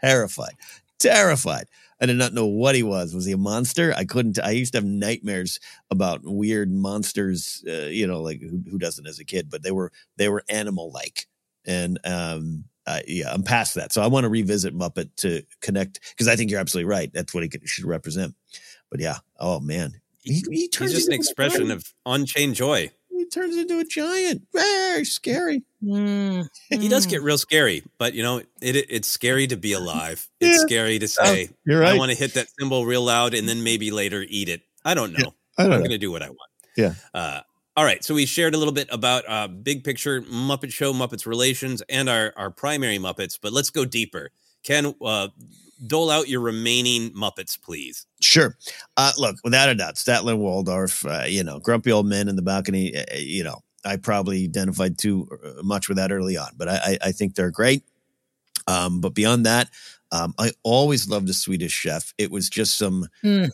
terrified. 0.02 0.54
terrified. 1.00 1.68
I 2.02 2.06
did 2.06 2.18
not 2.18 2.34
know 2.34 2.46
what 2.46 2.76
he 2.76 2.84
was. 2.84 3.14
Was 3.14 3.26
he 3.26 3.34
a 3.34 3.38
monster? 3.38 3.94
I 3.96 4.06
couldn't. 4.06 4.40
I 4.40 4.52
used 4.52 4.74
to 4.74 4.78
have 4.78 4.86
nightmares 4.86 5.60
about 5.92 6.22
weird 6.24 6.72
monsters. 6.72 7.64
Uh, 7.68 7.88
you 7.88 8.08
know, 8.08 8.22
like 8.22 8.42
who, 8.42 8.62
who 8.70 8.78
doesn't 8.78 9.08
as 9.08 9.20
a 9.20 9.26
kid? 9.26 9.50
But 9.50 9.62
they 9.64 9.72
were 9.72 9.92
they 10.18 10.30
were 10.30 10.44
animal 10.50 10.92
like, 10.92 11.28
and 11.66 12.00
um, 12.06 12.66
uh, 12.86 13.00
yeah, 13.08 13.32
I'm 13.32 13.44
past 13.44 13.76
that. 13.76 13.94
So 13.94 14.02
I 14.02 14.08
want 14.08 14.24
to 14.26 14.30
revisit 14.30 14.78
Muppet 14.78 15.10
to 15.18 15.44
connect 15.62 16.00
because 16.12 16.28
I 16.28 16.36
think 16.36 16.52
you're 16.52 16.60
absolutely 16.60 16.90
right. 16.90 17.12
That's 17.14 17.34
what 17.34 17.44
he 17.44 17.50
could, 17.50 17.68
should 17.68 17.86
represent. 17.86 18.36
But 18.92 19.00
yeah, 19.00 19.18
oh 19.40 19.60
man, 19.60 19.94
he, 20.22 20.44
he 20.52 20.68
turns 20.68 20.92
He's 20.92 21.00
just 21.00 21.08
an 21.08 21.14
into 21.14 21.22
a 21.22 21.22
expression 21.22 21.72
of 21.72 21.86
unchained 22.06 22.56
joy. 22.56 22.92
He 23.10 23.26
turns 23.30 23.56
into 23.56 23.80
a 23.80 23.86
giant. 23.86 24.44
Very 24.54 25.06
scary. 25.06 25.64
Mm. 25.84 26.48
He 26.70 26.88
does 26.90 27.06
get 27.06 27.22
real 27.22 27.38
scary, 27.38 27.84
but 27.98 28.14
you 28.14 28.22
know, 28.24 28.40
it, 28.62 28.76
it 28.76 28.86
it's 28.90 29.08
scary 29.08 29.48
to 29.48 29.56
be 29.56 29.74
alive. 29.74 30.28
It's 30.40 30.58
Yeah. 30.60 30.66
scary 30.66 31.00
to 31.00 31.06
Oh, 31.06 31.26
say, 31.26 31.50
you're 31.66 31.84
I 31.86 31.98
want 31.98 32.12
to 32.12 32.18
hit 32.18 32.34
that 32.34 32.48
cymbal 32.60 32.86
real 32.86 33.04
loud 33.04 33.34
and 33.34 33.48
then 33.48 33.64
maybe 33.64 33.92
later 33.92 34.26
eat 34.28 34.50
it. 34.50 34.62
I 34.84 34.94
don't 34.94 35.14
know. 35.14 35.34
I 35.58 35.64
don't 35.64 35.74
I'm 35.74 35.80
going 35.80 35.92
to 35.92 35.98
do 35.98 36.12
what 36.12 36.22
I 36.22 36.30
want. 36.30 36.40
Yeah. 36.76 36.96
Uh, 37.14 37.42
all 37.76 37.86
right. 37.86 38.04
So 38.04 38.14
we 38.14 38.26
shared 38.26 38.56
a 38.56 38.58
little 38.58 38.74
bit 38.74 38.88
about 38.92 39.24
uh, 39.28 39.48
big 39.48 39.84
picture 39.84 40.22
Muppet 40.22 40.72
Show, 40.72 40.94
Muppets 40.94 41.26
relations, 41.26 41.82
and 41.90 42.10
our, 42.10 42.34
our 42.38 42.50
primary 42.50 42.98
Muppets, 43.00 43.38
but 43.42 43.54
let's 43.54 43.70
go 43.70 43.86
deeper. 43.86 44.32
Ken, 44.64 44.94
uh, 45.04 45.28
dole 45.86 46.10
out 46.10 46.30
your 46.30 46.40
remaining 46.40 47.12
Muppets, 47.12 47.60
please. 47.62 48.06
Sure. 48.22 48.56
Uh, 48.96 49.12
look, 49.18 49.38
without 49.44 49.70
a 49.70 49.76
doubt, 49.76 49.96
Statler 49.96 50.38
Waldorf, 50.38 51.06
uh, 51.06 51.24
you 51.28 51.44
know, 51.44 51.60
grumpy 51.60 51.92
old 51.92 52.06
men 52.06 52.30
in 52.30 52.36
the 52.36 52.42
balcony, 52.42 52.96
uh, 52.96 53.04
you 53.16 53.44
know, 53.44 53.60
I 53.84 53.98
probably 53.98 54.46
identified 54.46 54.98
too 54.98 55.28
uh, 55.44 55.62
much 55.64 55.90
with 55.90 55.98
that 55.98 56.12
early 56.12 56.38
on, 56.38 56.52
but 56.56 56.70
I, 56.70 56.76
I, 56.76 56.98
I 57.08 57.12
think 57.12 57.36
they're 57.36 57.52
great. 57.52 57.84
Um, 58.68 59.02
but 59.02 59.14
beyond 59.14 59.46
that, 59.46 59.70
um, 60.14 60.34
I 60.40 60.52
always 60.64 61.10
loved 61.10 61.28
the 61.28 61.34
Swedish 61.34 61.74
chef. 61.74 62.14
It 62.18 62.32
was 62.32 62.50
just 62.50 62.78
some 62.78 63.08
Mm. 63.24 63.50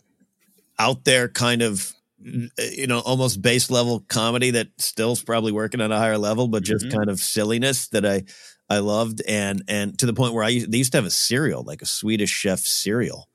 out 0.78 1.04
there 1.04 1.26
kind 1.28 1.62
of, 1.62 1.80
uh, 1.80 1.94
you 2.22 2.86
know, 2.86 2.98
almost 3.00 3.40
base 3.42 3.70
level 3.70 4.00
comedy 4.08 4.50
that 4.52 4.68
still's 4.78 5.22
probably 5.22 5.52
working 5.52 5.80
at 5.80 5.90
a 5.90 5.96
higher 5.96 6.18
level, 6.18 6.48
but 6.48 6.62
just 6.62 6.86
Mhm. 6.86 6.92
kind 6.96 7.08
of 7.10 7.18
silliness 7.20 7.88
that 7.88 8.04
I, 8.04 8.24
I 8.68 8.78
loved. 8.78 9.22
And, 9.26 9.62
and 9.68 9.98
to 9.98 10.06
the 10.06 10.12
point 10.14 10.34
where 10.34 10.44
I, 10.44 10.48
used- 10.50 10.70
they 10.70 10.78
used 10.78 10.92
to 10.92 10.98
have 10.98 11.06
a 11.06 11.10
cereal, 11.10 11.62
like 11.62 11.82
a 11.82 11.86
Swedish 11.86 12.30
chef 12.30 12.60
cereal. 12.60 13.28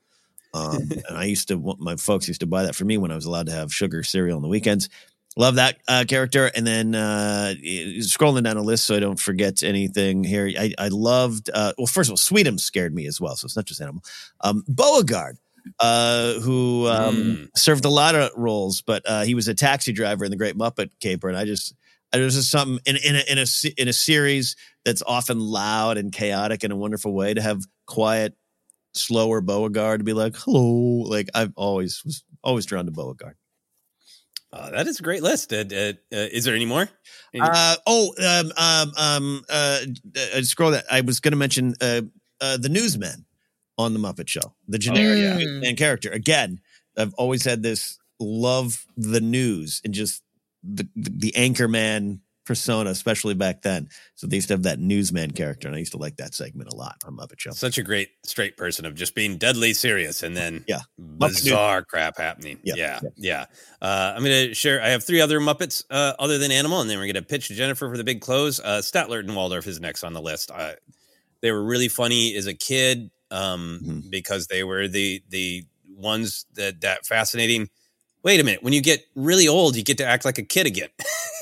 Um, 0.54 0.88
and 1.08 1.16
I 1.18 1.24
used 1.24 1.48
to, 1.48 1.76
my 1.78 1.96
folks 1.96 2.28
used 2.28 2.40
to 2.40 2.46
buy 2.46 2.62
that 2.64 2.74
for 2.76 2.84
me 2.84 2.96
when 2.96 3.10
I 3.10 3.14
was 3.16 3.24
allowed 3.26 3.46
to 3.46 3.52
have 3.52 3.72
sugar 3.74 4.02
cereal 4.02 4.36
on 4.36 4.42
the 4.42 4.48
weekends. 4.48 4.88
Love 5.38 5.56
that 5.56 5.76
uh, 5.86 6.04
character. 6.08 6.50
And 6.54 6.66
then 6.66 6.94
uh, 6.94 7.52
scrolling 7.98 8.44
down 8.44 8.56
a 8.56 8.62
list 8.62 8.86
so 8.86 8.96
I 8.96 9.00
don't 9.00 9.20
forget 9.20 9.62
anything 9.62 10.24
here. 10.24 10.50
I, 10.58 10.72
I 10.78 10.88
loved, 10.88 11.50
uh, 11.52 11.72
well, 11.76 11.86
first 11.86 12.08
of 12.08 12.12
all, 12.12 12.16
Sweetums 12.16 12.60
scared 12.60 12.94
me 12.94 13.06
as 13.06 13.20
well. 13.20 13.36
So 13.36 13.44
it's 13.44 13.56
not 13.56 13.66
just 13.66 13.82
animal. 13.82 14.02
Um, 14.40 14.64
Beauregard, 14.66 15.36
uh, 15.80 16.34
who 16.40 16.86
um, 16.86 17.48
served 17.56 17.84
a 17.84 17.88
lot 17.90 18.14
of 18.14 18.30
roles, 18.36 18.82
but 18.82 19.02
uh, 19.06 19.22
he 19.24 19.34
was 19.34 19.48
a 19.48 19.54
taxi 19.54 19.92
driver 19.92 20.24
in 20.24 20.30
The 20.30 20.36
Great 20.36 20.56
Muppet 20.56 20.90
Caper. 21.00 21.28
And 21.28 21.36
I 21.36 21.44
just, 21.44 21.74
I, 22.12 22.18
there's 22.18 22.34
just 22.36 22.50
something 22.50 22.78
in, 22.86 22.96
in, 22.96 23.16
a, 23.16 23.32
in, 23.32 23.38
a, 23.38 23.46
in 23.80 23.88
a 23.88 23.92
series 23.92 24.56
that's 24.84 25.02
often 25.06 25.40
loud 25.40 25.98
and 25.98 26.12
chaotic 26.12 26.64
in 26.64 26.70
a 26.72 26.76
wonderful 26.76 27.12
way 27.12 27.34
to 27.34 27.42
have 27.42 27.62
quiet, 27.86 28.34
slower 28.94 29.40
Beauregard 29.40 30.00
to 30.00 30.04
be 30.04 30.12
like, 30.12 30.36
hello. 30.36 31.02
Like 31.08 31.28
I've 31.34 31.52
always 31.56 32.02
was 32.04 32.24
always 32.42 32.66
drawn 32.66 32.86
to 32.86 32.92
Beauregard. 32.92 33.36
Uh, 34.52 34.70
that 34.70 34.86
is 34.86 35.00
a 35.00 35.02
great 35.02 35.22
list. 35.22 35.52
Uh, 35.52 35.64
uh, 35.70 35.92
uh, 36.12 36.28
is 36.32 36.44
there 36.44 36.54
any 36.54 36.64
more? 36.64 36.88
Any- 37.34 37.42
Uh, 37.42 37.76
oh, 37.86 38.14
um, 38.24 38.52
um, 38.56 38.92
um, 38.96 39.42
uh, 39.50 39.80
uh, 40.36 40.42
scroll 40.42 40.70
that. 40.70 40.84
I 40.90 41.00
was 41.02 41.20
going 41.20 41.32
to 41.32 41.36
mention 41.36 41.74
uh, 41.80 42.02
uh, 42.40 42.56
the 42.56 42.68
newsman 42.70 43.26
on 43.78 43.92
the 43.92 44.00
Muppet 44.00 44.28
Show, 44.28 44.54
the 44.68 44.78
generic 44.78 45.18
yeah. 45.18 45.36
newsman 45.36 45.76
character. 45.76 46.10
Again, 46.10 46.60
I've 46.96 47.14
always 47.14 47.44
had 47.44 47.62
this 47.62 47.98
love 48.18 48.86
the 48.96 49.20
news 49.20 49.80
and 49.84 49.92
just 49.92 50.22
the 50.62 50.88
the, 50.96 51.10
the 51.10 51.36
anchor 51.36 51.68
man 51.68 52.20
persona, 52.46 52.90
especially 52.90 53.34
back 53.34 53.60
then. 53.62 53.88
So 54.14 54.26
they 54.26 54.36
used 54.36 54.48
to 54.48 54.54
have 54.54 54.62
that 54.62 54.78
newsman 54.78 55.32
character, 55.32 55.68
and 55.68 55.74
I 55.74 55.80
used 55.80 55.92
to 55.92 55.98
like 55.98 56.16
that 56.16 56.34
segment 56.34 56.72
a 56.72 56.76
lot 56.76 56.96
on 57.04 57.16
Muppet 57.16 57.38
Show. 57.38 57.50
Such 57.50 57.76
a 57.76 57.82
great 57.82 58.10
straight 58.24 58.56
person 58.56 58.86
of 58.86 58.94
just 58.94 59.14
being 59.14 59.36
deadly 59.36 59.74
serious 59.74 60.22
and 60.22 60.36
then 60.36 60.64
Yeah. 60.66 60.80
bizarre 60.96 61.82
crap 61.82 62.16
happening. 62.16 62.58
Yeah. 62.62 62.74
Yeah. 62.76 63.00
Yeah. 63.16 63.44
Uh, 63.82 64.14
I'm 64.16 64.22
going 64.22 64.48
to 64.48 64.54
share. 64.54 64.80
I 64.80 64.88
have 64.88 65.04
three 65.04 65.20
other 65.20 65.40
Muppets 65.40 65.84
uh, 65.90 66.14
other 66.18 66.38
than 66.38 66.52
Animal, 66.52 66.80
and 66.80 66.88
then 66.88 66.98
we're 66.98 67.04
going 67.12 67.14
to 67.16 67.22
pitch 67.22 67.48
to 67.48 67.54
Jennifer 67.54 67.90
for 67.90 67.96
the 67.96 68.04
big 68.04 68.20
close. 68.20 68.60
Uh, 68.60 68.80
Statler 68.80 69.18
and 69.18 69.34
Waldorf 69.34 69.66
is 69.66 69.80
next 69.80 70.04
on 70.04 70.14
the 70.14 70.22
list. 70.22 70.50
Uh, 70.50 70.72
they 71.42 71.50
were 71.50 71.64
really 71.64 71.88
funny 71.88 72.34
as 72.36 72.46
a 72.46 72.54
kid 72.54 73.10
um, 73.30 73.80
Mm-hmm. 73.82 74.10
because 74.10 74.46
they 74.46 74.64
were 74.64 74.88
the 74.88 75.22
the 75.28 75.64
ones 75.88 76.46
that 76.54 76.80
that 76.82 77.06
fascinating. 77.06 77.68
Wait 78.22 78.40
a 78.40 78.44
minute. 78.44 78.62
When 78.62 78.72
you 78.72 78.82
get 78.82 79.04
really 79.14 79.46
old, 79.46 79.76
you 79.76 79.84
get 79.84 79.98
to 79.98 80.04
act 80.06 80.24
like 80.24 80.38
a 80.38 80.42
kid 80.42 80.66
again 80.66 80.88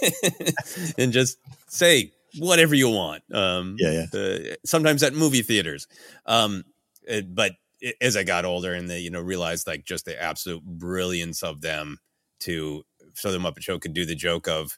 and 0.99 1.13
just 1.13 1.39
say 1.69 2.13
whatever 2.39 2.75
you 2.75 2.91
want. 2.91 3.23
Um, 3.33 3.77
Yeah, 3.79 4.07
Uh, 4.13 4.55
sometimes 4.67 5.03
at 5.03 5.15
movie 5.15 5.43
theaters. 5.43 5.87
Um, 6.27 6.65
uh, 7.11 7.23
but 7.23 7.53
i- 7.83 7.95
as 8.01 8.17
I 8.17 8.23
got 8.25 8.45
older 8.45 8.75
and 8.75 8.89
they, 8.91 9.01
you 9.01 9.11
know, 9.11 9.21
realized 9.21 9.67
like 9.67 9.85
just 9.85 10.05
the 10.05 10.21
absolute 10.21 10.63
brilliance 10.63 11.43
of 11.43 11.61
them 11.63 11.99
to, 12.41 12.85
so 13.15 13.33
the 13.33 13.39
Muppet 13.39 13.63
Show 13.63 13.79
could 13.79 13.95
do 13.95 14.05
the 14.05 14.15
joke 14.15 14.47
of, 14.49 14.77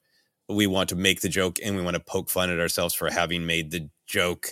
we 0.49 0.67
want 0.69 0.89
to 0.91 0.97
make 0.97 1.23
the 1.23 1.29
joke 1.29 1.59
and 1.65 1.75
we 1.77 1.83
want 1.83 1.95
to 1.95 2.01
poke 2.01 2.31
fun 2.31 2.51
at 2.51 2.61
ourselves 2.61 2.95
for 2.95 3.11
having 3.11 3.47
made 3.47 3.73
the 3.73 3.89
joke. 4.07 4.51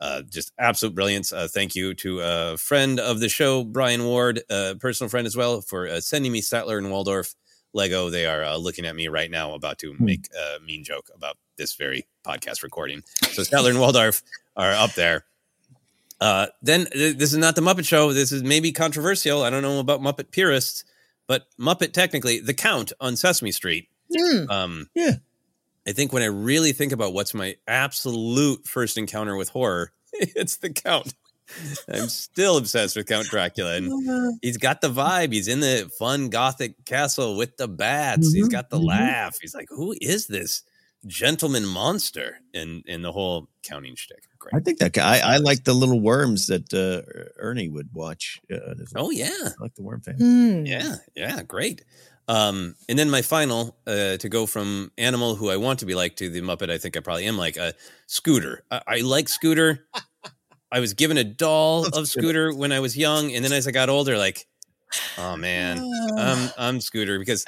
Uh, 0.00 0.22
just 0.22 0.52
absolute 0.58 0.94
brilliance. 0.94 1.32
Uh, 1.32 1.48
thank 1.50 1.74
you 1.74 1.94
to 1.94 2.20
a 2.20 2.56
friend 2.56 3.00
of 3.00 3.20
the 3.20 3.28
show, 3.28 3.64
Brian 3.64 4.04
Ward, 4.04 4.42
a 4.50 4.74
personal 4.74 5.08
friend 5.08 5.26
as 5.26 5.36
well, 5.36 5.62
for 5.62 5.88
uh, 5.88 6.00
sending 6.00 6.32
me 6.32 6.42
Statler 6.42 6.76
and 6.78 6.90
Waldorf 6.90 7.34
Lego. 7.72 8.10
They 8.10 8.26
are 8.26 8.44
uh, 8.44 8.56
looking 8.56 8.84
at 8.84 8.94
me 8.94 9.08
right 9.08 9.30
now, 9.30 9.54
about 9.54 9.78
to 9.78 9.94
make 9.98 10.28
a 10.34 10.62
mean 10.62 10.84
joke 10.84 11.08
about 11.14 11.38
this 11.56 11.74
very 11.74 12.06
podcast 12.26 12.62
recording. 12.62 13.02
So 13.32 13.42
Statler 13.42 13.70
and 13.70 13.80
Waldorf 13.80 14.22
are 14.54 14.72
up 14.72 14.92
there. 14.92 15.24
Uh, 16.20 16.46
then 16.62 16.86
th- 16.86 17.16
this 17.16 17.32
is 17.32 17.38
not 17.38 17.54
the 17.54 17.60
Muppet 17.62 17.86
Show. 17.86 18.12
This 18.12 18.32
is 18.32 18.42
maybe 18.42 18.72
controversial. 18.72 19.42
I 19.42 19.50
don't 19.50 19.62
know 19.62 19.80
about 19.80 20.00
Muppet 20.00 20.30
purists, 20.30 20.84
but 21.26 21.46
Muppet 21.58 21.92
technically, 21.92 22.40
the 22.40 22.54
Count 22.54 22.92
on 23.00 23.16
Sesame 23.16 23.52
Street. 23.52 23.88
Mm. 24.14 24.50
Um, 24.50 24.90
yeah. 24.94 25.16
I 25.86 25.92
think 25.92 26.12
when 26.12 26.22
I 26.22 26.26
really 26.26 26.72
think 26.72 26.92
about 26.92 27.12
what's 27.12 27.34
my 27.34 27.56
absolute 27.66 28.66
first 28.66 28.98
encounter 28.98 29.36
with 29.36 29.48
horror, 29.50 29.92
it's 30.12 30.56
the 30.56 30.70
Count. 30.70 31.14
I'm 31.88 32.08
still 32.08 32.56
obsessed 32.56 32.96
with 32.96 33.06
Count 33.06 33.28
Dracula, 33.28 33.76
and 33.76 34.38
he's 34.42 34.56
got 34.56 34.80
the 34.80 34.88
vibe. 34.90 35.32
He's 35.32 35.46
in 35.46 35.60
the 35.60 35.88
fun 35.96 36.28
gothic 36.28 36.84
castle 36.84 37.36
with 37.36 37.56
the 37.56 37.68
bats. 37.68 38.32
He's 38.32 38.48
Mhm, 38.48 38.52
got 38.52 38.68
the 38.70 38.78
mhm. 38.80 38.86
laugh. 38.88 39.36
He's 39.40 39.54
like, 39.54 39.68
"Who 39.70 39.94
is 40.00 40.26
this 40.26 40.64
gentleman 41.06 41.64
monster?" 41.64 42.38
And 42.52 42.82
and 42.88 43.04
the 43.04 43.12
whole 43.12 43.48
counting 43.62 43.94
shtick. 43.94 44.24
Great. 44.40 44.54
I 44.54 44.60
think 44.60 44.78
that 44.80 44.92
guy. 44.92 45.18
I, 45.18 45.34
I 45.34 45.36
like 45.36 45.62
the 45.62 45.72
little 45.74 46.00
worms 46.00 46.48
that 46.48 46.74
uh, 46.74 47.02
Ernie 47.40 47.68
would 47.68 47.90
watch. 47.92 48.40
Uh, 48.52 48.74
Oh 48.96 49.10
yeah, 49.10 49.30
I 49.40 49.50
like 49.60 49.76
the 49.76 49.82
worm 49.84 50.00
fan. 50.00 50.16
Hmm. 50.16 50.66
Yeah, 50.66 50.96
yeah, 51.14 51.42
great. 51.44 51.84
Um, 52.28 52.74
and 52.88 52.98
then 52.98 53.08
my 53.08 53.22
final 53.22 53.76
uh, 53.86 54.16
to 54.16 54.28
go 54.28 54.46
from 54.46 54.90
animal 54.98 55.36
who 55.36 55.48
I 55.48 55.56
want 55.56 55.78
to 55.80 55.86
be 55.86 55.94
like 55.94 56.16
to 56.16 56.28
the 56.28 56.40
Muppet 56.40 56.70
I 56.70 56.78
think 56.78 56.96
I 56.96 57.00
probably 57.00 57.26
am 57.26 57.38
like 57.38 57.56
a 57.56 57.62
uh, 57.66 57.72
Scooter. 58.06 58.64
I, 58.70 58.82
I 58.86 58.96
like 59.00 59.28
Scooter. 59.28 59.86
I 60.72 60.80
was 60.80 60.94
given 60.94 61.16
a 61.16 61.24
doll 61.24 61.86
of 61.86 62.08
Scooter 62.08 62.52
when 62.52 62.72
I 62.72 62.80
was 62.80 62.96
young, 62.96 63.32
and 63.32 63.44
then 63.44 63.52
as 63.52 63.68
I 63.68 63.70
got 63.70 63.88
older, 63.88 64.18
like, 64.18 64.46
oh 65.16 65.36
man, 65.36 65.78
I'm 66.18 66.50
I'm 66.58 66.80
Scooter 66.80 67.20
because 67.20 67.44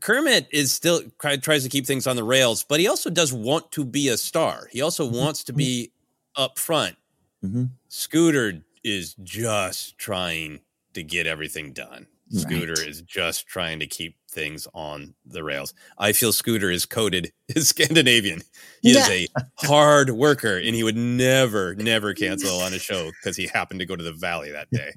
Kermit 0.00 0.48
is 0.50 0.72
still 0.72 1.02
tries 1.20 1.62
to 1.62 1.68
keep 1.68 1.86
things 1.86 2.06
on 2.06 2.16
the 2.16 2.24
rails, 2.24 2.64
but 2.64 2.80
he 2.80 2.88
also 2.88 3.10
does 3.10 3.32
want 3.32 3.70
to 3.72 3.84
be 3.84 4.08
a 4.08 4.16
star. 4.16 4.68
He 4.72 4.80
also 4.80 5.04
wants 5.04 5.44
to 5.44 5.52
be 5.52 5.92
up 6.36 6.58
front. 6.58 6.96
Mhm. 7.44 7.70
Scooter 7.88 8.62
is 8.82 9.14
just 9.22 9.98
trying 9.98 10.60
to 10.94 11.02
get 11.02 11.26
everything 11.26 11.72
done. 11.72 12.06
Scooter 12.32 12.74
is 12.80 13.02
just 13.02 13.46
trying 13.46 13.80
to 13.80 13.86
keep 13.86 14.16
things 14.30 14.68
on 14.72 15.14
the 15.26 15.42
rails. 15.42 15.74
I 15.98 16.12
feel 16.12 16.32
Scooter 16.32 16.70
is 16.70 16.86
coded 16.86 17.32
as 17.56 17.68
Scandinavian. 17.68 18.42
He 18.82 18.90
is 18.90 19.08
a 19.08 19.26
hard 19.66 20.10
worker 20.10 20.56
and 20.56 20.74
he 20.74 20.84
would 20.84 20.96
never, 20.96 21.74
never 21.74 22.14
cancel 22.14 22.60
on 22.60 22.72
a 22.72 22.78
show 22.80 23.10
because 23.10 23.36
he 23.36 23.46
happened 23.46 23.80
to 23.80 23.86
go 23.86 23.96
to 23.96 24.04
the 24.04 24.12
valley 24.12 24.52
that 24.52 24.70
day. 24.70 24.92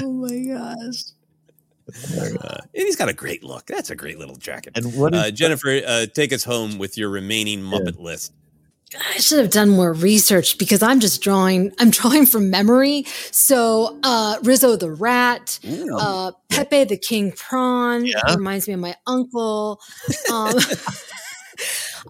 Oh 0.00 0.12
my 0.12 0.38
gosh. 0.40 1.02
Uh, 2.40 2.58
and 2.62 2.68
he's 2.72 2.96
got 2.96 3.08
a 3.08 3.12
great 3.12 3.44
look. 3.44 3.66
That's 3.66 3.90
a 3.90 3.96
great 3.96 4.18
little 4.18 4.36
jacket. 4.36 4.72
And 4.76 4.94
what 4.94 5.14
uh, 5.14 5.30
Jennifer, 5.30 5.80
uh, 5.86 6.06
take 6.06 6.32
us 6.32 6.44
home 6.44 6.78
with 6.78 6.96
your 6.96 7.10
remaining 7.10 7.60
Muppet 7.60 7.98
list. 7.98 8.32
I 8.98 9.18
should 9.18 9.38
have 9.40 9.50
done 9.50 9.70
more 9.70 9.92
research 9.92 10.58
because 10.58 10.82
I'm 10.82 11.00
just 11.00 11.22
drawing. 11.22 11.72
I'm 11.78 11.90
drawing 11.90 12.26
from 12.26 12.50
memory. 12.50 13.04
So 13.30 13.98
uh, 14.02 14.36
Rizzo 14.42 14.76
the 14.76 14.90
rat, 14.92 15.58
uh, 15.96 16.32
Pepe 16.50 16.84
the 16.84 16.96
king 16.96 17.32
prawn 17.32 18.06
Yeah. 18.06 18.34
reminds 18.34 18.68
me 18.68 18.74
of 18.74 18.80
my 18.80 18.94
uncle. 19.06 19.80
Um, 20.32 20.54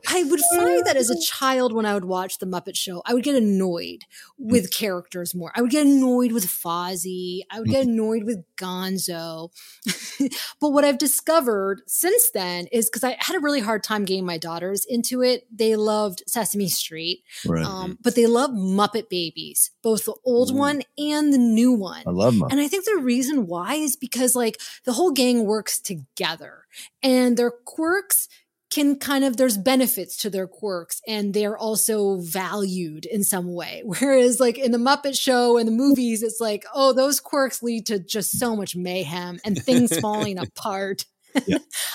I 0.09 0.23
would 0.25 0.41
find 0.55 0.85
that 0.87 0.97
as 0.97 1.11
a 1.11 1.17
mm. 1.17 1.25
child 1.25 1.73
when 1.73 1.87
I 1.87 1.95
would 1.95 2.05
watch 2.05 2.39
the 2.39 2.47
Muppet 2.47 2.77
Show, 2.77 3.03
I 3.05 3.15
would 3.15 3.25
get 3.25 3.35
annoyed 3.35 4.05
with 4.39 4.73
characters 4.73 5.35
more. 5.35 5.53
I 5.55 5.63
would 5.63 5.71
get 5.71 5.87
annoyed 5.87 6.33
with 6.33 6.47
Fozzie. 6.47 7.43
I 7.51 7.61
would 7.61 7.69
get 7.69 7.87
mm. 7.87 7.91
annoyed 7.91 8.25
with 8.25 8.45
Gonzo. 8.57 9.51
but 10.61 10.71
what 10.71 10.85
I've 10.85 10.99
discovered 10.99 11.83
since 11.87 12.31
then 12.31 12.67
is 12.73 12.89
because 12.89 13.05
I 13.05 13.17
had 13.19 13.37
a 13.37 13.41
really 13.41 13.61
hard 13.61 13.83
time 13.83 14.05
getting 14.05 14.27
my 14.27 14.39
daughters 14.39 14.85
into 14.85 15.23
it. 15.23 15.47
They 15.55 15.77
loved 15.77 16.23
Sesame 16.27 16.69
Street, 16.69 17.23
Right. 17.47 17.65
um, 17.65 17.99
but 18.03 18.15
they 18.15 18.27
love 18.27 18.51
Muppet 18.51 19.09
Babies, 19.09 19.71
both 19.83 20.05
the 20.05 20.15
old 20.25 20.51
mm. 20.51 20.57
one 20.57 20.83
and 20.99 21.33
the 21.33 21.39
new 21.39 21.73
one. 21.73 22.03
I 22.07 22.11
love 22.11 22.35
Muppet. 22.35 22.53
And 22.53 22.61
I 22.61 22.69
think 22.69 22.85
the 22.85 23.01
reason 23.01 23.47
why 23.47 23.75
is 23.75 23.97
because 23.97 24.35
like 24.35 24.61
the 24.85 24.93
whole 24.93 25.13
gang 25.13 25.45
works 25.45 25.79
together 25.79 26.65
and 27.03 27.37
their 27.37 27.51
quirks 27.51 28.29
can 28.75 28.97
kind 28.99 29.25
of 29.25 29.37
there's 29.37 29.57
benefits 29.57 30.17
to 30.17 30.29
their 30.31 30.47
quirks 30.47 31.01
and 31.07 31.33
they're 31.35 31.57
also 31.57 32.17
valued 32.21 33.07
in 33.07 33.23
some 33.23 33.53
way 33.55 33.83
whereas 33.87 34.41
like 34.41 34.59
in 34.59 34.73
the 34.73 34.79
muppet 34.79 35.19
show 35.19 35.57
and 35.59 35.69
the 35.69 35.73
movies 35.73 36.23
it's 36.23 36.41
like 36.41 36.65
oh 36.75 36.93
those 36.93 37.21
quirks 37.21 37.63
lead 37.63 37.87
to 37.87 37.99
just 37.99 38.39
so 38.39 38.57
much 38.57 38.75
mayhem 38.77 39.39
and 39.45 39.57
things 39.63 39.99
falling 40.07 40.39
apart 40.39 41.05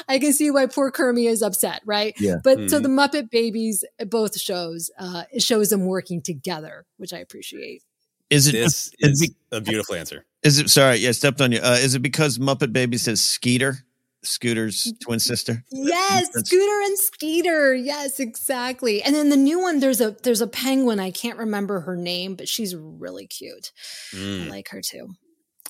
i 0.09 0.19
can 0.19 0.34
see 0.34 0.51
why 0.51 0.65
poor 0.65 0.91
kermie 0.91 1.27
is 1.30 1.41
upset 1.41 1.82
right 1.86 2.13
Yeah. 2.19 2.36
but 2.43 2.69
so 2.69 2.80
Mhm. 2.80 2.84
the 2.84 2.89
muppet 2.89 3.30
babies 3.30 3.84
both 4.07 4.39
shows 4.39 4.89
uh 4.99 5.23
it 5.32 5.41
shows 5.43 5.69
them 5.69 5.86
working 5.86 6.21
together 6.21 6.86
which 6.97 7.13
i 7.13 7.17
appreciate 7.19 7.82
Is 8.30 8.47
it? 8.47 8.51
This 8.53 8.91
is, 8.99 9.21
is 9.21 9.32
a 9.51 9.59
beautiful 9.61 9.95
answer. 9.95 10.25
is 10.43 10.59
it? 10.59 10.69
Sorry, 10.69 10.97
yeah, 10.97 11.11
stepped 11.13 11.41
on 11.41 11.51
you. 11.51 11.59
Uh, 11.59 11.77
is 11.82 11.95
it 11.95 12.01
because 12.03 12.38
Muppet 12.38 12.71
Babies 12.71 13.01
says 13.01 13.19
Skeeter, 13.21 13.80
Scooter's 14.24 14.91
twin 15.01 15.20
sister? 15.20 15.63
Yes, 15.72 16.28
Scooter 16.34 16.82
and 16.86 16.97
Skeeter. 16.97 17.74
Yes, 17.76 18.20
exactly. 18.20 19.01
And 19.01 19.15
then 19.15 19.30
the 19.30 19.38
new 19.38 19.59
one, 19.59 19.80
there's 19.80 20.01
a 20.01 20.11
there's 20.24 20.41
a 20.41 20.47
penguin. 20.47 20.99
I 20.99 21.11
can't 21.11 21.38
remember 21.38 21.82
her 21.82 21.95
name, 21.95 22.36
but 22.36 22.47
she's 22.49 22.76
really 22.76 23.28
cute. 23.28 23.72
I 24.13 24.17
Mm. 24.17 24.49
like 24.49 24.70
her 24.70 24.82
too. 24.82 25.13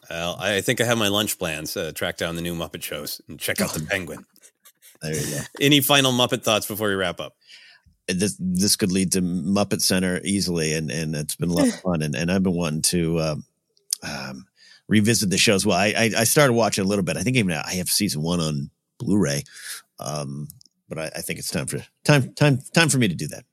Well, 0.10 0.38
I 0.40 0.62
think 0.62 0.82
I 0.82 0.86
have 0.86 0.98
my 0.98 1.10
lunch 1.10 1.38
plans. 1.38 1.76
Uh, 1.78 1.92
track 1.94 2.18
down 2.18 2.36
the 2.36 2.42
new 2.42 2.56
Muppet 2.56 2.82
shows 2.82 3.22
and 3.28 3.40
check 3.40 3.62
out 3.62 3.74
the 3.74 3.86
Penguin. 3.86 4.26
There 5.02 5.16
you 5.16 5.26
go. 5.38 5.40
Any 5.62 5.80
final 5.80 6.12
Muppet 6.12 6.44
thoughts 6.44 6.66
before 6.68 6.90
we 6.90 6.96
wrap 6.96 7.22
up? 7.22 7.34
This 8.10 8.36
this 8.38 8.76
could 8.76 8.92
lead 8.92 9.14
to 9.14 9.22
Muppet 9.22 9.82
Center 9.82 10.20
easily, 10.26 10.74
and 10.74 10.92
and 10.92 11.16
it's 11.16 11.36
been 11.36 11.50
a 11.50 11.54
lot 11.54 11.70
of 11.70 11.76
fun. 11.82 12.02
And 12.02 12.16
and 12.16 12.30
I've 12.30 12.44
been 12.44 12.52
wanting 12.56 12.82
to 12.82 13.20
um, 13.22 13.46
um, 14.04 14.46
revisit 14.90 15.30
the 15.30 15.38
shows. 15.38 15.66
Well, 15.66 15.78
I, 15.78 15.94
I 15.98 16.12
I 16.18 16.24
started 16.26 16.54
watching 16.54 16.84
a 16.84 16.88
little 16.88 17.06
bit. 17.06 17.16
I 17.16 17.22
think 17.22 17.38
even 17.38 17.54
I 17.54 17.76
have 17.76 17.88
season 17.88 18.22
one 18.22 18.42
on 18.42 18.70
Blu-ray, 18.98 19.44
um, 20.00 20.50
but 20.90 21.00
I, 21.00 21.06
I 21.16 21.22
think 21.22 21.40
it's 21.40 21.52
time 21.52 21.68
for 21.68 21.80
time 22.04 22.34
time 22.34 22.60
time 22.74 22.90
for 22.90 22.98
me 22.98 23.08
to 23.08 23.16
do 23.16 23.28
that. 23.30 23.46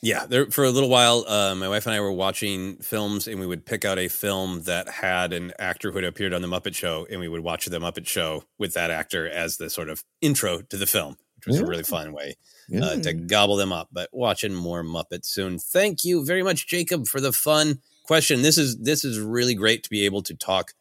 Yeah, 0.00 0.26
there 0.26 0.46
for 0.50 0.64
a 0.64 0.70
little 0.70 0.88
while, 0.88 1.24
uh, 1.26 1.56
my 1.56 1.68
wife 1.68 1.86
and 1.86 1.94
I 1.94 2.00
were 2.00 2.12
watching 2.12 2.76
films, 2.76 3.26
and 3.26 3.40
we 3.40 3.46
would 3.46 3.66
pick 3.66 3.84
out 3.84 3.98
a 3.98 4.08
film 4.08 4.62
that 4.62 4.88
had 4.88 5.32
an 5.32 5.52
actor 5.58 5.90
who 5.90 5.98
had 5.98 6.04
appeared 6.04 6.32
on 6.32 6.40
the 6.40 6.48
Muppet 6.48 6.74
Show, 6.74 7.06
and 7.10 7.18
we 7.20 7.26
would 7.26 7.42
watch 7.42 7.66
the 7.66 7.80
Muppet 7.80 8.06
Show 8.06 8.44
with 8.58 8.74
that 8.74 8.92
actor 8.92 9.28
as 9.28 9.56
the 9.56 9.68
sort 9.68 9.88
of 9.88 10.04
intro 10.20 10.60
to 10.62 10.76
the 10.76 10.86
film, 10.86 11.16
which 11.36 11.48
was 11.48 11.58
a 11.58 11.66
really 11.66 11.82
fun 11.82 12.12
way 12.12 12.36
uh, 12.80 12.96
to 12.96 13.12
gobble 13.12 13.56
them 13.56 13.72
up. 13.72 13.88
But 13.90 14.08
watching 14.12 14.54
more 14.54 14.84
Muppets 14.84 15.26
soon. 15.26 15.58
Thank 15.58 16.04
you 16.04 16.24
very 16.24 16.44
much, 16.44 16.68
Jacob, 16.68 17.08
for 17.08 17.20
the 17.20 17.32
fun 17.32 17.80
question. 18.08 18.40
This 18.40 18.56
is 18.56 18.78
this 18.78 19.04
is 19.04 19.20
really 19.20 19.54
great 19.54 19.84
to 19.84 19.90
be 19.90 20.06
able 20.06 20.22
to 20.22 20.34
talk 20.34 20.72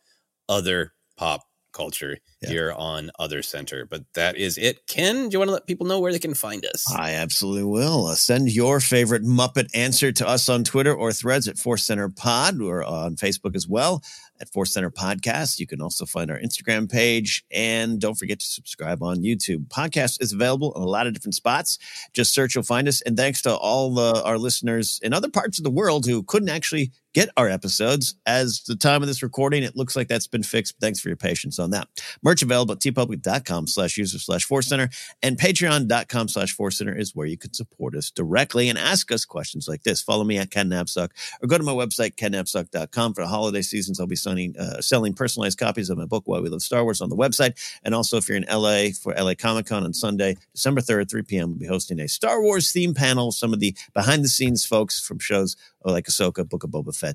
other 0.48 0.94
pop 1.18 1.44
culture 1.74 2.18
here 2.42 2.72
on 2.72 3.12
Other 3.20 3.42
Center. 3.42 3.86
But 3.86 4.04
that 4.14 4.38
is 4.38 4.58
it. 4.58 4.88
Ken, 4.88 5.30
do 5.30 5.34
you 5.34 5.40
want 5.40 5.50
to 5.50 5.54
let 5.54 5.68
people 5.68 5.86
know 5.86 6.00
where 6.00 6.12
they 6.12 6.20
can 6.20 6.34
find 6.34 6.66
us? 6.66 6.86
I 6.92 7.14
absolutely 7.14 7.64
will. 7.64 8.08
Uh, 8.08 8.16
send 8.16 8.52
your 8.52 8.80
favorite 8.80 9.24
Muppet 9.24 9.70
answer 9.76 10.12
to 10.12 10.28
us 10.28 10.48
on 10.50 10.64
Twitter 10.64 10.94
or 10.94 11.12
threads 11.12 11.48
at 11.48 11.56
ForceCenter 11.56 12.16
Pod 12.16 12.62
or 12.62 12.84
on 12.84 13.16
Facebook 13.16 13.56
as 13.56 13.68
well 13.68 14.02
at 14.40 14.52
ForceCenter 14.52 14.92
Podcast. 14.92 15.60
You 15.60 15.68
can 15.68 15.82
also 15.82 16.06
find 16.06 16.30
our 16.30 16.40
Instagram 16.40 16.90
page 16.92 17.44
and 17.52 18.00
don't 18.00 18.16
forget 18.16 18.40
to 18.40 18.46
subscribe 18.46 19.02
on 19.02 19.18
YouTube. 19.18 19.68
Podcast 19.68 20.22
is 20.22 20.34
available 20.34 20.74
in 20.76 20.82
a 20.82 20.88
lot 20.88 21.08
of 21.08 21.14
different 21.14 21.36
spots. 21.36 21.80
Just 22.14 22.34
search, 22.34 22.56
you'll 22.56 22.64
find 22.64 22.88
us. 22.88 23.02
And 23.02 23.18
thanks 23.18 23.42
to 23.44 23.56
all 23.56 23.94
the, 23.94 24.24
our 24.24 24.38
listeners 24.38 25.00
in 25.04 25.14
other 25.14 25.30
parts 25.30 25.58
of 25.58 25.64
the 25.64 25.72
world 25.72 26.06
who 26.06 26.24
couldn't 26.24 26.50
actually 26.50 26.92
get 27.18 27.30
our 27.36 27.50
episodes 27.50 28.14
as 28.28 28.62
the 28.68 28.76
time 28.76 29.02
of 29.02 29.08
this 29.08 29.24
recording. 29.24 29.64
It 29.64 29.76
looks 29.76 29.96
like 29.96 30.08
that's 30.08 30.28
been 30.28 30.44
fixed. 30.44 30.76
Thanks 30.80 31.00
for 31.00 31.10
your 31.10 31.18
patience 31.18 31.58
on 31.58 31.72
that. 31.72 31.88
Merch 32.22 32.44
available 32.44 32.74
at 32.74 32.80
teepublic.com 32.80 33.66
slash 33.66 33.98
user 33.98 34.20
slash 34.20 34.48
ForceCenter 34.48 34.96
and 35.24 35.36
patreon.com 35.36 36.28
slash 36.28 36.56
ForceCenter 36.56 36.96
is 36.96 37.16
where 37.16 37.26
you 37.26 37.36
can 37.36 37.54
support 37.54 37.96
us 37.96 38.12
directly 38.12 38.70
and 38.70 38.78
ask 38.78 39.12
us 39.12 39.26
questions 39.26 39.68
like 39.68 39.82
this. 39.82 40.00
Follow 40.00 40.24
me 40.24 40.38
at 40.38 40.52
Ken 40.52 40.70
Napzok 40.70 41.10
or 41.42 41.48
go 41.48 41.58
to 41.58 41.64
my 41.64 41.72
website, 41.72 42.14
kennapzok.com. 42.18 43.16
For 43.16 43.22
the 43.22 43.28
holiday 43.28 43.64
seasons, 43.64 44.00
I'll 44.00 44.06
be 44.06 44.16
selling, 44.16 44.56
uh, 44.56 44.80
selling 44.82 45.16
personalized 45.16 45.58
copies 45.58 45.90
of 45.90 45.98
my 45.98 46.06
book, 46.06 46.22
Why 46.28 46.40
We 46.40 46.50
Love 46.50 46.62
Star 46.62 46.84
Wars, 46.84 47.02
on 47.02 47.10
the 47.10 47.18
website. 47.18 47.58
And 47.84 47.96
also, 47.96 48.18
if 48.18 48.30
you're 48.30 48.38
in 48.38 48.46
LA 48.48 48.90
for 48.92 49.16
LA 49.16 49.34
Comic 49.34 49.66
Con 49.66 49.84
on 49.84 49.94
Sunday, 49.96 50.38
December 50.54 50.82
3rd, 50.82 51.10
3 51.10 51.24
p.m., 51.24 51.50
we'll 51.50 51.58
be 51.58 51.66
hosting 51.66 52.00
a 52.00 52.08
Star 52.08 52.44
Wars 52.44 52.72
theme 52.72 52.94
panel. 52.94 53.32
Some 53.32 53.54
of 53.54 53.60
the 53.60 53.76
behind 53.96 54.24
the 54.24 54.30
scenes 54.30 54.68
folks 54.68 55.02
from 55.02 55.18
shows 55.18 55.56
like 55.92 56.06
Ahsoka, 56.06 56.48
Book 56.48 56.64
of 56.64 56.72
Boba 56.72 56.96
Fett, 56.96 57.07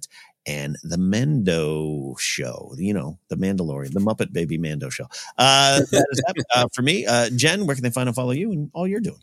and 0.46 0.76
the 0.82 0.98
Mando 0.98 2.14
show. 2.18 2.74
You 2.76 2.94
know, 2.94 3.18
the 3.28 3.36
Mandalorian, 3.36 3.92
the 3.92 4.00
Muppet 4.00 4.32
Baby 4.32 4.58
Mando 4.58 4.88
show. 4.88 5.06
Uh, 5.38 5.80
that 5.90 6.06
is 6.10 6.22
that. 6.26 6.44
Uh, 6.54 6.66
for 6.74 6.82
me, 6.82 7.06
uh, 7.06 7.30
Jen, 7.34 7.66
where 7.66 7.74
can 7.74 7.82
they 7.82 7.90
find 7.90 8.08
and 8.08 8.16
follow 8.16 8.32
you 8.32 8.52
and 8.52 8.70
all 8.74 8.86
you're 8.86 9.00
doing? 9.00 9.22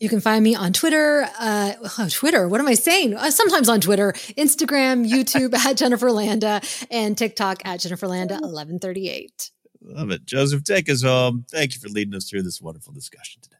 You 0.00 0.08
can 0.08 0.20
find 0.20 0.42
me 0.42 0.54
on 0.54 0.72
Twitter. 0.72 1.28
Uh, 1.38 1.74
oh, 1.98 2.08
Twitter. 2.10 2.48
What 2.48 2.60
am 2.60 2.66
I 2.66 2.74
saying? 2.74 3.14
Uh, 3.14 3.30
sometimes 3.30 3.68
on 3.68 3.80
Twitter, 3.80 4.12
Instagram, 4.36 5.08
YouTube 5.08 5.54
at 5.54 5.76
Jennifer 5.76 6.10
Landa, 6.10 6.60
and 6.90 7.16
TikTok 7.16 7.62
at 7.64 7.80
Jennifer 7.80 8.08
Landa 8.08 8.38
eleven 8.42 8.78
thirty 8.78 9.08
eight. 9.10 9.50
Love 9.82 10.10
it. 10.10 10.24
Joseph, 10.24 10.64
take 10.64 10.88
us 10.90 11.02
home. 11.02 11.44
Thank 11.50 11.74
you 11.74 11.80
for 11.80 11.88
leading 11.88 12.14
us 12.14 12.28
through 12.28 12.42
this 12.42 12.60
wonderful 12.60 12.92
discussion 12.92 13.42
today. 13.42 13.59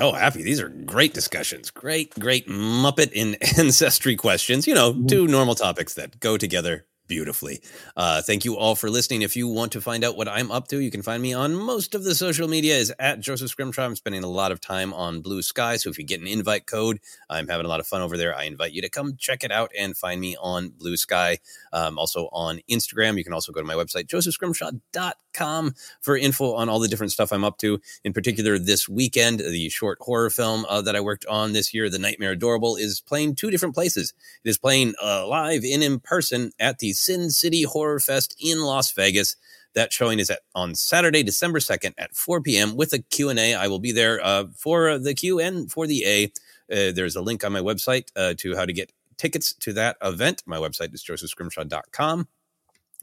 Oh, 0.00 0.12
happy. 0.12 0.42
These 0.42 0.60
are 0.60 0.68
great 0.68 1.14
discussions. 1.14 1.70
Great, 1.70 2.18
great 2.18 2.48
Muppet 2.48 3.12
and 3.14 3.36
ancestry 3.58 4.16
questions. 4.16 4.66
You 4.66 4.74
know, 4.74 4.92
mm-hmm. 4.92 5.06
two 5.06 5.28
normal 5.28 5.54
topics 5.54 5.94
that 5.94 6.18
go 6.18 6.36
together 6.36 6.86
beautifully. 7.06 7.60
Uh, 7.96 8.22
thank 8.22 8.44
you 8.44 8.56
all 8.56 8.74
for 8.74 8.90
listening. 8.90 9.22
If 9.22 9.36
you 9.36 9.48
want 9.48 9.72
to 9.72 9.80
find 9.80 10.04
out 10.04 10.16
what 10.16 10.28
I'm 10.28 10.50
up 10.50 10.68
to, 10.68 10.78
you 10.78 10.90
can 10.90 11.02
find 11.02 11.22
me 11.22 11.32
on 11.32 11.54
most 11.54 11.94
of 11.94 12.04
the 12.04 12.14
social 12.14 12.48
media 12.48 12.76
is 12.76 12.92
at 12.98 13.20
Joseph 13.20 13.50
Scrimshaw. 13.50 13.84
I'm 13.84 13.96
spending 13.96 14.24
a 14.24 14.28
lot 14.28 14.52
of 14.52 14.60
time 14.60 14.92
on 14.94 15.22
Bluesky. 15.22 15.78
So 15.78 15.90
if 15.90 15.98
you 15.98 16.04
get 16.04 16.20
an 16.20 16.26
invite 16.26 16.66
code, 16.66 17.00
I'm 17.28 17.48
having 17.48 17.66
a 17.66 17.68
lot 17.68 17.80
of 17.80 17.86
fun 17.86 18.00
over 18.00 18.16
there. 18.16 18.34
I 18.34 18.44
invite 18.44 18.72
you 18.72 18.82
to 18.82 18.88
come 18.88 19.16
check 19.16 19.44
it 19.44 19.52
out 19.52 19.70
and 19.78 19.96
find 19.96 20.20
me 20.20 20.36
on 20.40 20.70
Bluesky. 20.70 21.38
Um, 21.72 21.98
also 21.98 22.28
on 22.32 22.60
Instagram. 22.70 23.18
You 23.18 23.24
can 23.24 23.32
also 23.32 23.52
go 23.52 23.60
to 23.60 23.66
my 23.66 23.74
website, 23.74 24.06
josephscrimshaw.com 24.06 25.74
for 26.00 26.16
info 26.16 26.54
on 26.54 26.68
all 26.68 26.78
the 26.78 26.88
different 26.88 27.12
stuff 27.12 27.32
I'm 27.32 27.44
up 27.44 27.58
to. 27.58 27.80
In 28.04 28.12
particular, 28.12 28.58
this 28.58 28.88
weekend, 28.88 29.40
the 29.40 29.68
short 29.68 29.98
horror 30.00 30.30
film 30.30 30.64
uh, 30.68 30.80
that 30.82 30.96
I 30.96 31.00
worked 31.00 31.26
on 31.26 31.52
this 31.52 31.74
year, 31.74 31.90
The 31.90 31.98
Nightmare 31.98 32.32
Adorable, 32.32 32.76
is 32.76 33.00
playing 33.00 33.34
two 33.34 33.50
different 33.50 33.74
places. 33.74 34.14
It 34.44 34.48
is 34.48 34.58
playing 34.58 34.94
uh, 35.02 35.26
live 35.26 35.62
and 35.64 35.82
in 35.82 36.00
person 36.00 36.52
at 36.58 36.78
the 36.78 36.93
Sin 36.94 37.30
City 37.30 37.62
Horror 37.62 38.00
Fest 38.00 38.36
in 38.40 38.60
Las 38.60 38.92
Vegas. 38.92 39.36
That 39.74 39.92
showing 39.92 40.20
is 40.20 40.30
at 40.30 40.40
on 40.54 40.74
Saturday, 40.74 41.22
December 41.22 41.58
2nd 41.58 41.94
at 41.98 42.14
4 42.14 42.40
p.m. 42.40 42.76
with 42.76 42.92
a 42.92 43.00
Q&A. 43.00 43.54
I 43.54 43.66
will 43.66 43.80
be 43.80 43.92
there 43.92 44.24
uh, 44.24 44.44
for 44.56 44.98
the 44.98 45.14
Q 45.14 45.40
and 45.40 45.70
for 45.70 45.86
the 45.86 46.04
A. 46.06 46.24
Uh, 46.72 46.92
there's 46.92 47.16
a 47.16 47.20
link 47.20 47.44
on 47.44 47.52
my 47.52 47.60
website 47.60 48.08
uh, 48.16 48.34
to 48.38 48.54
how 48.56 48.64
to 48.64 48.72
get 48.72 48.92
tickets 49.16 49.52
to 49.54 49.72
that 49.72 49.96
event. 50.02 50.42
My 50.46 50.58
website 50.58 50.94
is 50.94 51.04
josephscrimshaw.com. 51.04 52.28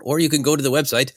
Or 0.02 0.20
you 0.20 0.30
can 0.30 0.42
go 0.42 0.56
to 0.56 0.64
the 0.64 0.72
website, 0.72 1.12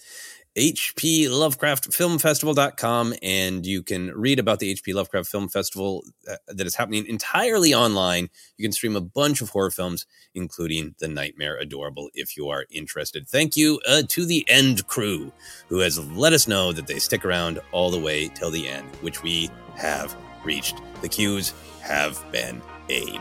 hplovecraftfilmfestival.com, 0.56 3.14
and 3.22 3.66
you 3.66 3.82
can 3.82 4.12
read 4.14 4.38
about 4.38 4.60
the 4.60 4.74
HP 4.74 4.94
Lovecraft 4.94 5.28
Film 5.28 5.48
Festival 5.48 6.04
uh, 6.30 6.36
that 6.48 6.66
is 6.66 6.76
happening 6.76 7.06
entirely 7.06 7.74
online. 7.74 8.28
You 8.56 8.64
can 8.64 8.72
stream 8.72 8.96
a 8.96 9.00
bunch 9.00 9.42
of 9.42 9.50
horror 9.50 9.70
films, 9.70 10.06
including 10.34 10.94
The 10.98 11.08
Nightmare 11.08 11.58
Adorable, 11.58 12.10
if 12.14 12.36
you 12.36 12.48
are 12.48 12.66
interested. 12.70 13.28
Thank 13.28 13.56
you 13.56 13.80
uh, 13.88 14.02
to 14.08 14.24
the 14.24 14.44
End 14.48 14.86
crew, 14.86 15.32
who 15.68 15.78
has 15.78 15.98
let 16.10 16.32
us 16.32 16.46
know 16.46 16.72
that 16.72 16.86
they 16.86 16.98
stick 16.98 17.24
around 17.24 17.60
all 17.72 17.90
the 17.90 17.98
way 17.98 18.28
till 18.28 18.50
the 18.50 18.68
end, 18.68 18.94
which 18.96 19.22
we 19.22 19.50
have 19.76 20.16
reached. 20.44 20.76
The 21.00 21.08
Qs 21.08 21.52
have 21.80 22.24
been 22.30 22.62
A'd. 22.88 23.20